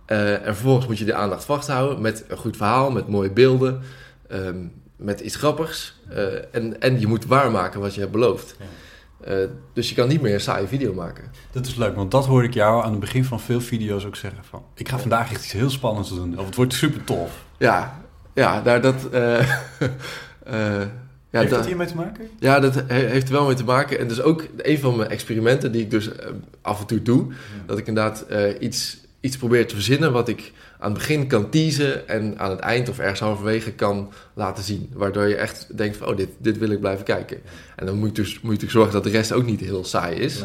Eh, 0.05 0.33
en 0.33 0.55
vervolgens 0.55 0.87
moet 0.87 0.99
je 0.99 1.05
de 1.05 1.15
aandacht 1.15 1.45
vasthouden 1.45 2.01
met 2.01 2.25
een 2.29 2.37
goed 2.37 2.57
verhaal, 2.57 2.91
met 2.91 3.09
mooie 3.09 3.31
beelden... 3.31 3.83
ehm, 4.29 4.57
met 4.97 5.21
iets 5.21 5.37
grappigs. 5.37 5.97
Eh, 6.09 6.25
en, 6.55 6.81
en 6.81 7.01
je 7.01 7.07
moet 7.07 7.25
waarmaken 7.25 7.81
wat 7.81 7.95
je 7.95 8.01
hebt 8.01 8.13
beloofd. 8.13 8.57
Eh, 9.25 9.35
dus 9.73 9.89
je 9.89 9.95
kan 9.95 10.09
niet 10.09 10.21
meer 10.21 10.35
een 10.35 10.41
saaie 10.41 10.67
video 10.67 10.95
maken. 10.95 11.25
Dat 11.53 11.67
is 11.67 11.75
leuk, 11.75 11.95
want 11.95 12.11
dat 12.11 12.27
hoor 12.27 12.45
ik 12.45 12.55
jou 12.55 12.85
aan 12.85 12.91
het 12.91 13.01
begin 13.01 13.25
van 13.25 13.41
veel 13.41 13.61
video's 13.61 14.05
ook 14.05 14.17
zeggen 14.17 14.45
van... 14.45 14.63
Ik 14.75 14.89
ga 14.89 14.99
vandaag 14.99 15.31
echt 15.33 15.45
iets 15.45 15.53
heel 15.53 15.71
spannends 15.71 16.09
doen. 16.15 16.39
Of 16.39 16.47
het 16.47 16.55
wordt 16.55 16.73
super 16.75 17.05
tof. 17.05 17.45
Ja, 17.59 18.01
ja 18.35 18.61
daar 18.61 18.81
dat... 18.81 19.09
eh, 19.11 19.49
ja, 21.31 21.39
Heeft 21.39 21.51
da- 21.51 21.57
dat 21.57 21.67
hiermee 21.67 21.87
te 21.87 21.95
maken? 21.97 22.29
Ja, 22.39 22.61
dat 22.61 22.75
he- 22.75 22.85
heeft 22.95 23.27
er 23.29 23.33
wel 23.35 23.47
mee 23.47 23.55
te 23.55 23.65
maken. 23.65 23.99
En 23.99 24.09
dus 24.09 24.21
ook 24.21 24.45
een 24.57 24.79
van 24.79 24.97
mijn 24.97 25.11
experimenten 25.11 25.73
die 25.73 25.83
ik 25.83 25.91
dus 25.91 26.11
af 26.63 26.81
en 26.81 26.87
toe 26.87 27.03
doe. 27.03 27.27
Dat 27.67 27.79
ik 27.79 27.87
inderdaad 27.87 28.27
iets, 28.61 28.99
iets 29.21 29.37
probeer 29.37 29.67
te 29.67 29.75
verzinnen 29.75 30.13
wat 30.13 30.29
ik 30.29 30.53
aan 30.79 30.91
het 30.91 30.99
begin 30.99 31.27
kan 31.27 31.51
teasen. 31.51 32.09
En 32.09 32.39
aan 32.39 32.51
het 32.51 32.61
eind 32.61 32.89
of 32.89 32.99
ergens 32.99 33.21
halverwege 33.21 33.73
kan 33.73 34.13
laten 34.35 34.65
zien. 34.65 34.91
Waardoor 34.95 35.29
je 35.29 35.37
echt 35.37 35.77
denkt 35.77 35.97
van, 35.97 36.09
oh, 36.09 36.17
dit, 36.17 36.29
dit 36.39 36.59
wil 36.59 36.71
ik 36.71 36.81
blijven 36.81 37.05
kijken. 37.05 37.41
En 37.77 37.87
dan 37.87 37.97
moet 37.97 38.17
je, 38.17 38.23
dus, 38.23 38.33
moet 38.33 38.41
je 38.41 38.47
natuurlijk 38.47 38.73
zorgen 38.73 38.93
dat 38.93 39.05
de 39.05 39.11
rest 39.11 39.33
ook 39.33 39.45
niet 39.45 39.61
heel 39.61 39.85
saai 39.85 40.17
is. 40.17 40.45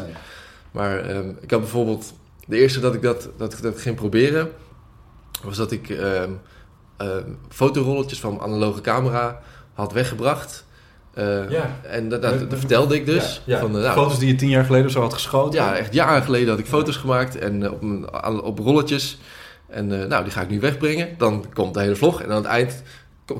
Maar 0.70 0.98
ehm, 0.98 1.28
ik 1.40 1.50
had 1.50 1.60
bijvoorbeeld... 1.60 2.12
De 2.46 2.56
eerste 2.56 2.80
dat 2.80 2.94
ik 2.94 3.02
dat, 3.02 3.28
dat, 3.36 3.52
ik 3.52 3.62
dat 3.62 3.80
ging 3.80 3.96
proberen... 3.96 4.50
was 5.42 5.56
dat 5.56 5.72
ik 5.72 5.90
ehm, 5.90 6.30
fotorolletjes 7.48 8.20
van 8.20 8.40
analoge 8.40 8.80
camera 8.80 9.40
had 9.72 9.92
weggebracht. 9.92 10.64
Ja. 11.48 11.80
En 11.82 12.08
dat, 12.08 12.22
dat, 12.22 12.50
dat 12.50 12.58
vertelde 12.58 12.94
ik 12.94 13.06
dus. 13.06 13.42
Ja, 13.44 13.54
ja. 13.54 13.60
Van, 13.60 13.76
eh, 13.76 13.82
nou, 13.82 13.94
Foto's 13.94 14.18
die 14.18 14.28
je 14.28 14.34
tien 14.34 14.48
jaar 14.48 14.64
geleden 14.64 14.90
zo 14.90 15.00
had 15.00 15.12
geschoten. 15.12 15.60
ja, 15.60 15.76
echt 15.76 15.94
jaren 15.94 16.22
geleden 16.22 16.48
had 16.48 16.58
ik 16.58 16.66
foto's 16.66 16.96
gemaakt 16.96 17.38
en 17.38 17.62
eh, 17.62 17.72
op, 17.72 18.44
op 18.44 18.58
rolletjes. 18.58 19.18
En 19.74 20.00
eh, 20.02 20.08
nou, 20.08 20.22
die 20.24 20.32
ga 20.32 20.40
ik 20.40 20.48
nu 20.50 20.60
wegbrengen. 20.60 21.08
Dan 21.18 21.44
komt 21.54 21.74
de 21.74 21.80
hele 21.80 21.96
vlog 21.96 22.22
en 22.22 22.30
aan 22.30 22.36
het 22.36 22.44
eind 22.44 22.82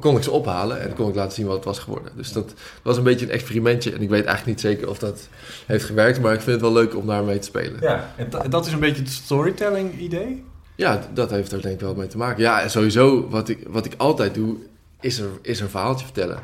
kon, 0.01 0.17
ik 0.17 0.23
ze 0.23 0.31
ophalen 0.31 0.81
en 0.81 0.95
kon 0.95 1.09
ik 1.09 1.15
laten 1.15 1.33
zien 1.33 1.47
wat 1.47 1.57
het 1.57 1.65
was 1.65 1.79
geworden. 1.79 2.13
Dus 2.17 2.33
dat 2.33 2.55
was 2.83 2.97
een 2.97 3.03
beetje 3.03 3.27
een 3.27 3.33
experimentje 3.33 3.93
en 3.93 4.03
ik 4.03 4.09
weet 4.09 4.25
eigenlijk 4.25 4.47
niet 4.47 4.61
zeker 4.61 4.89
of 4.89 4.99
dat 4.99 5.29
heeft 5.67 5.85
gewerkt, 5.85 6.21
maar 6.21 6.33
ik 6.35 6.41
vind 6.41 6.51
het 6.53 6.61
wel 6.61 6.73
leuk 6.73 6.97
om 6.97 7.07
daarmee 7.07 7.39
te 7.39 7.47
spelen. 7.47 7.81
Ja, 7.81 8.13
en 8.17 8.31
da- 8.31 8.43
dat 8.49 8.67
is 8.67 8.73
een 8.73 8.81
beetje 8.81 9.03
het 9.03 9.11
storytelling 9.13 9.99
idee. 9.99 10.45
Ja, 10.77 11.01
dat 11.15 11.31
heeft 11.31 11.53
er 11.53 11.63
denk 11.63 11.75
ik 11.75 11.81
wel 11.81 11.95
mee 11.95 12.07
te 12.07 12.17
maken. 12.17 12.43
Ja, 12.43 12.63
en 12.63 12.71
sowieso, 12.71 13.29
wat 13.29 13.49
ik, 13.49 13.59
wat 13.67 13.85
ik 13.87 13.95
altijd 13.97 14.35
doe, 14.35 14.57
is 15.01 15.19
er, 15.19 15.29
is 15.43 15.61
een 15.61 15.69
verhaaltje 15.69 16.05
vertellen. 16.05 16.39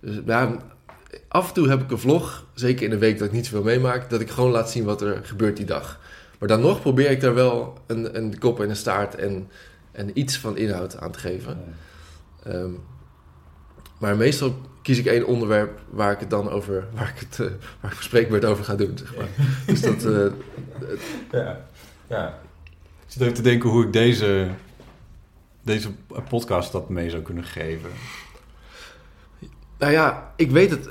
Dus 0.00 0.14
ja, 0.26 0.56
af 1.28 1.48
en 1.48 1.54
toe 1.54 1.68
heb 1.68 1.82
ik 1.82 1.90
een 1.90 1.98
vlog, 1.98 2.44
zeker 2.54 2.84
in 2.84 2.90
de 2.90 2.98
week 2.98 3.18
dat 3.18 3.26
ik 3.26 3.32
niet 3.32 3.46
zoveel 3.46 3.62
meemaak, 3.64 4.10
dat 4.10 4.20
ik 4.20 4.30
gewoon 4.30 4.50
laat 4.50 4.70
zien 4.70 4.84
wat 4.84 5.00
er 5.02 5.20
gebeurt 5.22 5.56
die 5.56 5.66
dag. 5.66 6.00
Maar 6.38 6.48
dan 6.48 6.60
nog 6.60 6.80
probeer 6.80 7.10
ik 7.10 7.20
daar 7.20 7.34
wel 7.34 7.78
een, 7.86 8.16
een 8.16 8.38
kop 8.38 8.60
en 8.60 8.70
een 8.70 8.76
staart 8.76 9.14
en, 9.14 9.50
en 9.92 10.18
iets 10.18 10.38
van 10.38 10.56
inhoud 10.56 10.98
aan 10.98 11.12
te 11.12 11.18
geven. 11.18 11.58
Ehm, 12.42 12.70
maar 13.98 14.16
meestal 14.16 14.54
kies 14.82 14.98
ik 14.98 15.06
één 15.06 15.26
onderwerp 15.26 15.80
waar 15.90 16.12
ik 16.12 16.20
het 16.20 16.30
dan 16.30 16.50
over, 16.50 16.86
waar 16.94 17.12
ik 17.14 17.26
het, 17.28 17.40
eh, 17.40 17.46
waar 17.80 17.90
ik 17.90 17.96
bespreekbaar 17.96 18.44
over 18.44 18.64
ga 18.64 18.74
doen. 18.74 18.98
Zeg 18.98 19.16
maar. 19.16 19.28
Dus 19.66 19.80
dat, 19.80 20.04
eh, 20.04 20.26
Ja, 21.30 21.66
ja. 22.06 22.38
Ik 23.06 23.12
zit 23.12 23.22
even 23.22 23.34
te 23.34 23.42
denken 23.42 23.68
hoe 23.68 23.84
ik 23.84 23.92
deze, 23.92 24.48
deze 25.62 25.88
podcast 26.28 26.72
dat 26.72 26.88
mee 26.88 27.10
zou 27.10 27.22
kunnen 27.22 27.44
geven. 27.44 27.90
Nou 29.78 29.92
ja, 29.92 30.32
ik 30.36 30.50
weet 30.50 30.70
het. 30.70 30.88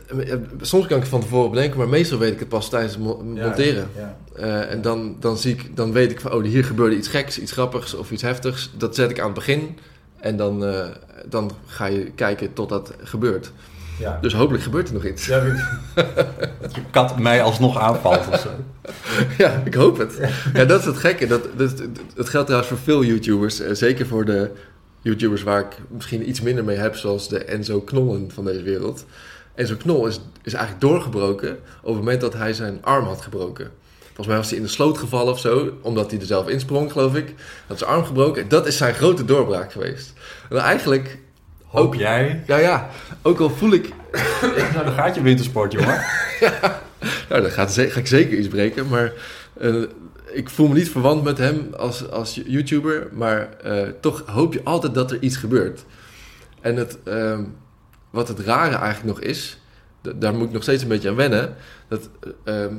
Soms 0.61 0.85
kan 0.87 0.95
ik 0.95 1.01
het 1.01 1.11
van 1.11 1.21
tevoren 1.21 1.51
bedenken, 1.51 1.77
maar 1.77 1.89
meestal 1.89 2.17
weet 2.17 2.33
ik 2.33 2.39
het 2.39 2.49
pas 2.49 2.69
tijdens 2.69 2.93
het 2.93 3.03
mo- 3.03 3.23
monteren. 3.23 3.87
Ja. 3.97 4.17
Eh, 4.35 4.71
en 4.71 4.81
dan, 4.81 5.15
dan, 5.19 5.37
zie 5.37 5.53
ik, 5.53 5.75
dan 5.75 5.91
weet 5.91 6.11
ik 6.11 6.19
van, 6.19 6.31
oh, 6.33 6.43
hier 6.43 6.65
gebeurde 6.65 6.95
iets 6.95 7.07
geks, 7.07 7.39
iets 7.39 7.51
grappigs 7.51 7.93
of 7.93 8.11
iets 8.11 8.21
heftigs. 8.21 8.71
Dat 8.77 8.95
zet 8.95 9.09
ik 9.09 9.19
aan 9.19 9.25
het 9.25 9.33
begin. 9.33 9.77
En 10.19 10.37
dan, 10.37 10.65
eh, 10.65 10.85
dan 11.25 11.51
ga 11.65 11.85
je 11.85 12.11
kijken 12.15 12.53
tot 12.53 12.69
dat 12.69 12.93
gebeurt. 13.03 13.51
Ja. 13.99 14.17
Dus 14.21 14.33
hopelijk 14.33 14.63
gebeurt 14.63 14.87
er 14.87 14.93
nog 14.93 15.05
iets. 15.05 15.25
Ja, 15.25 15.43
dat 16.59 16.75
je 16.75 16.81
kat 16.91 17.19
mij 17.19 17.41
alsnog 17.41 17.77
aanvalt 17.79 18.27
of 18.27 18.39
zo. 18.39 18.49
Ja, 19.37 19.61
ik 19.65 19.73
hoop 19.73 19.97
het. 19.97 20.19
Ja, 20.53 20.65
dat 20.65 20.79
is 20.79 20.85
het 20.85 20.97
gekke. 20.97 21.27
Dat, 21.27 21.47
dat, 21.57 21.77
dat 22.15 22.29
geldt 22.29 22.45
trouwens 22.47 22.67
voor 22.67 22.77
veel 22.83 23.03
YouTubers. 23.03 23.59
eh, 23.59 23.73
zeker 23.73 24.07
voor 24.07 24.25
de 24.25 24.51
YouTubers 25.05 25.43
waar 25.43 25.59
ik 25.59 25.77
misschien 25.87 26.29
iets 26.29 26.41
minder 26.41 26.63
mee 26.63 26.77
heb, 26.77 26.95
zoals 26.95 27.29
de 27.29 27.43
Enzo 27.43 27.81
Knollen 27.81 28.31
van 28.31 28.45
deze 28.45 28.61
wereld. 28.61 29.05
Enzo 29.55 29.75
Knol 29.75 30.07
is, 30.07 30.19
is 30.43 30.53
eigenlijk 30.53 30.85
doorgebroken 30.85 31.51
op 31.81 31.87
het 31.87 31.95
moment 31.95 32.21
dat 32.21 32.33
hij 32.33 32.53
zijn 32.53 32.79
arm 32.81 33.05
had 33.05 33.21
gebroken. 33.21 33.71
Volgens 34.05 34.27
mij 34.27 34.37
was 34.37 34.49
hij 34.49 34.57
in 34.57 34.63
de 34.63 34.69
sloot 34.69 34.97
gevallen 34.97 35.33
of 35.33 35.39
zo, 35.39 35.77
omdat 35.81 36.11
hij 36.11 36.19
er 36.19 36.25
zelf 36.25 36.47
insprong, 36.47 36.91
geloof 36.91 37.15
ik. 37.15 37.33
Had 37.67 37.77
zijn 37.77 37.89
arm 37.89 38.05
gebroken. 38.05 38.41
En 38.41 38.47
dat 38.47 38.67
is 38.67 38.77
zijn 38.77 38.93
grote 38.93 39.25
doorbraak 39.25 39.71
geweest. 39.71 40.13
En 40.49 40.57
eigenlijk, 40.57 41.17
Hoop 41.65 41.93
jij? 41.93 42.43
ja 42.47 42.57
ja, 42.57 42.89
ook 43.21 43.39
al 43.39 43.49
voel 43.49 43.73
ik 43.73 43.89
Nou, 44.73 44.85
dan 44.85 44.93
gaat 44.93 45.15
je 45.15 45.21
wintersport, 45.21 45.71
jongen. 45.71 46.01
Nou, 47.29 47.41
dan 47.41 47.51
gaat, 47.51 47.73
ga 47.73 47.99
ik 47.99 48.07
zeker 48.07 48.37
iets 48.37 48.47
breken. 48.47 48.87
Maar 48.87 49.13
eh, 49.59 49.75
ik 50.35 50.49
voel 50.49 50.67
me 50.67 50.73
niet 50.73 50.89
verwant 50.89 51.23
met 51.23 51.37
hem 51.37 51.73
als, 51.73 52.09
als 52.09 52.41
YouTuber, 52.45 53.07
maar 53.13 53.57
eh, 53.57 53.87
toch 54.01 54.23
hoop 54.25 54.53
je 54.53 54.63
altijd 54.63 54.93
dat 54.93 55.11
er 55.11 55.21
iets 55.21 55.37
gebeurt. 55.37 55.85
En 56.61 56.75
het, 56.75 56.97
ehm, 57.03 57.43
wat 58.09 58.27
het 58.27 58.39
rare 58.39 58.75
eigenlijk 58.75 59.17
nog 59.17 59.27
is, 59.29 59.59
daar 60.15 60.33
moet 60.33 60.47
ik 60.47 60.53
nog 60.53 60.63
steeds 60.63 60.83
een 60.83 60.89
beetje 60.89 61.09
aan 61.09 61.15
wennen. 61.15 61.55
Dat, 61.87 62.09
eh, 62.43 62.63
ehm, 62.63 62.75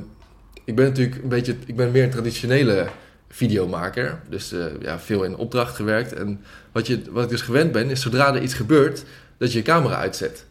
ik 0.63 0.75
ben 0.75 0.85
natuurlijk 0.85 1.23
een 1.23 1.29
beetje, 1.29 1.55
ik 1.65 1.75
ben 1.75 1.91
meer 1.91 2.03
een 2.03 2.09
traditionele 2.09 2.87
videomaker. 3.29 4.19
Dus 4.29 4.51
eh, 4.51 4.65
ja, 4.81 4.99
veel 4.99 5.23
in 5.23 5.35
opdracht 5.35 5.75
gewerkt. 5.75 6.13
En 6.13 6.41
wat, 6.71 6.87
je, 6.87 7.01
wat 7.11 7.23
ik 7.23 7.29
dus 7.29 7.41
gewend 7.41 7.71
ben, 7.71 7.89
is 7.89 8.01
zodra 8.01 8.35
er 8.35 8.41
iets 8.41 8.53
gebeurt, 8.53 9.03
dat 9.37 9.51
je 9.51 9.57
je 9.57 9.63
camera 9.63 9.95
uitzet. 9.95 10.45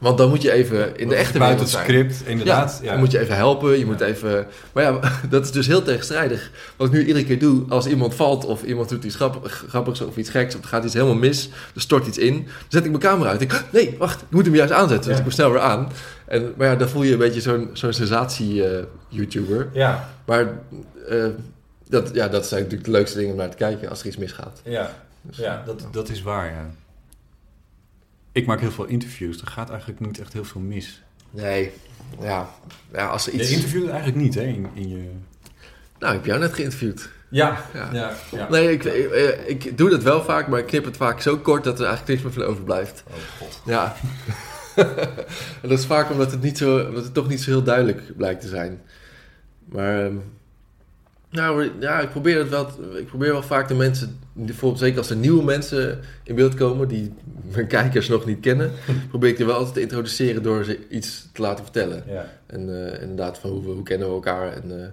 Want 0.00 0.18
dan 0.18 0.28
moet 0.28 0.42
je 0.42 0.52
even 0.52 0.96
in 0.96 1.08
de 1.08 1.14
echte 1.14 1.38
Buiten 1.38 1.40
wereld 1.40 1.60
het 1.60 1.68
zijn. 1.70 1.84
script, 1.84 2.28
inderdaad. 2.28 2.78
Ja, 2.82 2.90
dan 2.90 2.98
moet 2.98 3.10
je 3.10 3.18
even 3.18 3.36
helpen. 3.36 3.78
Je 3.78 3.86
moet 3.86 4.00
even... 4.00 4.46
Maar 4.72 4.84
ja, 4.84 4.98
dat 5.30 5.44
is 5.44 5.50
dus 5.50 5.66
heel 5.66 5.82
tegenstrijdig. 5.82 6.50
Wat 6.76 6.86
ik 6.86 6.92
nu 6.92 7.04
iedere 7.06 7.24
keer 7.24 7.38
doe, 7.38 7.62
als 7.68 7.86
iemand 7.86 8.14
valt 8.14 8.44
of 8.44 8.62
iemand 8.62 8.88
doet 8.88 9.04
iets 9.04 9.14
grapp- 9.16 9.46
grappigs 9.68 10.00
of 10.00 10.16
iets 10.16 10.30
geks 10.30 10.54
of 10.54 10.62
er 10.62 10.68
gaat 10.68 10.84
iets 10.84 10.94
helemaal 10.94 11.14
mis, 11.14 11.50
er 11.74 11.80
stort 11.80 12.06
iets 12.06 12.18
in, 12.18 12.34
dan 12.34 12.44
zet 12.68 12.84
ik 12.84 12.90
mijn 12.90 13.02
camera 13.02 13.30
uit. 13.30 13.40
Ik 13.40 13.50
denk, 13.50 13.64
nee, 13.72 13.94
wacht, 13.98 14.20
ik 14.22 14.26
moet 14.30 14.44
hem 14.44 14.54
juist 14.54 14.72
aanzetten. 14.72 15.08
Dus 15.08 15.18
ik 15.18 15.24
hem 15.24 15.32
snel 15.32 15.50
weer 15.50 15.60
aan. 15.60 15.88
En, 16.26 16.52
maar 16.56 16.66
ja, 16.66 16.76
dan 16.76 16.88
voel 16.88 17.02
je 17.02 17.12
een 17.12 17.18
beetje 17.18 17.40
zo'n 17.40 17.70
zo'n 17.72 17.92
sensatie-YouTuber. 17.92 19.68
Ja, 19.72 20.08
maar 20.24 20.48
eh, 21.08 21.24
dat, 21.88 22.10
ja, 22.12 22.28
dat 22.28 22.46
zijn 22.46 22.60
natuurlijk 22.62 22.90
de 22.90 22.96
leukste 22.96 23.16
dingen 23.18 23.32
om 23.32 23.38
naar 23.38 23.50
te 23.50 23.56
kijken 23.56 23.88
als 23.88 24.00
er 24.00 24.06
iets 24.06 24.16
misgaat. 24.16 24.60
ja, 24.64 24.90
Dus, 25.22 25.36
ja 25.36 25.62
dat, 25.66 25.86
dat 25.92 26.08
is 26.08 26.22
waar, 26.22 26.46
ja. 26.46 26.70
Ik 28.32 28.46
maak 28.46 28.60
heel 28.60 28.70
veel 28.70 28.84
interviews. 28.84 29.40
Er 29.40 29.46
gaat 29.46 29.70
eigenlijk 29.70 30.00
niet 30.00 30.20
echt 30.20 30.32
heel 30.32 30.44
veel 30.44 30.60
mis. 30.60 31.02
Nee, 31.30 31.72
ja, 32.20 32.48
ja 32.92 33.06
als 33.06 33.26
er 33.26 33.34
Je 33.34 33.40
iets... 33.40 33.50
interviewt 33.50 33.88
eigenlijk 33.88 34.18
niet, 34.18 34.34
hè, 34.34 34.42
in, 34.42 34.68
in 34.74 34.88
je... 34.88 35.10
Nou, 35.98 36.12
ik 36.12 36.18
heb 36.18 36.24
jou 36.24 36.40
net 36.40 36.52
geïnterviewd. 36.52 37.10
Ja, 37.28 37.64
Ja. 37.74 37.88
ja, 37.92 38.12
ja. 38.30 38.48
Nee, 38.48 38.72
ik, 38.72 38.84
ik, 38.84 39.64
ik 39.64 39.78
doe 39.78 39.90
dat 39.90 40.02
wel 40.02 40.22
vaak, 40.22 40.48
maar 40.48 40.58
ik 40.58 40.66
knip 40.66 40.84
het 40.84 40.96
vaak 40.96 41.20
zo 41.20 41.36
kort 41.36 41.64
dat 41.64 41.78
er 41.80 41.86
eigenlijk 41.86 42.08
niks 42.08 42.22
meer 42.22 42.44
van 42.44 42.52
overblijft. 42.52 43.04
Oh 43.06 43.14
god. 43.38 43.62
Ja. 43.64 43.96
en 45.62 45.68
dat 45.68 45.78
is 45.78 45.86
vaak 45.86 46.10
omdat 46.10 46.30
het, 46.30 46.42
niet 46.42 46.58
zo, 46.58 46.86
omdat 46.86 47.04
het 47.04 47.14
toch 47.14 47.28
niet 47.28 47.40
zo 47.40 47.50
heel 47.50 47.62
duidelijk 47.62 48.16
blijkt 48.16 48.40
te 48.40 48.48
zijn. 48.48 48.82
Maar 49.64 50.04
ehm, 50.04 50.16
nou, 51.30 51.70
ja, 51.80 52.00
ik 52.00 52.10
probeer 52.10 52.38
het 52.38 52.48
wel. 52.48 52.68
Ik 52.96 53.06
probeer 53.06 53.32
wel 53.32 53.42
vaak 53.42 53.68
de 53.68 53.74
mensen, 53.74 54.18
bijvoorbeeld 54.32 54.80
zeker 54.80 54.98
als 54.98 55.10
er 55.10 55.16
nieuwe 55.16 55.44
mensen 55.44 56.00
in 56.22 56.34
beeld 56.34 56.54
komen 56.54 56.88
die 56.88 57.14
mijn 57.54 57.66
kijkers 57.76 58.08
nog 58.08 58.26
niet 58.26 58.40
kennen, 58.40 58.72
probeer 59.08 59.30
ik 59.30 59.36
die 59.36 59.46
wel 59.46 59.54
altijd 59.54 59.74
te 59.74 59.80
introduceren 59.80 60.42
door 60.42 60.64
ze 60.64 60.88
iets 60.88 61.28
te 61.32 61.42
laten 61.42 61.64
vertellen. 61.64 62.04
Ja. 62.06 62.26
En 62.46 62.92
eh, 62.92 63.02
inderdaad, 63.02 63.38
van 63.38 63.50
hoe, 63.50 63.62
hoe 63.62 63.82
kennen 63.82 64.08
we 64.08 64.14
elkaar. 64.14 64.52
En, 64.52 64.82
eh, 64.82 64.88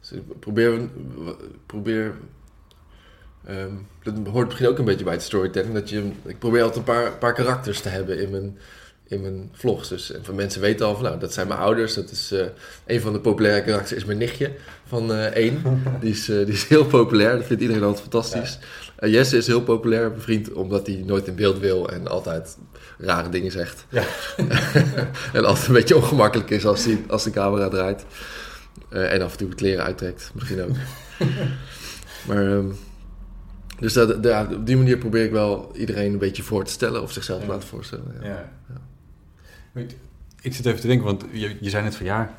dus 0.00 0.12
ik 0.12 0.38
probeer, 0.38 0.80
probeer 1.66 2.14
ehm, 3.46 3.72
dat 4.02 4.14
hoort 4.26 4.46
misschien 4.46 4.68
ook 4.68 4.78
een 4.78 4.84
beetje 4.84 5.04
bij 5.04 5.12
het 5.12 5.22
storytelling. 5.22 5.74
Dat 5.74 5.90
je, 5.90 6.10
ik 6.24 6.38
probeer 6.38 6.62
altijd 6.62 6.78
een 6.78 6.94
paar, 6.94 7.12
paar 7.12 7.34
karakters 7.34 7.80
te 7.80 7.88
hebben 7.88 8.20
in 8.20 8.30
mijn, 8.30 8.58
in 9.12 9.20
mijn 9.20 9.50
vlogs. 9.52 9.88
Dus 9.88 10.12
en 10.12 10.24
van 10.24 10.34
mensen 10.34 10.60
weten 10.60 10.86
al 10.86 10.94
van, 10.94 11.02
nou, 11.04 11.18
dat 11.18 11.32
zijn 11.32 11.48
mijn 11.48 11.60
ouders. 11.60 11.94
Dat 11.94 12.10
is, 12.10 12.32
eh, 12.32 12.46
een 12.86 13.00
van 13.00 13.12
de 13.12 13.20
populaire 13.20 13.62
karakters 13.64 13.92
is 13.92 14.04
mijn 14.04 14.18
nichtje 14.18 14.50
van 14.86 15.12
eh, 15.12 15.24
één. 15.24 15.62
Die 16.00 16.10
is, 16.10 16.28
eh, 16.28 16.36
die 16.36 16.54
is 16.54 16.64
heel 16.68 16.84
populair, 16.86 17.36
dat 17.36 17.44
vindt 17.46 17.62
iedereen 17.62 17.82
altijd 17.82 18.00
fantastisch. 18.02 18.58
Eh, 18.96 19.12
Jesse 19.12 19.36
is 19.36 19.46
heel 19.46 19.62
populair, 19.62 20.12
bevriend, 20.12 20.52
omdat 20.52 20.86
hij 20.86 21.02
nooit 21.06 21.26
in 21.26 21.34
beeld 21.34 21.58
wil 21.58 21.88
en 21.90 22.06
altijd 22.08 22.56
rare 22.98 23.28
dingen 23.28 23.52
zegt. 23.52 23.84
Ja. 23.88 24.02
en 25.32 25.44
altijd 25.44 25.66
een 25.66 25.72
beetje 25.72 25.96
ongemakkelijk 25.96 26.50
is 26.50 26.66
als, 26.66 26.84
hij, 26.84 27.04
als 27.08 27.24
de 27.24 27.30
camera 27.30 27.68
draait. 27.68 28.04
Eh, 28.88 29.12
en 29.12 29.22
af 29.22 29.32
en 29.32 29.38
toe 29.38 29.48
kleren 29.54 29.84
uittrekt, 29.84 30.30
misschien 30.34 30.62
ook. 30.62 30.76
maar, 32.28 32.46
ehm, 32.52 32.66
dus 33.78 33.92
dat, 33.92 34.16
ja, 34.22 34.48
op 34.52 34.66
die 34.66 34.76
manier 34.76 34.98
probeer 34.98 35.24
ik 35.24 35.30
wel 35.30 35.70
iedereen 35.74 36.12
een 36.12 36.18
beetje 36.18 36.42
voor 36.42 36.64
te 36.64 36.70
stellen 36.70 37.02
of 37.02 37.12
zichzelf 37.12 37.40
te 37.40 37.46
Ja. 37.46 37.52
laten 37.52 37.68
voorstellen. 37.68 38.14
Ja. 38.22 38.28
Ja. 38.28 38.50
Weet- 39.72 39.96
Ik 40.40 40.54
zit 40.54 40.66
even 40.66 40.80
te 40.80 40.86
denken, 40.86 41.06
want 41.06 41.24
je, 41.32 41.56
je 41.60 41.70
zei 41.70 41.82
net 41.84 41.96
van 41.96 42.06
ja, 42.06 42.34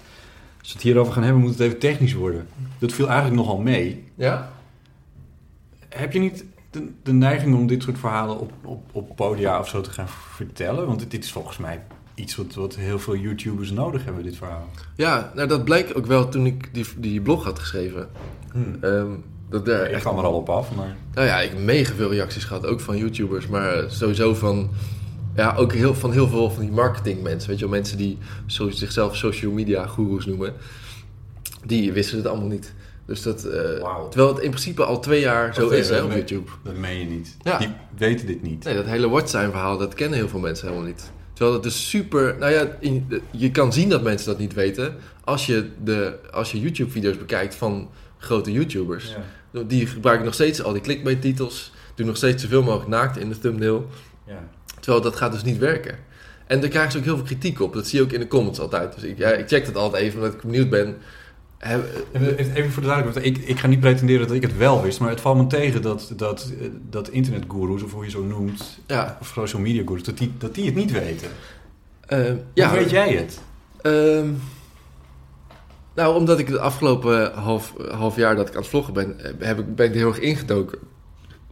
als 0.59 0.67
we 0.67 0.73
het 0.73 0.81
hierover 0.81 1.13
gaan 1.13 1.23
hebben, 1.23 1.41
moet 1.41 1.51
het 1.51 1.59
even 1.59 1.79
technisch 1.79 2.13
worden. 2.13 2.47
Dat 2.79 2.91
viel 2.93 3.07
eigenlijk 3.09 3.35
nogal 3.41 3.57
mee. 3.57 4.03
ja? 4.15 4.51
Heb 5.89 6.13
je 6.13 6.19
niet 6.19 6.45
de, 6.69 6.91
de 7.03 7.13
neiging 7.13 7.55
om 7.55 7.67
dit 7.67 7.83
soort 7.83 7.99
verhalen 7.99 8.39
op, 8.39 8.51
op, 8.63 8.83
op 8.91 9.15
podia 9.15 9.59
of 9.59 9.67
zo 9.67 9.81
te 9.81 9.89
gaan 9.89 10.07
vertellen? 10.09 10.87
Want 10.87 11.11
dit, 11.11 11.23
is 11.23 11.31
volgens 11.31 11.57
mij 11.57 11.81
iets 12.15 12.35
wat, 12.35 12.53
wat 12.53 12.75
heel 12.75 12.99
veel 12.99 13.15
YouTubers 13.15 13.71
nodig 13.71 14.03
hebben, 14.05 14.23
dit 14.23 14.35
verhaal. 14.35 14.69
Ja, 14.95 15.31
nou 15.35 15.47
dat 15.47 15.63
bleek 15.63 15.97
ook 15.97 16.05
wel 16.05 16.29
toen 16.29 16.45
ik 16.45 16.73
die, 16.73 16.85
die 16.97 17.21
blog 17.21 17.43
had 17.43 17.59
geschreven. 17.59 18.09
Ehm, 18.81 19.11
dat 19.49 19.65
daar 19.65 19.85
ik 19.85 19.91
echt, 19.91 20.01
kwam 20.01 20.17
er 20.17 20.23
al 20.23 20.33
op 20.33 20.49
af, 20.49 20.75
maar... 20.75 20.95
nou 21.13 21.27
ja, 21.27 21.39
ik 21.39 21.49
heb 21.49 21.59
mega 21.59 21.93
veel 21.93 22.11
reacties 22.11 22.43
gehad, 22.43 22.65
ook 22.65 22.79
van 22.79 22.97
YouTubers, 22.97 23.47
maar 23.47 23.73
eh, 23.73 23.89
sowieso 23.89 24.33
van, 24.33 24.69
ja, 25.35 25.55
ook 25.55 25.73
heel, 25.73 25.95
van 25.95 26.11
heel 26.11 26.27
veel 26.27 26.49
van 26.51 26.61
die 26.63 26.71
marketingmensen. 26.71 27.49
Weet 27.49 27.59
je 27.59 27.65
wel, 27.65 27.73
mensen 27.73 27.97
die 27.97 28.17
zo, 28.45 28.69
zichzelf 28.69 29.15
social 29.15 29.51
media 29.51 29.87
gurus 29.87 30.25
noemen, 30.25 30.53
die 31.65 31.91
wisten 31.91 32.17
het 32.17 32.27
allemaal 32.27 32.47
niet. 32.47 32.73
Dus 33.05 33.21
dat, 33.21 33.43
eh, 33.45 33.81
Wauw. 33.81 34.07
terwijl 34.09 34.33
het 34.33 34.43
in 34.43 34.49
principe 34.49 34.83
al 34.83 34.99
twee 34.99 35.19
jaar 35.19 35.53
zo 35.53 35.69
is 35.69 35.89
hè, 35.89 36.01
op. 36.01 36.11
YouTube. 36.11 36.51
Dat 36.63 36.75
meen 36.75 36.99
je 36.99 37.05
niet. 37.05 37.37
Ja. 37.41 37.57
Die 37.57 37.69
weten 37.97 38.27
dit 38.27 38.41
niet. 38.41 38.63
Nee, 38.63 38.75
dat 38.75 38.85
hele 38.85 39.09
watchtime 39.09 39.49
verhaal, 39.49 39.77
dat 39.77 39.93
kennen 39.93 40.17
heel 40.17 40.29
veel 40.29 40.39
mensen 40.39 40.67
helemaal 40.67 40.87
niet. 40.87 41.11
Terwijl 41.33 41.53
het 41.55 41.63
dus 41.63 41.89
super... 41.89 42.35
Nou 42.39 42.51
ja, 42.51 42.77
in- 42.79 43.21
je 43.31 43.51
kan 43.51 43.73
zien 43.73 43.89
dat 43.89 44.03
mensen 44.03 44.27
dat 44.27 44.37
niet 44.39 44.53
weten... 44.53 44.95
als 45.23 45.45
je, 45.45 45.69
de, 45.83 46.15
als 46.31 46.51
je 46.51 46.59
YouTube-video's 46.59 47.17
bekijkt 47.17 47.55
van 47.55 47.89
grote 48.17 48.51
YouTubers. 48.51 49.15
Ja. 49.51 49.63
Die 49.63 49.87
gebruiken 49.87 50.25
nog 50.25 50.33
steeds 50.33 50.63
al 50.63 50.73
die 50.73 50.81
clickbait-titels... 50.81 51.71
doen 51.95 52.07
nog 52.07 52.17
steeds 52.17 52.43
zoveel 52.43 52.63
mogelijk 52.63 52.89
naakt 52.89 53.17
in 53.17 53.29
de 53.29 53.39
thumbnail. 53.39 53.87
Ja. 54.27 54.49
Terwijl 54.83 55.03
dat 55.03 55.15
gaat 55.15 55.31
dus 55.31 55.43
niet 55.43 55.57
werken. 55.57 55.95
En 56.47 56.59
daar 56.61 56.69
krijgen 56.69 56.91
ze 56.91 56.97
ook 56.97 57.03
heel 57.03 57.15
veel 57.15 57.25
kritiek 57.25 57.59
op. 57.61 57.73
Dat 57.73 57.87
zie 57.87 57.99
je 57.99 58.05
ook 58.05 58.11
in 58.11 58.19
de 58.19 58.27
comments 58.27 58.59
altijd. 58.59 58.93
Dus 58.93 59.03
ik, 59.03 59.17
ja, 59.17 59.29
ik 59.29 59.47
check 59.47 59.65
dat 59.65 59.75
altijd 59.75 60.03
even, 60.03 60.19
omdat 60.19 60.33
ik 60.33 60.41
benieuwd 60.41 60.69
ben... 60.69 60.97
Heb- 61.57 61.85
Even 62.37 62.71
voor 62.71 62.81
de 62.81 62.87
duidelijkheid, 62.87 63.37
ik, 63.37 63.43
ik 63.47 63.59
ga 63.59 63.67
niet 63.67 63.79
pretenderen 63.79 64.27
dat 64.27 64.35
ik 64.35 64.41
het 64.41 64.57
wel 64.57 64.81
wist, 64.81 64.99
maar 64.99 65.09
het 65.09 65.21
valt 65.21 65.37
me 65.37 65.47
tegen 65.47 65.81
dat, 65.81 66.13
dat, 66.15 66.51
eh, 66.61 66.67
dat 66.89 67.09
internetgoeroes, 67.09 67.83
of 67.83 67.91
hoe 67.91 68.03
je 68.03 68.09
zo 68.09 68.23
noemt, 68.23 68.79
ja, 68.87 69.17
of 69.21 69.27
social 69.27 69.61
media 69.61 69.81
goeroes, 69.85 70.03
dat 70.03 70.17
die, 70.17 70.31
dat 70.37 70.55
die 70.55 70.65
het 70.65 70.75
niet 70.75 70.91
weten. 70.91 71.27
eh, 72.05 72.25
ja, 72.53 72.69
Hoe 72.69 72.77
weet 72.77 72.89
jij 72.89 73.13
het? 73.13 73.39
Ehm, 73.81 74.27
nou, 75.95 76.15
omdat 76.15 76.39
ik 76.39 76.47
de 76.47 76.59
afgelopen 76.59 77.33
half, 77.33 77.73
half 77.91 78.15
jaar 78.15 78.35
dat 78.35 78.47
ik 78.47 78.55
aan 78.55 78.61
het 78.61 78.69
vloggen 78.69 78.93
ben, 78.93 79.19
eh, 79.19 79.31
heb 79.39 79.59
ik, 79.59 79.75
ben 79.75 79.85
ik 79.85 79.91
er 79.91 79.97
heel 79.97 80.07
erg 80.07 80.19
ingedoken. 80.19 80.79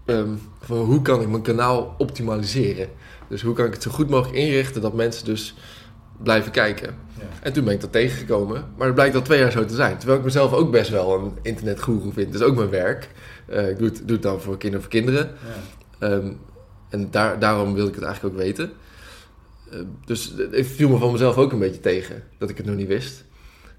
Ehm, 0.05 0.29
van 0.61 0.77
hoe 0.77 1.01
kan 1.01 1.21
ik 1.21 1.27
mijn 1.29 1.41
kanaal 1.41 1.95
optimaliseren? 1.97 2.87
Dus 3.29 3.41
hoe 3.41 3.53
kan 3.55 3.65
ik 3.65 3.73
het 3.73 3.83
zo 3.83 3.91
goed 3.91 4.09
mogelijk 4.09 4.37
inrichten 4.37 4.81
dat 4.81 4.93
mensen 4.93 5.25
dus 5.25 5.55
blijven 6.23 6.51
kijken? 6.51 6.95
Ja. 7.17 7.23
En 7.41 7.53
toen 7.53 7.63
ben 7.63 7.73
ik 7.73 7.81
dat 7.81 7.91
tegengekomen. 7.91 8.65
Maar 8.77 8.85
het 8.85 8.95
blijkt 8.95 9.15
al 9.15 9.21
twee 9.21 9.39
jaar 9.39 9.51
zo 9.51 9.65
te 9.65 9.75
zijn. 9.75 9.97
Terwijl 9.97 10.19
ik 10.19 10.25
mezelf 10.25 10.53
ook 10.53 10.71
best 10.71 10.89
wel 10.89 11.19
een 11.19 11.31
internetgoeroe 11.41 12.13
vind. 12.13 12.31
Dat 12.31 12.41
is 12.41 12.47
ook 12.47 12.55
mijn 12.55 12.69
werk. 12.69 13.09
Eh, 13.45 13.69
ik 13.69 13.77
doe 13.77 13.87
het, 13.87 13.97
doe 13.97 14.11
het 14.11 14.21
dan 14.21 14.41
voor 14.41 14.57
kinderen 14.57 14.81
voor 14.81 14.91
kinderen. 14.91 15.31
Ehm, 15.99 16.31
en 16.89 17.07
daar, 17.11 17.39
daarom 17.39 17.73
wilde 17.73 17.89
ik 17.89 17.95
het 17.95 18.03
eigenlijk 18.05 18.35
ook 18.35 18.41
weten. 18.41 18.71
Eh, 19.71 19.79
dus 20.05 20.33
het 20.51 20.67
viel 20.67 20.89
me 20.89 20.97
van 20.97 21.11
mezelf 21.11 21.37
ook 21.37 21.51
een 21.51 21.59
beetje 21.59 21.79
tegen 21.79 22.23
dat 22.37 22.49
ik 22.49 22.57
het 22.57 22.65
nog 22.65 22.75
niet 22.75 22.87
wist. 22.87 23.23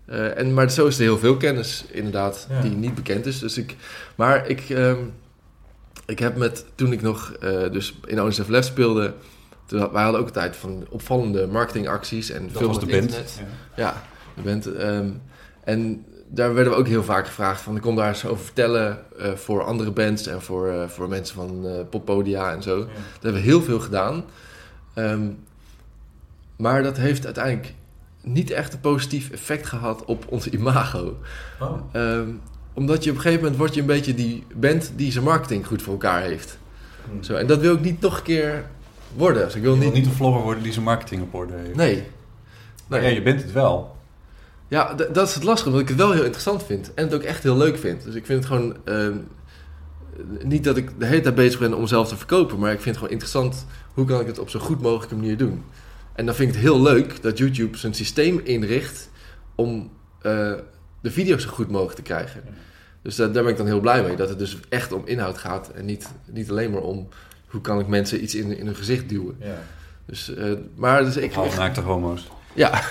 Eh, 0.06 0.38
en, 0.38 0.54
maar 0.54 0.70
zo 0.70 0.86
is 0.86 0.96
er 0.96 1.02
heel 1.02 1.18
veel 1.18 1.36
kennis 1.36 1.84
inderdaad 1.90 2.46
Ja. 2.50 2.60
die 2.60 2.70
niet 2.70 2.94
bekend 2.94 3.26
is. 3.26 3.38
Dus 3.38 3.58
ik, 3.58 3.76
maar 4.16 4.48
ik, 4.48 4.60
ehm, 4.70 4.96
ik 6.06 6.18
heb 6.18 6.36
met, 6.36 6.64
toen 6.74 6.92
ik 6.92 7.02
nog 7.02 7.32
eh, 7.40 7.70
dus 7.72 7.98
in 8.06 8.22
ONSF 8.22 8.48
Les 8.48 8.66
speelde, 8.66 9.14
toen, 9.66 9.80
had- 9.80 9.92
wij 9.92 10.02
hadden 10.02 10.20
ook 10.20 10.30
tijd 10.30 10.56
van 10.56 10.86
opvallende 10.90 11.46
marketingacties 11.46 12.30
en 12.30 12.48
Dat 12.52 12.62
met 12.66 12.80
de 12.80 12.86
band. 12.86 13.02
internet. 13.02 13.42
Ja, 13.76 14.02
de 14.36 14.42
band. 14.42 14.72
ehm, 14.74 15.10
en 15.64 16.04
daar 16.28 16.54
werden 16.54 16.72
we 16.72 16.78
ook 16.78 16.86
heel 16.86 17.04
vaak 17.04 17.26
gevraagd 17.26 17.60
van, 17.60 17.76
ik 17.76 17.82
kon 17.82 17.96
daar 17.96 18.08
eens 18.08 18.26
over 18.26 18.44
vertellen 18.44 18.98
eh, 19.18 19.32
voor 19.32 19.64
andere 19.64 19.90
bands 19.90 20.26
en 20.26 20.42
voor, 20.42 20.68
eh, 20.68 20.88
voor 20.88 21.08
mensen 21.08 21.34
van 21.34 21.66
eh 21.66 21.72
poppodia 21.90 22.52
en 22.52 22.62
zo. 22.62 22.78
Dat 22.78 22.88
hebben 23.22 23.40
we 23.42 23.48
heel 23.48 23.62
veel 23.62 23.80
gedaan. 23.80 24.24
Ehm, 24.94 25.28
maar 26.56 26.82
dat 26.82 26.96
heeft 26.96 27.24
uiteindelijk 27.24 27.74
niet 28.22 28.50
echt 28.50 28.72
een 28.72 28.80
positief 28.80 29.30
effect 29.30 29.66
gehad 29.66 30.04
op 30.04 30.24
ons 30.28 30.48
imago. 30.48 31.16
Oh. 31.60 31.80
Ehm, 31.92 32.28
omdat 32.74 33.04
je 33.04 33.10
op 33.10 33.16
een 33.16 33.22
gegeven 33.22 33.42
moment 33.42 33.60
word 33.60 33.74
je 33.74 33.80
een 33.80 33.86
beetje 33.86 34.14
die 34.14 34.44
band 34.54 34.92
die 34.96 35.12
zijn 35.12 35.24
marketing 35.24 35.66
goed 35.66 35.82
voor 35.82 35.92
elkaar 35.92 36.22
heeft. 36.22 36.58
Hmm. 37.10 37.22
Zo, 37.22 37.34
en 37.34 37.46
dat 37.46 37.60
wil 37.60 37.74
ik 37.74 37.80
niet 37.80 38.00
nog 38.00 38.16
een 38.16 38.22
keer 38.22 38.64
worden. 39.16 39.44
Dus 39.44 39.54
ik 39.54 39.62
wil 39.62 39.74
Je 39.74 39.80
niet... 39.80 39.92
niet 39.92 40.06
een 40.06 40.12
vlogger 40.12 40.42
worden 40.42 40.62
die 40.62 40.72
zijn 40.72 40.84
marketing 40.84 41.22
op 41.22 41.34
orde 41.34 41.54
heeft. 41.54 41.74
Nee. 41.76 42.02
Maar 42.86 43.02
ja, 43.02 43.08
je 43.08 43.22
bent 43.22 43.42
het 43.42 43.52
wel. 43.52 43.96
Ja, 44.68 44.94
dat 44.94 45.28
is 45.28 45.34
het 45.34 45.44
lastige, 45.44 45.68
omdat 45.68 45.82
ik 45.82 45.88
het 45.88 45.96
wel 45.96 46.12
heel 46.12 46.22
interessant 46.22 46.64
vind. 46.64 46.94
En 46.94 47.04
het 47.04 47.14
ook 47.14 47.22
echt 47.22 47.42
heel 47.42 47.56
leuk 47.56 47.78
vind. 47.78 48.04
Dus 48.04 48.14
ik 48.14 48.26
vind 48.26 48.38
het 48.44 48.52
gewoon... 48.52 48.76
ehm, 48.84 49.16
niet 50.42 50.64
dat 50.64 50.76
ik 50.76 50.90
de 50.98 51.06
hele 51.06 51.20
tijd 51.20 51.34
bezig 51.34 51.60
ben 51.60 51.74
om 51.74 51.80
mezelf 51.80 52.08
te 52.08 52.16
verkopen... 52.16 52.58
maar 52.58 52.72
ik 52.72 52.80
vind 52.80 52.88
het 52.88 52.96
gewoon 52.96 53.10
interessant... 53.10 53.66
hoe 53.94 54.04
kan 54.04 54.20
ik 54.20 54.26
het 54.26 54.38
op 54.38 54.50
zo 54.50 54.58
goed 54.58 54.82
mogelijke 54.82 55.16
manier 55.16 55.36
doen. 55.36 55.64
En 56.12 56.26
dan 56.26 56.34
vind 56.34 56.48
ik 56.48 56.54
het 56.54 56.64
heel 56.64 56.82
leuk 56.82 57.22
dat 57.22 57.38
YouTube 57.38 57.78
zijn 57.78 57.94
systeem 57.94 58.40
inricht... 58.44 59.10
om 59.54 59.90
eh, 60.22 60.52
de 61.02 61.10
video's 61.10 61.42
zo 61.42 61.48
goed 61.48 61.70
mogelijk 61.70 61.96
te 61.96 62.02
krijgen. 62.02 62.42
Dus 63.02 63.16
daar, 63.16 63.32
daar 63.32 63.42
ben 63.42 63.52
ik 63.52 63.58
dan 63.58 63.66
heel 63.66 63.80
blij 63.80 64.02
mee. 64.02 64.16
Dat 64.16 64.28
het 64.28 64.38
dus 64.38 64.58
echt 64.68 64.92
om 64.92 65.02
inhoud 65.04 65.38
gaat 65.38 65.70
en 65.70 65.84
niet, 65.84 66.08
niet 66.30 66.50
alleen 66.50 66.70
maar 66.70 66.80
om 66.80 67.08
hoe 67.46 67.60
kan 67.60 67.80
ik 67.80 67.86
mensen 67.86 68.22
iets 68.22 68.34
in, 68.34 68.58
in 68.58 68.66
hun 68.66 68.74
gezicht 68.76 69.08
duwen. 69.08 69.36
Ja. 69.40 69.58
Dus, 70.06 70.34
eh, 70.34 70.52
maar 70.74 71.04
dus 71.04 71.16
ik, 71.16 71.32
Halfnaakte 71.32 71.80
homo's. 71.80 72.30
ja, 72.52 72.82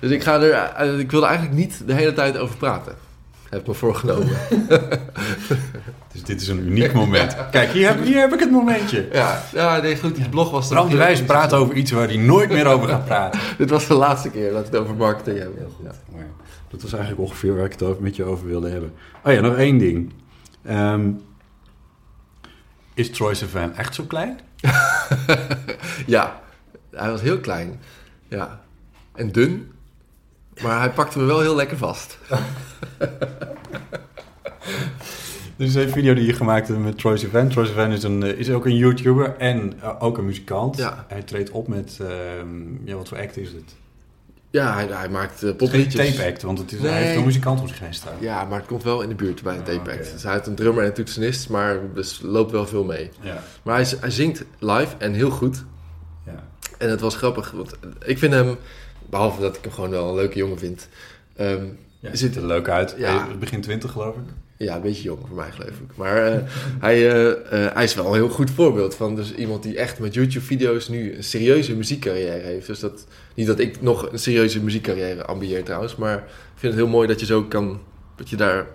dus 0.00 0.10
ik, 0.10 0.22
ga 0.22 0.40
er, 0.40 0.50
eh, 0.50 0.98
ik 0.98 1.10
wil 1.10 1.22
er 1.22 1.28
eigenlijk 1.28 1.58
niet 1.58 1.82
de 1.86 1.94
hele 1.94 2.12
tijd 2.12 2.38
over 2.38 2.56
praten. 2.56 2.94
Heb 3.48 3.60
ik 3.60 3.66
me 3.66 3.74
voorgenomen. 3.74 4.36
Dus 6.12 6.22
dit 6.22 6.40
is 6.40 6.48
een 6.48 6.66
uniek 6.66 6.92
moment. 6.92 7.36
Kijk, 7.50 7.70
hier 7.70 7.88
heb, 7.88 8.04
hier 8.04 8.20
heb 8.20 8.32
ik 8.32 8.40
het 8.40 8.50
momentje. 8.50 9.08
ja, 9.12 9.42
ja, 9.52 9.80
nee, 9.80 9.96
goed, 9.96 10.14
die 10.14 10.28
blog 10.28 10.50
was... 10.50 10.68
Bram 10.68 10.88
de 10.88 10.96
Wijs 10.96 11.22
praat 11.22 11.52
over 11.52 11.74
iets 11.74 11.90
waar 11.90 12.06
hij 12.06 12.16
nooit 12.16 12.48
meer 12.48 12.66
over 12.66 12.88
gaat 12.88 13.04
praten. 13.04 13.40
Dit 13.58 13.70
was 13.70 13.86
de 13.86 13.94
laatste 13.94 14.30
keer 14.30 14.50
dat 14.52 14.66
ik 14.66 14.72
het 14.72 14.80
over 14.80 14.94
marketing 14.94 15.38
heb. 15.38 15.50
Ja. 15.82 15.90
Dat 16.70 16.82
was 16.82 16.92
eigenlijk 16.92 17.22
ongeveer 17.22 17.56
waar 17.56 17.64
ik 17.64 17.72
het 17.72 17.82
over, 17.82 18.02
met 18.02 18.16
je 18.16 18.24
over 18.24 18.46
wilde 18.46 18.68
hebben. 18.68 18.92
Oh 19.24 19.32
ja, 19.32 19.40
nog 19.40 19.56
één 19.56 19.78
ding. 19.78 20.12
Ehm, 20.62 21.10
is 22.94 23.10
Troy 23.10 23.34
Sivan 23.34 23.74
echt 23.74 23.94
zo 23.94 24.04
klein? 24.04 24.40
ja, 26.06 26.42
hij 26.90 27.10
was 27.10 27.20
heel 27.20 27.40
klein. 27.40 27.80
Ja. 28.28 28.60
En 29.14 29.32
dun. 29.32 29.72
Maar 30.62 30.78
hij 30.78 30.90
pakte 30.90 31.18
me 31.18 31.24
wel 31.24 31.40
heel 31.40 31.54
lekker 31.54 31.76
vast. 31.76 32.18
Dit 35.56 35.68
is 35.68 35.74
een 35.74 35.88
video 35.88 36.14
die 36.14 36.26
je 36.26 36.32
gemaakt 36.32 36.68
hebt 36.68 36.80
met 36.80 36.98
Troy 36.98 37.16
Sivan. 37.16 37.48
Troy 37.48 37.66
Sivan 37.66 37.92
is, 37.92 38.02
een, 38.02 38.22
eh, 38.22 38.38
is 38.38 38.50
ook 38.50 38.66
een 38.66 38.76
YouTuber 38.76 39.36
en 39.36 39.80
eh, 39.80 39.96
ook 39.98 40.18
een 40.18 40.24
muzikant. 40.24 40.76
Ja. 40.76 41.04
Hij 41.08 41.22
treedt 41.22 41.50
op 41.50 41.68
met... 41.68 41.98
ehm, 42.00 42.86
ja, 42.86 42.94
wat 42.96 43.08
voor 43.08 43.18
act 43.18 43.36
is 43.36 43.52
het? 43.52 43.74
Ja, 44.50 44.74
hij, 44.74 44.86
hij 44.86 45.08
maakt 45.08 45.32
uh, 45.32 45.38
Het 45.40 45.46
geen 45.48 45.56
popliedjes. 45.56 46.14
tape 46.16 46.28
act, 46.28 46.42
want 46.42 46.58
het 46.58 46.72
is, 46.72 46.80
Nee. 46.80 46.90
hij 46.90 47.02
heeft 47.02 47.16
een 47.16 47.24
muzikant 47.24 47.60
op 47.60 47.68
zich 47.68 47.78
heen 47.80 47.94
staan. 47.94 48.14
Ja, 48.20 48.44
maar 48.44 48.58
het 48.58 48.68
komt 48.68 48.82
wel 48.82 49.02
in 49.02 49.08
de 49.08 49.14
buurt 49.14 49.42
bij 49.42 49.56
een 49.56 49.62
tape 49.62 49.90
Ah, 49.90 49.96
act. 49.96 50.00
oké. 50.06 50.12
Dus 50.12 50.22
hij 50.22 50.32
heeft 50.32 50.46
een 50.46 50.54
drummer 50.54 50.82
en 50.82 50.88
een 50.88 50.94
toetsenist, 50.94 51.48
maar 51.48 51.78
dus 51.94 52.20
loopt 52.22 52.50
wel 52.50 52.66
veel 52.66 52.84
mee. 52.84 53.10
Ja. 53.20 53.42
Maar 53.62 53.74
hij, 53.76 53.86
hij 54.00 54.10
zingt 54.10 54.44
live 54.58 54.94
en 54.98 55.12
heel 55.12 55.30
goed. 55.30 55.64
ja. 56.26 56.44
En 56.78 56.90
het 56.90 57.00
was 57.00 57.16
grappig, 57.16 57.50
want 57.50 57.72
ik 58.04 58.18
vind 58.18 58.32
hem, 58.32 58.56
behalve 59.10 59.40
dat 59.40 59.56
ik 59.56 59.62
hem 59.64 59.72
gewoon 59.72 59.90
wel 59.90 60.08
een 60.08 60.14
leuke 60.14 60.38
jongen 60.38 60.58
vind, 60.58 60.88
Ja, 61.36 62.10
Ziet 62.12 62.36
er 62.36 62.46
leuk 62.46 62.68
uit. 62.68 62.94
Ja. 62.98 63.26
Begin 63.38 63.60
20 63.60 63.90
geloof 63.92 64.14
ik. 64.14 64.22
Ja, 64.62 64.74
een 64.76 64.82
beetje 64.82 65.02
jong 65.02 65.18
voor 65.26 65.36
mij 65.36 65.50
geloof 65.50 65.70
ik. 65.70 65.96
Maar 65.96 66.26
eh, 66.26 66.38
hij, 66.80 67.10
eh, 67.10 67.30
eh, 67.66 67.74
hij 67.74 67.84
is 67.84 67.94
wel 67.94 68.06
een 68.06 68.12
heel 68.14 68.28
goed 68.28 68.50
voorbeeld 68.50 68.94
van 68.94 69.14
dus 69.14 69.34
iemand 69.34 69.62
die 69.62 69.76
echt 69.76 69.98
met 69.98 70.14
YouTube-video's 70.14 70.88
nu 70.88 71.16
een 71.16 71.24
serieuze 71.24 71.76
muziekcarrière 71.76 72.46
heeft. 72.46 72.66
Dus 72.66 72.80
dat, 72.80 73.06
niet 73.34 73.46
dat 73.46 73.58
ik 73.58 73.82
nog 73.82 74.12
een 74.12 74.18
serieuze 74.18 74.62
muziekcarrière 74.62 75.24
ambieer 75.24 75.64
trouwens, 75.64 75.96
maar 75.96 76.16
ik 76.16 76.22
vind 76.56 76.72
het 76.72 76.82
heel 76.82 76.90
mooi 76.92 77.08
dat 77.08 77.20
je 77.20 77.26
zo 77.26 77.42
kan, 77.44 77.80
dat 78.16 78.30
je 78.30 78.36
daar, 78.36 78.66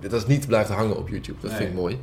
dat 0.00 0.12
het 0.12 0.26
niet 0.26 0.46
blijft 0.46 0.70
hangen 0.70 0.96
op 0.96 1.08
YouTube. 1.08 1.38
Dat 1.40 1.50
Nee. 1.50 1.58
vind 1.58 1.70
ik 1.70 1.76
mooi. 1.76 1.98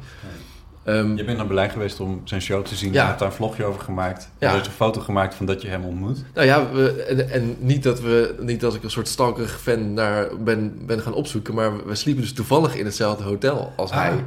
Ehm, 0.89 1.15
Je 1.17 1.23
bent 1.23 1.37
naar 1.37 1.45
Berlijn 1.47 1.69
geweest 1.69 1.99
om 1.99 2.21
zijn 2.23 2.41
show 2.41 2.65
te 2.65 2.75
zien. 2.75 2.93
Ja. 2.93 3.01
Je 3.01 3.07
hebt 3.07 3.19
daar 3.19 3.27
een 3.27 3.33
vlogje 3.35 3.63
over 3.63 3.81
gemaakt. 3.81 4.29
Ja. 4.39 4.53
Er 4.53 4.59
is 4.61 4.65
een 4.67 4.71
foto 4.73 5.01
gemaakt 5.01 5.35
van 5.35 5.45
dat 5.45 5.61
je 5.61 5.67
hem 5.67 5.83
ontmoet. 5.83 6.23
Nou 6.33 6.47
ja, 6.47 6.71
we, 6.71 7.03
en, 7.03 7.29
en 7.29 7.55
niet, 7.59 7.83
dat 7.83 8.01
we, 8.01 8.35
niet 8.39 8.59
dat 8.59 8.75
ik 8.75 8.83
een 8.83 8.89
soort 8.91 9.07
stalkerig 9.07 9.59
fan 9.61 9.93
naar 9.93 10.27
ben, 10.43 10.85
ben 10.85 11.01
gaan 11.01 11.13
opzoeken, 11.13 11.53
maar 11.53 11.85
we, 11.85 11.95
sliepen 11.95 12.23
dus 12.23 12.33
toevallig 12.33 12.75
in 12.75 12.85
hetzelfde 12.85 13.23
hotel 13.23 13.73
als 13.75 13.91
Ah. 13.91 13.97
hij. 13.97 14.25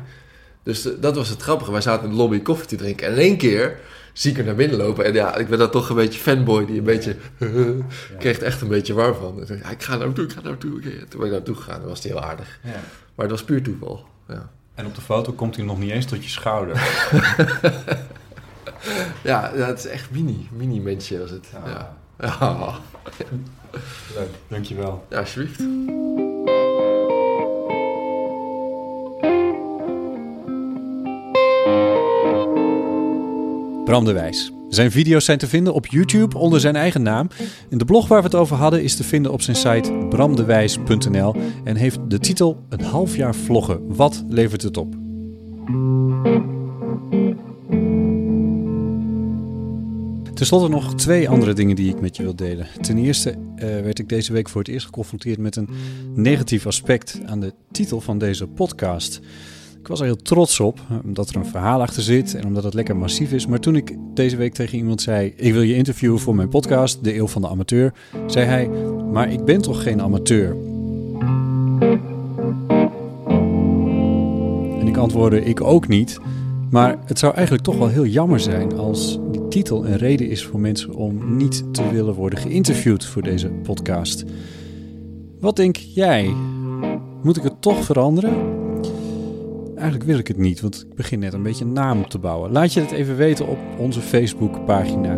Dus 0.63 0.87
eh, 0.87 0.93
dat 1.01 1.17
was 1.17 1.29
het 1.29 1.43
grappige. 1.43 1.73
Wij 1.73 1.81
zaten 1.81 2.05
in 2.05 2.11
de 2.11 2.17
lobby 2.17 2.41
koffie 2.43 2.67
te 2.67 2.77
drinken 2.77 3.07
en 3.07 3.13
in 3.13 3.19
één 3.19 3.37
keer 3.37 3.79
zie 4.13 4.31
ik 4.31 4.39
er 4.39 4.45
naar 4.45 4.55
binnen 4.55 4.77
lopen. 4.79 5.05
En 5.05 5.13
ja, 5.13 5.37
ik 5.37 5.49
ben 5.49 5.59
dan 5.59 5.71
toch 5.71 5.89
een 5.89 5.97
beetje 5.97 6.21
fanboy 6.21 6.67
die 6.67 6.79
een 6.79 6.85
beetje... 6.85 7.17
ik 8.13 8.19
kreeg 8.19 8.39
echt 8.39 8.61
een 8.61 8.69
beetje 8.69 8.95
warm 8.95 9.15
van. 9.15 9.41
Ik, 9.41 9.49
dacht, 9.49 9.61
ja, 9.61 9.71
ik 9.71 9.83
ga 9.83 9.93
naar 9.93 10.01
hem 10.05 10.15
toe, 10.15 10.25
ik 10.25 10.33
ga 10.33 10.41
naar 10.41 10.51
hem 10.51 10.59
toe. 10.61 10.77
Oké, 10.77 10.91
Toen 11.09 11.19
ben 11.21 11.27
ik 11.29 11.33
naartoe 11.33 11.55
gegaan 11.55 11.81
en 11.83 11.89
was 11.89 12.03
hij 12.03 12.13
heel 12.13 12.23
aardig. 12.23 12.59
Ja. 12.65 12.71
Maar 13.15 13.27
het 13.27 13.31
was 13.31 13.45
puur 13.45 13.63
toeval. 13.63 14.05
Ja, 14.29 14.51
En 14.75 14.87
op 14.87 14.95
de 14.95 15.01
foto 15.01 15.33
komt 15.33 15.57
hij 15.57 15.65
nog 15.65 15.79
niet 15.79 15.91
eens 15.91 16.07
tot 16.07 16.25
je 16.25 16.31
schouder. 16.31 16.75
ja, 19.23 19.51
het 19.55 19.79
is 19.79 19.87
echt 19.87 20.11
mini, 20.11 20.49
mini 20.53 20.81
mensje 20.81 21.19
was 21.19 21.31
het. 21.31 21.47
Ah. 21.65 21.71
Ja. 21.73 21.95
Ja. 22.39 22.79
Leuk, 24.15 24.29
dankjewel. 24.49 25.07
ja, 25.11 25.19
alsjeblieft. 25.19 25.59
Bram 33.85 34.05
de 34.05 34.13
Wijs. 34.13 34.53
Zijn 34.75 34.91
video's 34.91 35.25
zijn 35.25 35.39
te 35.39 35.49
vinden 35.49 35.75
op 35.75 35.87
YouTube 35.87 36.39
onder 36.39 36.61
zijn 36.61 36.77
eigen 36.77 37.03
naam. 37.03 37.29
En 37.71 37.79
de 37.79 37.85
blog 37.85 38.09
waar 38.09 38.19
we 38.19 38.25
het 38.25 38.35
over 38.35 38.57
hadden 38.57 38.83
is 38.83 38.97
te 38.97 39.05
vinden 39.05 39.33
op 39.33 39.43
zijn 39.43 39.57
site 39.57 40.07
bramdewijs.nl 40.09 41.37
en 41.65 41.77
heeft 41.77 41.99
de 42.09 42.19
titel 42.19 42.65
Een 42.69 42.81
half 42.81 43.17
jaar 43.17 43.35
vloggen. 43.35 43.95
Wat 43.95 44.25
levert 44.29 44.63
het 44.63 44.77
op? 44.77 44.95
Ten 50.35 50.47
slotte 50.47 50.69
nog 50.69 50.95
twee 50.95 51.29
andere 51.29 51.53
dingen 51.53 51.77
die 51.77 51.89
ik 51.95 52.01
met 52.01 52.17
je 52.17 52.23
wil 52.23 52.37
delen. 52.37 52.67
Ten 52.81 52.99
eerste 52.99 53.31
eh, 53.31 53.67
werd 53.67 53.99
ik 53.99 54.09
deze 54.09 54.33
week 54.33 54.49
voor 54.49 54.61
het 54.61 54.71
eerst 54.71 54.87
geconfronteerd 54.87 55.39
met 55.39 55.57
een 55.57 55.69
negatief 56.15 56.67
aspect 56.67 57.21
aan 57.27 57.41
de 57.41 57.53
titel 57.71 58.01
van 58.01 58.19
deze 58.19 58.47
podcast. 58.47 59.21
Ik 59.83 59.89
was 59.89 60.01
er 60.01 60.07
heel 60.07 60.17
trots 60.17 60.61
op, 60.61 60.81
eh, 60.91 60.97
omdat 61.05 61.29
er 61.29 61.37
een 61.37 61.47
verhaal 61.47 61.81
achter 61.81 62.03
zit 62.03 62.35
en 62.35 62.47
omdat 62.47 62.65
het 62.65 62.75
lekker 62.75 62.97
massief 62.97 63.33
is. 63.33 63.47
Maar 63.47 63.61
toen 63.61 63.77
ik 63.77 63.97
deze 64.15 64.37
week 64.37 64.55
tegen 64.55 64.79
iemand 64.79 65.03
zei: 65.03 65.33
Ik 65.37 65.53
wil 65.53 65.63
je 65.63 65.75
interviewen 65.75 66.19
voor 66.19 66.35
mijn 66.35 66.49
podcast, 66.49 67.05
De 67.05 67.17
Eeuw 67.17 67.27
van 67.27 67.43
de 67.43 67.49
Amateur, 67.49 67.93
zei 68.27 68.47
hij: 68.47 68.69
Maar 69.13 69.33
ik 69.33 69.45
ben 69.45 69.63
toch 69.63 69.83
geen 69.83 70.03
amateur? 70.03 70.57
En 74.81 74.87
ik 74.87 74.97
antwoordde: 74.97 75.45
Ik 75.45 75.61
ook 75.61 75.89
niet. 75.89 76.19
Maar 76.71 76.99
het 77.05 77.19
zou 77.19 77.35
eigenlijk 77.35 77.65
toch 77.65 77.79
wel 77.79 77.89
heel 77.89 78.07
jammer 78.07 78.41
zijn 78.41 78.77
als 78.77 79.19
die 79.31 79.49
titel 79.49 79.87
een 79.87 79.97
reden 79.97 80.29
is 80.29 80.45
voor 80.45 80.61
mensen 80.61 80.95
om 80.95 81.37
niet 81.37 81.65
te 81.75 81.91
willen 81.91 82.15
worden 82.15 82.39
geïnterviewd 82.39 83.05
voor 83.05 83.23
deze 83.23 83.49
podcast. 83.49 84.25
Wat 85.41 85.57
denk 85.57 85.77
jij? 85.77 86.35
Moet 87.23 87.37
ik 87.37 87.43
het 87.43 87.63
toch 87.63 87.85
veranderen? 87.85 88.62
Eigenlijk 89.83 90.11
wil 90.11 90.19
ik 90.19 90.29
het 90.29 90.37
niet, 90.37 90.61
want 90.61 90.87
ik 90.89 90.95
begin 90.95 91.19
net 91.19 91.33
een 91.33 91.43
beetje 91.43 91.65
een 91.65 91.73
naam 91.73 92.09
te 92.09 92.19
bouwen. 92.19 92.53
Laat 92.53 92.73
je 92.73 92.81
het 92.81 92.91
even 92.91 93.17
weten 93.17 93.47
op 93.47 93.59
onze 93.79 94.01
Facebookpagina. 94.01 95.13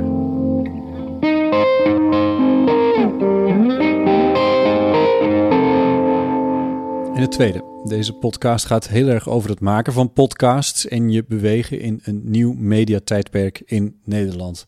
En 7.14 7.20
het 7.20 7.30
tweede. 7.30 7.64
Deze 7.84 8.12
podcast 8.12 8.66
gaat 8.66 8.88
heel 8.88 9.08
erg 9.08 9.28
over 9.28 9.50
het 9.50 9.60
maken 9.60 9.92
van 9.92 10.12
podcasts 10.12 10.88
en 10.88 11.10
je 11.10 11.24
bewegen 11.28 11.80
in 11.80 12.00
een 12.04 12.20
nieuw 12.24 12.52
mediatijdperk 12.52 13.62
in 13.64 13.96
Nederland. 14.04 14.66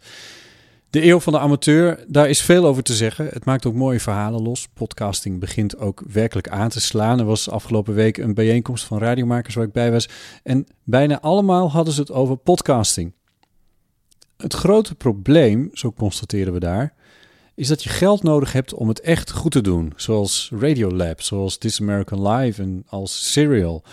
De 0.97 1.05
eeuw 1.05 1.21
van 1.21 1.33
de 1.33 1.39
amateur, 1.39 2.05
daar 2.09 2.29
is 2.29 2.43
veel 2.43 2.67
over 2.67 2.83
te 2.83 2.95
zeggen. 2.95 3.27
Het 3.27 3.45
maakt 3.45 3.67
ook 3.67 3.75
mooie 3.75 4.01
verhalen 4.01 4.43
los. 4.43 4.69
Podcasting 4.69 5.41
begint 5.41 5.79
ook 5.79 6.03
werkelijk 6.09 6.49
aan 6.49 6.69
te 6.69 6.81
slaan. 6.81 7.19
Er 7.19 7.25
was 7.25 7.51
afgelopen 7.51 7.95
week 7.95 8.17
een 8.17 8.35
bijeenkomst 8.35 8.85
van 8.85 8.99
radiomakers 8.99 9.55
waar 9.55 9.65
ik 9.65 9.73
bij 9.73 9.93
was. 9.93 10.09
En 10.43 10.67
bijna 10.85 11.21
allemaal 11.21 11.71
hadden 11.71 11.95
ze 11.95 12.01
het 12.01 12.11
over 12.13 12.37
podcasting. 12.37 13.13
Het 14.37 14.53
grote 14.55 14.95
probleem, 14.95 15.71
zo 15.73 15.93
constateren 15.93 16.53
we 16.53 16.61
daar, 16.61 16.95
is 17.55 17.69
dat 17.69 17.83
je 17.83 17.89
geld 17.89 18.23
nodig 18.23 18.53
hebt 18.53 18.75
om 18.75 18.89
het 18.89 19.01
echt 19.01 19.31
goed 19.31 19.53
te 19.53 19.61
doen. 19.61 19.93
Zoals 19.97 20.51
Radiolab, 20.59 21.23
zoals 21.23 21.59
This 21.59 21.81
American 21.81 22.29
Live 22.29 22.63
en 22.63 22.85
als 22.87 23.33
Serial. 23.33 23.85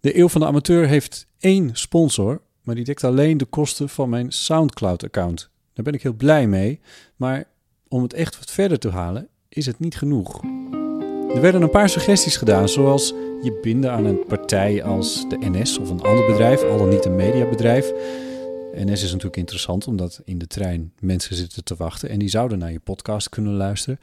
De 0.00 0.18
eeuw 0.18 0.28
van 0.28 0.40
de 0.40 0.46
amateur 0.46 0.88
heeft 0.88 1.26
één 1.38 1.70
sponsor, 1.72 2.42
maar 2.62 2.74
die 2.74 2.84
dekt 2.84 3.04
alleen 3.04 3.38
de 3.38 3.44
kosten 3.44 3.88
van 3.88 4.08
mijn 4.08 4.32
SoundCloud-account. 4.32 5.54
Daar 5.76 5.84
ben 5.84 5.94
ik 5.94 6.02
heel 6.02 6.14
blij 6.14 6.46
mee, 6.46 6.80
maar 7.16 7.44
om 7.88 8.02
het 8.02 8.12
echt 8.12 8.38
wat 8.38 8.50
verder 8.50 8.78
te 8.78 8.88
halen 8.88 9.28
is 9.48 9.66
het 9.66 9.78
niet 9.78 9.96
genoeg. 9.96 10.42
Er 11.34 11.40
werden 11.40 11.62
een 11.62 11.70
paar 11.70 11.88
suggesties 11.88 12.36
gedaan, 12.36 12.68
zoals 12.68 13.14
je 13.42 13.58
binden 13.62 13.92
aan 13.92 14.04
een 14.04 14.24
partij 14.26 14.84
als 14.84 15.28
de 15.28 15.36
NS 15.40 15.78
of 15.78 15.90
een 15.90 16.02
ander 16.02 16.26
bedrijf, 16.26 16.62
al 16.62 16.78
dan 16.78 16.88
niet 16.88 17.04
een 17.04 17.14
mediabedrijf. 17.14 17.92
NS 18.74 19.02
is 19.02 19.08
natuurlijk 19.08 19.36
interessant, 19.36 19.86
omdat 19.86 20.20
in 20.24 20.38
de 20.38 20.46
trein 20.46 20.92
mensen 21.00 21.36
zitten 21.36 21.64
te 21.64 21.74
wachten 21.76 22.08
en 22.08 22.18
die 22.18 22.28
zouden 22.28 22.58
naar 22.58 22.72
je 22.72 22.80
podcast 22.80 23.28
kunnen 23.28 23.52
luisteren. 23.52 24.00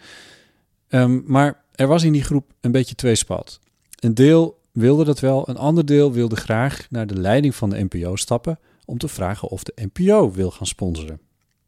Ehm, 0.87 1.21
maar 1.25 1.63
er 1.75 1.87
was 1.87 2.03
in 2.03 2.11
die 2.11 2.23
groep 2.23 2.53
een 2.61 2.71
beetje 2.71 2.95
tweespalt. 2.95 3.59
Een 3.99 4.13
deel 4.13 4.59
wilde 4.71 5.03
dat 5.03 5.19
wel, 5.19 5.49
een 5.49 5.57
ander 5.57 5.85
deel 5.85 6.11
wilde 6.11 6.35
graag 6.35 6.87
naar 6.89 7.07
de 7.07 7.19
leiding 7.19 7.55
van 7.55 7.69
de 7.69 7.87
NPO 7.89 8.15
stappen 8.15 8.59
om 8.85 8.97
te 8.97 9.07
vragen 9.07 9.47
of 9.47 9.63
de 9.63 9.73
NPO 9.91 10.31
wil 10.31 10.51
gaan 10.51 10.67
sponsoren. 10.67 11.19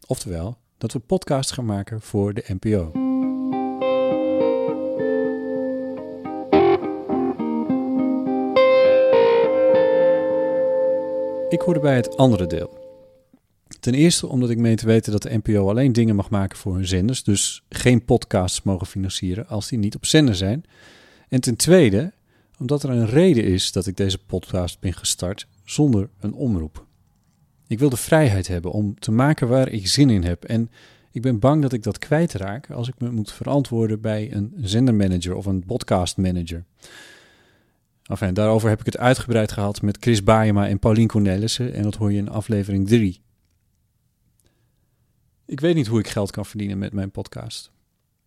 Oftewel, 0.07 0.57
dat 0.77 0.91
we 0.91 0.99
podcast 0.99 1.51
gaan 1.51 1.65
maken 1.65 2.01
voor 2.01 2.33
de 2.33 2.43
NPO. 2.47 2.91
Ik 11.49 11.61
hoorde 11.61 11.79
bij 11.79 11.95
het 11.95 12.17
andere 12.17 12.47
deel. 12.47 12.77
Ten 13.79 13.93
eerste 13.93 14.27
omdat 14.27 14.49
ik 14.49 14.57
meen 14.57 14.75
te 14.75 14.85
weten 14.85 15.11
dat 15.11 15.21
de 15.21 15.37
NPO 15.43 15.69
alleen 15.69 15.93
dingen 15.93 16.15
mag 16.15 16.29
maken 16.29 16.57
voor 16.57 16.75
hun 16.75 16.87
zenders, 16.87 17.23
dus 17.23 17.63
geen 17.69 18.05
podcasts 18.05 18.61
mogen 18.61 18.87
financieren 18.87 19.47
als 19.47 19.67
die 19.67 19.79
niet 19.79 19.95
op 19.95 20.05
zender 20.05 20.35
zijn. 20.35 20.63
En 21.29 21.41
ten 21.41 21.55
tweede 21.55 22.13
Omdat 22.59 22.83
er 22.83 22.89
een 22.89 23.05
reden 23.05 23.43
is 23.43 23.71
dat 23.71 23.87
ik 23.87 23.97
deze 23.97 24.17
podcast 24.17 24.79
ben 24.79 24.93
gestart 24.93 25.47
zonder 25.63 26.09
een 26.19 26.33
omroep. 26.33 26.84
Ik 27.67 27.79
wil 27.79 27.89
de 27.89 27.97
vrijheid 27.97 28.47
hebben 28.47 28.71
om 28.71 28.99
te 28.99 29.11
maken 29.11 29.47
waar 29.47 29.69
ik 29.69 29.87
zin 29.87 30.09
in 30.09 30.23
heb. 30.23 30.43
En 30.43 30.69
ik 31.11 31.21
ben 31.21 31.39
bang 31.39 31.61
dat 31.61 31.73
ik 31.73 31.83
dat 31.83 31.97
kwijtraak 31.97 32.71
als 32.71 32.87
ik 32.87 32.93
me 32.97 33.11
moet 33.11 33.31
verantwoorden 33.31 34.01
bij 34.01 34.33
een 34.33 34.53
zendermanager 34.61 35.35
of 35.35 35.45
een 35.45 35.65
podcastmanager. 35.65 36.63
Enfin, 38.03 38.33
daarover 38.33 38.69
heb 38.69 38.79
ik 38.79 38.85
het 38.85 38.97
uitgebreid 38.97 39.51
gehad 39.51 39.81
met 39.81 39.97
Chris 39.99 40.23
Baayema 40.23 40.67
en 40.67 40.79
Paulien 40.79 41.07
Cornelissen 41.07 41.73
en 41.73 41.83
dat 41.83 41.95
hoor 41.95 42.11
je 42.11 42.17
in 42.17 42.29
aflevering 42.29 42.87
3. 42.87 43.21
Ik 45.45 45.59
weet 45.59 45.75
niet 45.75 45.87
hoe 45.87 45.99
ik 45.99 46.07
geld 46.07 46.31
kan 46.31 46.45
verdienen 46.45 46.77
met 46.77 46.93
mijn 46.93 47.11
podcast. 47.11 47.71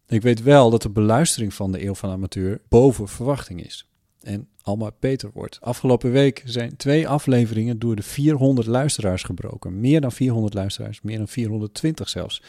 Ik 0.06 0.22
weet 0.22 0.42
wel 0.42 0.70
dat 0.70 0.82
de 0.82 0.90
beluistering 0.90 1.54
van 1.54 1.72
de 1.72 1.84
Eeuw 1.84 1.94
van 1.94 2.10
Amateur 2.10 2.60
boven 2.68 3.08
verwachting 3.08 3.64
is. 3.64 3.87
En 4.22 4.48
allemaal 4.62 4.90
beter 5.00 5.30
wordt. 5.32 5.58
Afgelopen 5.60 6.10
week 6.10 6.42
zijn 6.44 6.76
twee 6.76 7.08
afleveringen 7.08 7.78
door 7.78 7.96
de 7.96 8.02
400 8.02 8.66
luisteraars 8.66 9.22
gebroken. 9.22 9.80
Meer 9.80 10.00
dan 10.00 10.12
400 10.12 10.54
luisteraars, 10.54 11.00
meer 11.00 11.18
dan 11.18 11.28
420 11.28 12.08
zelfs. 12.08 12.42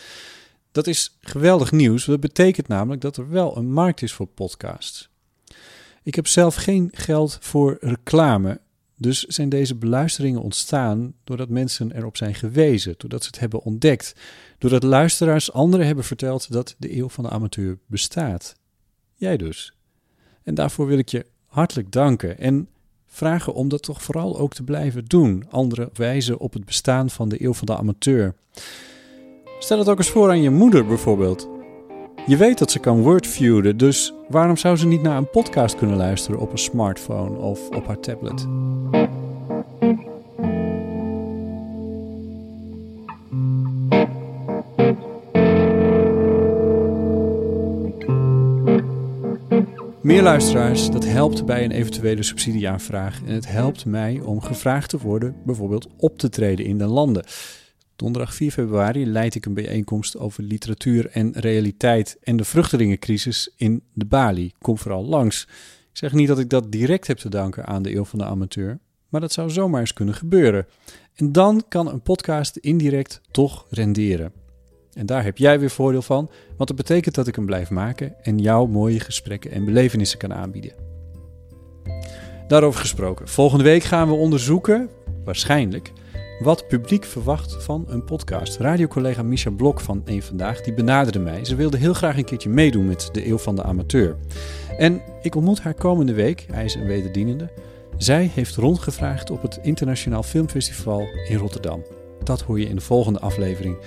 Dat 0.71 0.87
is 0.87 1.17
geweldig 1.21 1.71
nieuws. 1.71 2.05
Dat 2.05 2.19
betekent 2.19 2.67
namelijk 2.67 3.01
dat 3.01 3.17
er 3.17 3.29
wel 3.29 3.57
een 3.57 3.71
markt 3.71 4.01
is 4.01 4.13
voor 4.13 4.27
podcasts. 4.27 5.09
Ik 6.03 6.15
heb 6.15 6.27
zelf 6.27 6.55
geen 6.55 6.89
geld 6.93 7.37
voor 7.41 7.77
reclame. 7.79 8.59
Dus 8.95 9.23
zijn 9.23 9.49
deze 9.49 9.75
beluisteringen 9.75 10.41
ontstaan 10.41 11.13
doordat 11.23 11.49
mensen 11.49 11.95
erop 11.95 12.17
zijn 12.17 12.35
gewezen, 12.35 12.93
doordat 12.97 13.23
ze 13.23 13.27
het 13.27 13.39
hebben 13.39 13.61
ontdekt, 13.61 14.15
doordat 14.57 14.83
luisteraars 14.83 15.51
anderen 15.51 15.85
hebben 15.85 16.03
verteld 16.03 16.51
dat 16.51 16.75
de 16.77 16.97
eeuw 16.97 17.09
van 17.09 17.23
de 17.23 17.29
amateur 17.29 17.79
bestaat. 17.85 18.55
Jij 19.15 19.37
dus. 19.37 19.73
En 20.43 20.55
daarvoor 20.55 20.87
wil 20.87 20.97
ik 20.97 21.09
je 21.09 21.25
hartelijk 21.49 21.91
danken 21.91 22.39
en 22.39 22.67
vragen 23.07 23.53
om 23.53 23.69
dat 23.69 23.83
toch 23.83 24.03
vooral 24.03 24.39
ook 24.39 24.53
te 24.53 24.63
blijven 24.63 25.05
doen. 25.05 25.43
Anderen 25.49 25.89
wijzen 25.93 26.39
op 26.39 26.53
het 26.53 26.65
bestaan 26.65 27.09
van 27.09 27.29
de 27.29 27.43
eeuw 27.43 27.53
van 27.53 27.65
de 27.65 27.77
amateur. 27.77 28.33
Stel 29.59 29.79
het 29.79 29.89
ook 29.89 29.97
eens 29.97 30.09
voor 30.09 30.29
aan 30.29 30.41
je 30.41 30.49
moeder 30.49 30.85
bijvoorbeeld. 30.85 31.49
Je 32.25 32.37
weet 32.37 32.57
dat 32.57 32.71
ze 32.71 32.79
kan 32.79 33.01
wordviewen, 33.01 33.77
dus 33.77 34.13
waarom 34.27 34.57
zou 34.57 34.75
ze 34.75 34.87
niet 34.87 35.01
naar 35.01 35.17
een 35.17 35.29
podcast 35.29 35.75
kunnen 35.75 35.97
luisteren 35.97 36.39
op 36.39 36.51
een 36.51 36.57
smartphone 36.57 37.37
of 37.37 37.69
op 37.69 37.87
haar 37.87 37.99
tablet? 37.99 38.47
Meer 50.01 50.21
luisteraars, 50.21 50.89
dat 50.89 51.05
helpt 51.05 51.45
bij 51.45 51.63
een 51.63 51.71
eventuele 51.71 52.23
subsidieaanvraag. 52.23 53.21
En 53.25 53.33
het 53.33 53.47
helpt 53.47 53.85
mij 53.85 54.19
om 54.19 54.41
gevraagd 54.41 54.89
te 54.89 54.97
worden, 54.97 55.35
bijvoorbeeld 55.45 55.87
op 55.97 56.17
te 56.17 56.29
treden 56.29 56.65
in 56.65 56.77
de 56.77 56.85
landen. 56.85 57.23
Donderdag 57.95 58.33
4 58.33 58.51
februari 58.51 59.07
leid 59.07 59.35
ik 59.35 59.45
een 59.45 59.53
bijeenkomst 59.53 60.17
over 60.17 60.43
literatuur 60.43 61.09
en 61.09 61.31
realiteit 61.31 62.17
en 62.21 62.37
de 62.37 62.43
vruchtelingencrisis 62.43 63.53
in 63.55 63.83
de 63.93 64.05
Bali. 64.05 64.51
Kom 64.61 64.77
vooral 64.77 65.05
langs. 65.05 65.43
Ik 65.91 65.97
zeg 65.97 66.13
niet 66.13 66.27
dat 66.27 66.39
ik 66.39 66.49
dat 66.49 66.71
direct 66.71 67.07
heb 67.07 67.17
te 67.17 67.29
danken 67.29 67.65
aan 67.65 67.83
de 67.83 67.95
eeuw 67.95 68.05
van 68.05 68.19
de 68.19 68.25
amateur, 68.25 68.79
maar 69.09 69.21
dat 69.21 69.31
zou 69.31 69.49
zomaar 69.49 69.79
eens 69.79 69.93
kunnen 69.93 70.15
gebeuren. 70.15 70.67
En 71.15 71.31
dan 71.31 71.63
kan 71.67 71.87
een 71.87 72.01
podcast 72.01 72.57
indirect 72.57 73.21
toch 73.31 73.65
renderen. 73.69 74.31
En 74.99 75.05
daar 75.05 75.23
heb 75.23 75.37
jij 75.37 75.59
weer 75.59 75.69
voordeel 75.69 76.01
van, 76.01 76.29
want 76.57 76.69
dat 76.69 76.77
betekent 76.77 77.15
dat 77.15 77.27
ik 77.27 77.35
hem 77.35 77.45
blijf 77.45 77.69
maken 77.69 78.13
en 78.21 78.37
jou 78.37 78.69
mooie 78.69 78.99
gesprekken 78.99 79.51
en 79.51 79.65
belevenissen 79.65 80.19
kan 80.19 80.33
aanbieden. 80.33 80.71
Daarover 82.47 82.79
gesproken. 82.79 83.27
Volgende 83.27 83.63
week 83.63 83.83
gaan 83.83 84.07
we 84.07 84.13
onderzoeken, 84.13 84.89
waarschijnlijk, 85.23 85.91
wat 86.39 86.67
publiek 86.67 87.03
verwacht 87.03 87.63
van 87.63 87.85
een 87.87 88.03
podcast. 88.03 88.57
Radiocollega 88.57 89.23
Misha 89.23 89.49
Blok 89.49 89.79
van 89.79 90.01
Eén 90.05 90.23
Vandaag, 90.23 90.61
die 90.61 90.73
benaderde 90.73 91.19
mij. 91.19 91.45
Ze 91.45 91.55
wilde 91.55 91.77
heel 91.77 91.93
graag 91.93 92.17
een 92.17 92.25
keertje 92.25 92.49
meedoen 92.49 92.87
met 92.87 93.09
de 93.11 93.27
Eeuw 93.27 93.37
van 93.37 93.55
de 93.55 93.63
Amateur. 93.63 94.17
En 94.77 95.01
ik 95.21 95.35
ontmoet 95.35 95.61
haar 95.61 95.73
komende 95.73 96.13
week, 96.13 96.45
hij 96.51 96.65
is 96.65 96.75
een 96.75 96.87
wederdienende. 96.87 97.49
Zij 97.97 98.31
heeft 98.33 98.55
rondgevraagd 98.55 99.31
op 99.31 99.41
het 99.41 99.59
Internationaal 99.61 100.23
Filmfestival 100.23 101.07
in 101.27 101.37
Rotterdam. 101.37 101.83
Dat 102.23 102.41
hoor 102.41 102.59
je 102.59 102.69
in 102.69 102.75
de 102.75 102.81
volgende 102.81 103.19
aflevering. 103.19 103.77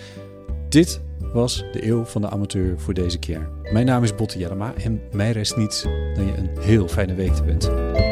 Dit 0.73 1.01
was 1.33 1.65
de 1.73 1.87
Eeuw 1.87 2.05
van 2.05 2.21
de 2.21 2.29
Amateur 2.29 2.81
voor 2.81 2.95
deze 2.95 3.19
keer. 3.19 3.49
Mijn 3.73 3.87
naam 3.87 4.03
is 4.03 4.15
Botte 4.15 4.39
Jellema 4.39 4.75
en 4.75 5.01
mij 5.11 5.33
rest 5.33 5.57
niets 5.57 5.83
dan 6.15 6.27
je 6.27 6.37
een 6.37 6.51
heel 6.61 6.89
fijne 6.89 7.15
week 7.15 7.33
te 7.33 7.45
wensen. 7.45 8.12